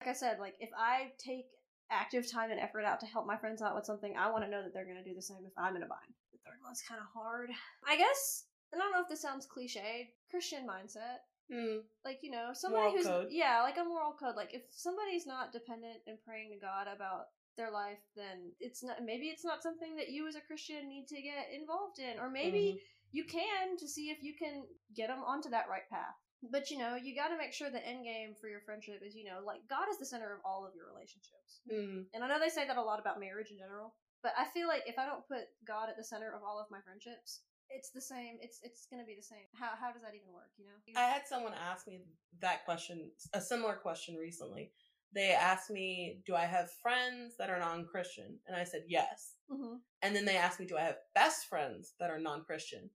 Like 0.00 0.10
I 0.10 0.12
said, 0.12 0.38
like 0.38 0.54
if 0.60 0.70
I 0.76 1.12
take 1.18 1.46
active 1.90 2.30
time 2.30 2.50
and 2.50 2.60
effort 2.60 2.84
out 2.84 3.00
to 3.00 3.06
help 3.06 3.26
my 3.26 3.36
friends 3.36 3.62
out 3.62 3.74
with 3.74 3.86
something, 3.86 4.14
I 4.18 4.30
want 4.30 4.44
to 4.44 4.50
know 4.50 4.62
that 4.62 4.74
they're 4.74 4.84
going 4.84 5.02
to 5.02 5.08
do 5.08 5.14
the 5.14 5.22
same 5.22 5.46
if 5.46 5.52
I'm 5.56 5.76
in 5.76 5.82
a 5.82 5.86
bind. 5.86 6.12
The 6.32 6.38
third 6.44 6.58
one's 6.64 6.82
kind 6.82 7.00
of 7.00 7.06
hard. 7.14 7.50
I 7.86 7.96
guess, 7.96 8.44
and 8.72 8.82
I 8.82 8.84
don't 8.84 8.92
know 8.92 9.02
if 9.02 9.08
this 9.08 9.22
sounds 9.22 9.46
cliche, 9.46 10.10
Christian 10.30 10.66
mindset. 10.66 11.24
Hmm. 11.50 11.86
Like, 12.04 12.18
you 12.22 12.32
know, 12.32 12.50
somebody 12.52 12.90
Moral 12.90 12.96
who's, 12.96 13.06
code. 13.06 13.28
yeah, 13.30 13.62
like 13.62 13.78
a 13.78 13.84
moral 13.84 14.16
code. 14.18 14.34
Like, 14.34 14.52
if 14.52 14.62
somebody's 14.70 15.26
not 15.26 15.52
dependent 15.52 16.02
and 16.06 16.18
praying 16.26 16.50
to 16.50 16.58
God 16.58 16.88
about 16.92 17.30
their 17.56 17.70
life, 17.70 17.98
then 18.14 18.52
it's 18.60 18.82
not, 18.82 19.02
maybe 19.04 19.26
it's 19.26 19.44
not 19.44 19.62
something 19.62 19.96
that 19.96 20.10
you 20.10 20.28
as 20.28 20.36
a 20.36 20.40
Christian 20.40 20.88
need 20.88 21.06
to 21.08 21.20
get 21.22 21.50
involved 21.52 21.98
in. 21.98 22.18
Or 22.18 22.30
maybe 22.30 22.74
Mhm. 22.76 22.80
you 23.12 23.24
can 23.24 23.76
to 23.78 23.88
see 23.88 24.10
if 24.10 24.22
you 24.22 24.34
can 24.36 24.66
get 24.94 25.08
them 25.08 25.22
onto 25.24 25.48
that 25.50 25.68
right 25.68 25.88
path. 25.88 26.14
But 26.42 26.70
you 26.70 26.78
know, 26.78 26.94
you 26.96 27.14
got 27.16 27.28
to 27.28 27.38
make 27.38 27.52
sure 27.52 27.70
the 27.70 27.84
end 27.84 28.04
game 28.04 28.34
for 28.34 28.48
your 28.48 28.60
friendship 28.60 29.02
is, 29.02 29.14
you 29.16 29.24
know, 29.24 29.40
like 29.44 29.66
God 29.68 29.88
is 29.88 29.98
the 29.98 30.06
center 30.06 30.34
of 30.34 30.40
all 30.44 30.66
of 30.66 30.74
your 30.74 30.86
relationships. 30.86 31.60
Hmm. 31.68 32.02
And 32.12 32.22
I 32.22 32.28
know 32.28 32.38
they 32.38 32.50
say 32.50 32.66
that 32.66 32.76
a 32.76 32.82
lot 32.82 33.00
about 33.00 33.18
marriage 33.18 33.50
in 33.50 33.58
general, 33.58 33.94
but 34.22 34.32
I 34.36 34.44
feel 34.46 34.68
like 34.68 34.82
if 34.86 34.98
I 34.98 35.06
don't 35.06 35.26
put 35.26 35.48
God 35.64 35.88
at 35.88 35.96
the 35.96 36.04
center 36.04 36.32
of 36.32 36.44
all 36.44 36.60
of 36.60 36.70
my 36.70 36.80
friendships, 36.82 37.42
it's 37.70 37.90
the 37.90 38.00
same. 38.00 38.38
It's 38.40 38.60
it's 38.62 38.86
gonna 38.86 39.04
be 39.04 39.16
the 39.16 39.22
same. 39.22 39.46
How 39.54 39.74
how 39.74 39.90
does 39.90 40.02
that 40.02 40.14
even 40.14 40.32
work? 40.32 40.50
You 40.56 40.66
know? 40.66 41.00
I 41.00 41.08
had 41.08 41.26
someone 41.26 41.54
ask 41.54 41.88
me 41.88 42.04
that 42.40 42.64
question, 42.64 43.10
a 43.32 43.40
similar 43.40 43.74
question 43.74 44.14
recently. 44.16 44.72
They 45.14 45.30
asked 45.32 45.70
me, 45.70 46.20
Do 46.26 46.34
I 46.34 46.44
have 46.44 46.70
friends 46.82 47.34
that 47.38 47.50
are 47.50 47.58
non 47.58 47.86
Christian? 47.86 48.38
And 48.46 48.56
I 48.56 48.64
said, 48.64 48.82
Yes. 48.88 49.34
hmm 49.50 49.76
And 50.02 50.14
then 50.14 50.24
they 50.24 50.36
asked 50.36 50.60
me, 50.60 50.66
Do 50.66 50.76
I 50.76 50.82
have 50.82 50.96
best 51.14 51.46
friends 51.48 51.94
that 52.00 52.10
are 52.10 52.18
non 52.20 52.44
Christian? 52.44 52.90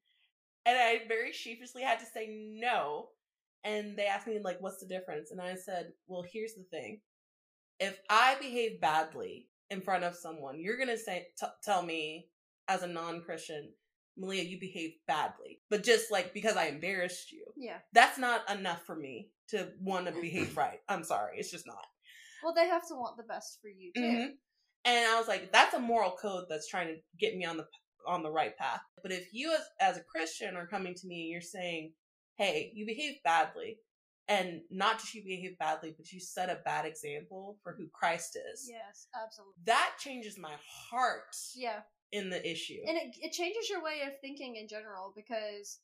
And 0.66 0.78
I 0.78 1.02
very 1.08 1.32
sheepishly 1.34 1.82
had 1.82 2.00
to 2.00 2.06
say 2.06 2.28
no. 2.60 3.10
And 3.64 3.96
they 3.98 4.06
asked 4.06 4.28
me, 4.28 4.40
like, 4.44 4.58
what's 4.62 4.80
the 4.80 4.88
difference? 4.88 5.32
And 5.32 5.40
I 5.42 5.56
said, 5.56 5.94
Well, 6.08 6.24
here's 6.32 6.54
the 6.56 6.64
thing. 6.70 7.02
If 7.80 8.00
I 8.10 8.36
behave 8.40 8.80
badly 8.82 9.48
in 9.72 9.82
front 9.82 10.04
of 10.04 10.16
someone, 10.16 10.60
you're 10.60 10.78
going 10.78 10.90
to 10.90 10.98
say, 10.98 11.28
t- 11.40 11.48
tell 11.64 11.82
me 11.82 12.28
as 12.68 12.84
a 12.84 12.88
non 12.88 13.22
Christian, 13.22 13.72
Maleah, 14.20 14.48
you 14.48 14.60
behaved 14.60 14.96
badly. 15.08 15.62
But 15.70 15.84
just 15.84 16.12
like 16.12 16.34
because 16.34 16.58
I 16.58 16.68
embarrassed 16.68 17.32
you, 17.32 17.46
Yeah. 17.58 17.78
that's 17.94 18.20
not 18.20 18.48
enough 18.52 18.84
for 18.86 18.96
me 18.96 19.30
to 19.50 19.70
want 19.80 20.06
to 20.08 20.12
behave 20.12 20.56
right. 20.58 20.80
I'm 20.88 21.04
sorry. 21.04 21.38
It's 21.40 21.50
just 21.52 21.66
not. 21.66 21.86
Well, 22.44 22.54
they 22.54 22.68
have 22.68 22.88
to 22.88 22.96
want 22.96 23.18
the 23.18 23.24
best 23.24 23.60
for 23.62 23.70
you 23.70 23.92
too. 23.96 24.02
Mhm. 24.02 24.38
And 24.86 25.08
I 25.08 25.18
was 25.20 25.28
like, 25.28 25.52
that's 25.52 25.74
a 25.76 25.80
moral 25.80 26.12
code 26.12 26.46
that's 26.50 26.68
trying 26.68 26.88
to 26.88 27.02
get 27.20 27.36
me 27.36 27.46
on 27.46 27.58
the 27.58 27.68
on 28.08 28.24
the 28.24 28.32
right 28.32 28.58
path. 28.58 28.82
But 29.04 29.12
if 29.12 29.32
you 29.34 29.54
as 29.54 29.62
as 29.80 29.98
a 29.98 30.04
Christian 30.04 30.56
are 30.56 30.66
coming 30.68 30.96
to 30.96 31.08
me 31.08 31.22
and 31.22 31.30
you're 31.32 31.42
saying, 31.42 31.94
"Hey, 32.38 32.72
you 32.74 32.86
behave 32.88 33.22
badly," 33.24 33.80
and 34.28 34.62
not 34.72 34.98
just 35.00 35.14
you 35.14 35.24
behave 35.24 35.58
badly, 35.60 35.92
but 35.96 36.12
you 36.12 36.20
set 36.20 36.50
a 36.50 36.62
bad 36.66 36.86
example 36.86 37.60
for 37.62 37.74
who 37.76 37.88
Christ 37.90 38.36
is, 38.54 38.68
Yes, 38.68 39.08
absolutely. 39.14 39.54
that 39.66 39.98
changes 40.00 40.38
my 40.40 40.56
heart 40.90 41.36
Yeah. 41.54 41.84
in 42.12 42.30
the 42.32 42.42
issue. 42.50 42.82
and 42.88 42.98
it, 42.98 43.16
it 43.22 43.32
changes 43.34 43.70
your 43.70 43.84
way 43.84 44.02
of 44.02 44.20
thinking 44.20 44.56
in 44.56 44.68
general 44.68 45.14
because 45.16 45.80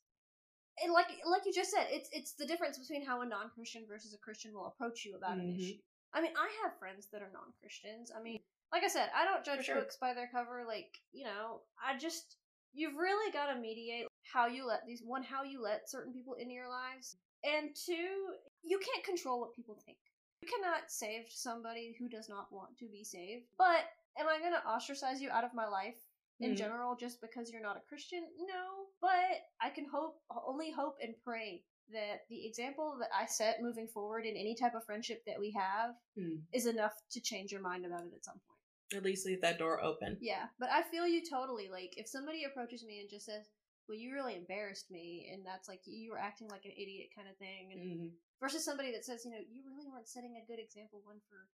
and 0.82 0.92
like 0.92 1.06
like 1.24 1.46
you 1.46 1.52
just 1.52 1.70
said 1.70 1.86
it's 1.90 2.08
it's 2.12 2.34
the 2.34 2.46
difference 2.46 2.78
between 2.78 3.04
how 3.04 3.20
a 3.22 3.26
non-christian 3.26 3.86
versus 3.86 4.12
a 4.12 4.18
christian 4.18 4.52
will 4.52 4.66
approach 4.66 5.04
you 5.04 5.16
about 5.16 5.38
an 5.38 5.52
Mhm. 5.52 5.58
issue 5.58 5.78
i 6.14 6.20
mean 6.20 6.32
i 6.36 6.48
have 6.62 6.78
friends 6.78 7.08
that 7.12 7.22
are 7.22 7.30
non-christians 7.32 8.10
i 8.16 8.22
mean 8.22 8.38
like 8.72 8.82
i 8.84 8.88
said 8.88 9.08
i 9.16 9.24
don't 9.24 9.44
judge 9.44 9.64
sure. 9.64 9.76
books 9.76 9.96
by 10.00 10.14
their 10.14 10.28
cover 10.32 10.64
like 10.66 10.98
you 11.12 11.24
know 11.24 11.60
i 11.84 11.96
just 11.96 12.36
you've 12.72 12.96
really 12.96 13.32
got 13.32 13.52
to 13.52 13.60
mediate 13.60 14.06
how 14.22 14.46
you 14.46 14.66
let 14.66 14.86
these 14.86 15.02
one 15.04 15.22
how 15.22 15.42
you 15.42 15.62
let 15.62 15.88
certain 15.90 16.12
people 16.12 16.34
into 16.34 16.52
your 16.52 16.68
lives 16.68 17.16
and 17.44 17.70
two 17.74 18.34
you 18.62 18.78
can't 18.78 19.04
control 19.04 19.40
what 19.40 19.54
people 19.54 19.76
think 19.86 19.98
you 20.42 20.48
cannot 20.48 20.90
save 20.90 21.24
somebody 21.28 21.94
who 21.98 22.08
does 22.08 22.28
not 22.28 22.52
want 22.52 22.76
to 22.78 22.86
be 22.88 23.02
saved 23.02 23.44
but 23.56 23.90
am 24.18 24.26
i 24.28 24.38
going 24.38 24.52
to 24.52 24.66
ostracize 24.68 25.20
you 25.20 25.30
out 25.30 25.44
of 25.44 25.54
my 25.54 25.66
life 25.66 25.96
in 26.40 26.52
Mhm. 26.52 26.56
general 26.56 26.94
just 26.96 27.20
because 27.20 27.50
you're 27.50 27.62
not 27.62 27.76
a 27.76 27.80
Christian? 27.88 28.24
No, 28.38 28.86
but 29.00 29.48
I 29.60 29.70
can 29.70 29.84
hope, 29.86 30.22
only 30.30 30.70
hope 30.70 30.96
and 31.02 31.20
pray 31.24 31.64
that 31.92 32.26
the 32.28 32.46
example 32.46 32.96
that 33.00 33.10
I 33.16 33.26
set 33.26 33.62
moving 33.62 33.88
forward 33.88 34.24
in 34.26 34.36
any 34.36 34.54
type 34.54 34.74
of 34.74 34.84
friendship 34.84 35.24
that 35.26 35.38
we 35.38 35.50
have 35.52 35.94
Hmm. 36.14 36.36
is 36.52 36.66
enough 36.66 36.94
to 37.10 37.20
change 37.20 37.52
your 37.52 37.60
mind 37.60 37.86
about 37.86 38.04
it 38.04 38.12
at 38.14 38.24
some 38.24 38.40
point. 38.46 38.58
At 38.94 39.04
least 39.04 39.26
leave 39.26 39.40
that 39.42 39.58
door 39.58 39.82
open. 39.82 40.16
Yeah, 40.20 40.48
but 40.58 40.70
I 40.70 40.82
feel 40.82 41.06
you 41.06 41.22
totally. 41.28 41.68
Like, 41.68 41.94
if 41.96 42.08
somebody 42.08 42.44
approaches 42.44 42.84
me 42.84 43.00
and 43.00 43.08
just 43.10 43.26
says, 43.26 43.46
well, 43.88 43.98
you 43.98 44.12
really 44.12 44.36
embarrassed 44.36 44.90
me, 44.90 45.30
and 45.32 45.44
that's 45.44 45.68
like, 45.68 45.80
you 45.84 46.12
were 46.12 46.18
acting 46.18 46.48
like 46.48 46.64
an 46.64 46.72
idiot 46.72 47.08
kind 47.14 47.28
of 47.28 47.36
thing, 47.36 47.72
and 47.72 47.80
Mhm. 47.80 48.10
versus 48.40 48.64
somebody 48.64 48.92
that 48.92 49.04
says, 49.04 49.24
you 49.24 49.30
know, 49.30 49.38
you 49.38 49.62
really 49.66 49.88
weren't 49.88 50.08
setting 50.08 50.36
a 50.36 50.46
good 50.46 50.58
example 50.58 51.00
one 51.04 51.20
for 51.28 51.48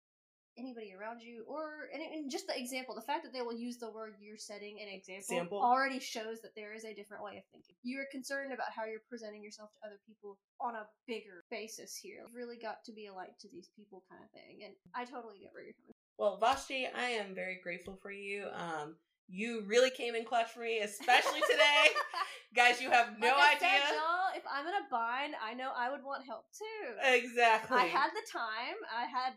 anybody 0.57 0.95
around 0.95 1.21
you 1.21 1.45
or 1.49 1.89
and, 1.93 2.03
and 2.03 2.31
just 2.31 2.47
the 2.47 2.57
example 2.59 2.95
the 2.95 3.01
fact 3.03 3.25
that 3.25 3.33
they 3.33 3.43
will 3.43 3.55
use 3.57 3.77
the 3.79 3.91
word 3.91 4.15
you're 4.21 4.39
setting 4.39 4.79
an 4.81 4.89
example 4.89 5.25
Example. 5.35 5.59
already 5.63 5.99
shows 5.99 6.41
that 6.43 6.55
there 6.55 6.73
is 6.75 6.85
a 6.85 6.95
different 6.95 7.25
way 7.25 7.37
of 7.39 7.45
thinking 7.51 7.75
you're 7.83 8.07
concerned 8.13 8.53
about 8.53 8.69
how 8.75 8.85
you're 8.85 9.03
presenting 9.09 9.43
yourself 9.43 9.71
to 9.75 9.87
other 9.87 9.99
people 10.07 10.39
on 10.61 10.75
a 10.77 10.87
bigger 11.07 11.43
basis 11.51 11.97
here 11.97 12.19
you've 12.23 12.35
really 12.35 12.57
got 12.57 12.85
to 12.85 12.93
be 12.93 13.07
a 13.07 13.13
light 13.13 13.35
to 13.41 13.49
these 13.53 13.69
people 13.77 14.03
kind 14.09 14.23
of 14.23 14.31
thing 14.31 14.63
and 14.65 14.75
i 14.95 15.05
totally 15.05 15.39
get 15.43 15.51
where 15.53 15.65
you're 15.65 15.75
coming 15.75 15.93
from. 15.95 15.95
Well, 16.17 16.39
Vashti, 16.39 16.87
I 16.87 17.09
am 17.19 17.35
very 17.35 17.59
grateful 17.61 17.99
for 18.01 18.13
you. 18.13 18.47
Um, 18.55 18.95
you 19.27 19.65
really 19.67 19.91
came 19.91 20.15
in 20.15 20.25
clutch 20.25 20.53
for 20.53 20.61
me, 20.61 20.79
especially 20.79 21.41
today. 21.51 21.91
Guys, 22.55 22.81
you 22.81 22.89
have 22.89 23.19
no 23.19 23.33
Like 23.35 23.57
idea. 23.57 23.83
said, 23.83 23.95
y'all, 23.97 24.31
if 24.37 24.45
i'm 24.53 24.65
in 24.67 24.75
a 24.75 24.87
bind 24.91 25.35
i 25.43 25.55
know 25.55 25.71
i 25.77 25.91
would 25.91 26.05
want 26.05 26.25
help 26.25 26.45
too 26.57 26.95
Exactly. 27.03 27.77
I 27.79 27.87
had 27.87 28.11
the 28.11 28.23
time. 28.31 28.77
I 28.97 29.07
had. 29.07 29.33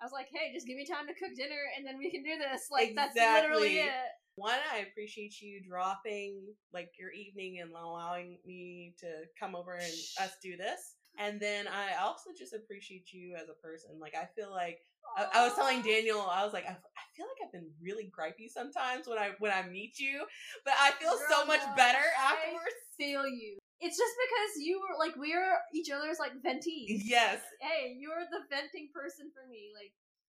I 0.00 0.04
was 0.04 0.12
like, 0.12 0.28
"Hey, 0.32 0.52
just 0.52 0.66
give 0.66 0.76
me 0.76 0.86
time 0.86 1.06
to 1.06 1.14
cook 1.14 1.34
dinner, 1.36 1.62
and 1.76 1.86
then 1.86 1.98
we 1.98 2.10
can 2.10 2.22
do 2.22 2.36
this." 2.38 2.68
Like 2.70 2.94
that's 2.94 3.16
literally 3.16 3.78
it. 3.78 3.92
One, 4.36 4.58
I 4.72 4.78
appreciate 4.80 5.40
you 5.40 5.62
dropping 5.66 6.42
like 6.72 6.90
your 6.98 7.10
evening 7.10 7.60
and 7.60 7.72
allowing 7.72 8.38
me 8.44 8.94
to 9.00 9.24
come 9.40 9.56
over 9.56 9.72
and 9.72 9.92
us 10.20 10.36
do 10.42 10.56
this. 10.56 10.96
And 11.18 11.40
then 11.40 11.66
I 11.66 12.02
also 12.02 12.30
just 12.38 12.52
appreciate 12.52 13.12
you 13.12 13.34
as 13.34 13.48
a 13.48 13.54
person. 13.54 13.98
Like 13.98 14.14
I 14.14 14.28
feel 14.36 14.50
like 14.50 14.80
I, 15.16 15.26
I 15.32 15.44
was 15.46 15.54
telling 15.54 15.80
Daniel, 15.80 16.20
I 16.20 16.44
was 16.44 16.52
like, 16.52 16.66
I, 16.66 16.72
I 16.72 17.04
feel 17.16 17.24
like 17.24 17.46
I've 17.46 17.52
been 17.52 17.70
really 17.80 18.12
gripey 18.12 18.50
sometimes 18.52 19.08
when 19.08 19.18
I 19.18 19.30
when 19.38 19.52
I 19.52 19.66
meet 19.66 19.98
you, 19.98 20.26
but 20.66 20.74
I 20.78 20.90
feel 20.92 21.14
so 21.30 21.46
much 21.46 21.62
better 21.76 22.04
I 22.18 22.32
afterwards. 22.34 22.76
feel 22.98 23.26
you. 23.26 23.56
It's 23.80 23.98
just 23.98 24.14
because 24.16 24.64
you 24.64 24.80
were 24.80 24.96
like 24.98 25.16
we're 25.16 25.56
each 25.74 25.90
other's 25.90 26.18
like 26.18 26.32
ventees. 26.40 27.04
Yes. 27.04 27.40
Hey, 27.60 27.96
you're 27.98 28.24
the 28.30 28.44
venting 28.48 28.88
person 28.94 29.28
for 29.36 29.44
me. 29.48 29.68
Like, 29.76 29.92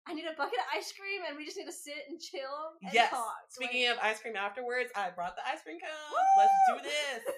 I 0.09 0.12
need 0.12 0.24
a 0.29 0.37
bucket 0.37 0.61
of 0.61 0.68
ice 0.76 0.92
cream, 0.92 1.22
and 1.29 1.37
we 1.37 1.44
just 1.44 1.57
need 1.57 1.68
to 1.68 1.72
sit 1.72 2.05
and 2.09 2.20
chill 2.20 2.76
and 2.85 2.92
Yes. 2.92 3.11
talk. 3.11 3.37
Speaking 3.48 3.88
like, 3.88 3.96
of 3.96 4.05
ice 4.05 4.20
cream 4.20 4.37
afterwards, 4.37 4.90
I 4.96 5.11
brought 5.11 5.37
the 5.37 5.44
ice 5.48 5.62
cream 5.64 5.79
cones. 5.81 6.29
Let's 6.37 6.57
do 6.68 6.74
this. 6.85 7.22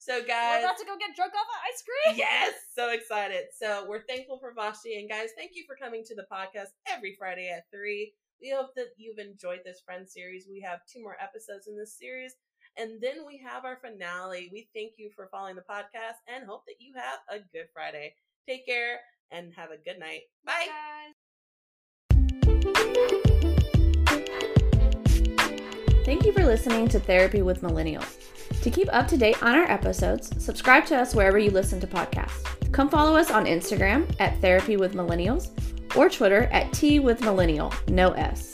So 0.00 0.24
guys 0.24 0.64
we're 0.64 0.64
about 0.64 0.78
to 0.78 0.86
go 0.86 0.96
get 0.96 1.14
drunk 1.14 1.34
off 1.36 1.44
of 1.44 1.60
ice 1.68 1.84
cream. 1.84 2.16
yes, 2.16 2.54
so 2.74 2.88
excited. 2.88 3.52
So 3.54 3.84
we're 3.86 4.00
thankful 4.08 4.38
for 4.40 4.54
Vashti 4.56 4.98
and 4.98 5.06
guys, 5.10 5.28
thank 5.36 5.50
you 5.52 5.64
for 5.68 5.76
coming 5.76 6.02
to 6.06 6.14
the 6.16 6.24
podcast 6.32 6.72
every 6.88 7.14
Friday 7.18 7.50
at 7.50 7.68
three. 7.70 8.14
We 8.40 8.48
hope 8.48 8.72
that 8.76 8.96
you've 8.96 9.18
enjoyed 9.18 9.60
this 9.62 9.82
friend 9.84 10.08
series. 10.08 10.46
We 10.48 10.62
have 10.64 10.80
two 10.90 11.02
more 11.02 11.16
episodes 11.20 11.68
in 11.68 11.76
this 11.76 11.98
series. 11.98 12.32
And 12.76 13.00
then 13.00 13.26
we 13.26 13.38
have 13.38 13.64
our 13.64 13.76
finale. 13.76 14.48
We 14.52 14.68
thank 14.74 14.92
you 14.96 15.10
for 15.14 15.28
following 15.30 15.56
the 15.56 15.62
podcast 15.62 16.18
and 16.28 16.44
hope 16.46 16.64
that 16.66 16.76
you 16.78 16.94
have 16.94 17.20
a 17.28 17.42
good 17.52 17.66
Friday. 17.72 18.14
Take 18.48 18.66
care 18.66 19.00
and 19.30 19.52
have 19.54 19.70
a 19.70 19.76
good 19.76 19.98
night. 19.98 20.22
Bye. 20.44 20.66
guys. 20.66 21.14
Thank 26.04 26.24
you 26.24 26.32
for 26.32 26.44
listening 26.44 26.88
to 26.88 26.98
Therapy 26.98 27.42
with 27.42 27.62
Millennials. 27.62 28.16
To 28.62 28.70
keep 28.70 28.88
up 28.92 29.06
to 29.08 29.16
date 29.16 29.42
on 29.42 29.54
our 29.54 29.70
episodes, 29.70 30.32
subscribe 30.42 30.84
to 30.86 30.96
us 30.96 31.14
wherever 31.14 31.38
you 31.38 31.50
listen 31.50 31.78
to 31.80 31.86
podcasts. 31.86 32.72
Come 32.72 32.88
follow 32.88 33.16
us 33.16 33.30
on 33.30 33.44
Instagram 33.44 34.12
at 34.18 34.40
Therapy 34.40 34.76
with 34.76 34.94
Millennials 34.94 35.50
or 35.96 36.08
Twitter 36.08 36.44
at 36.52 36.72
T 36.72 36.98
with 36.98 37.20
Millennial, 37.20 37.72
no 37.88 38.10
S. 38.12 38.52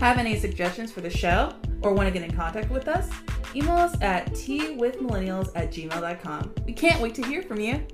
Have 0.00 0.18
any 0.18 0.38
suggestions 0.38 0.90
for 0.90 1.00
the 1.00 1.10
show 1.10 1.54
or 1.82 1.92
want 1.92 2.06
to 2.06 2.12
get 2.12 2.28
in 2.28 2.34
contact 2.34 2.70
with 2.70 2.88
us? 2.88 3.08
Email 3.54 3.76
us 3.76 3.96
at 4.00 4.30
twithmillennials 4.32 5.50
at 5.54 5.70
gmail.com. 5.72 6.54
We 6.66 6.72
can't 6.72 7.00
wait 7.00 7.14
to 7.16 7.26
hear 7.26 7.42
from 7.42 7.60
you. 7.60 7.84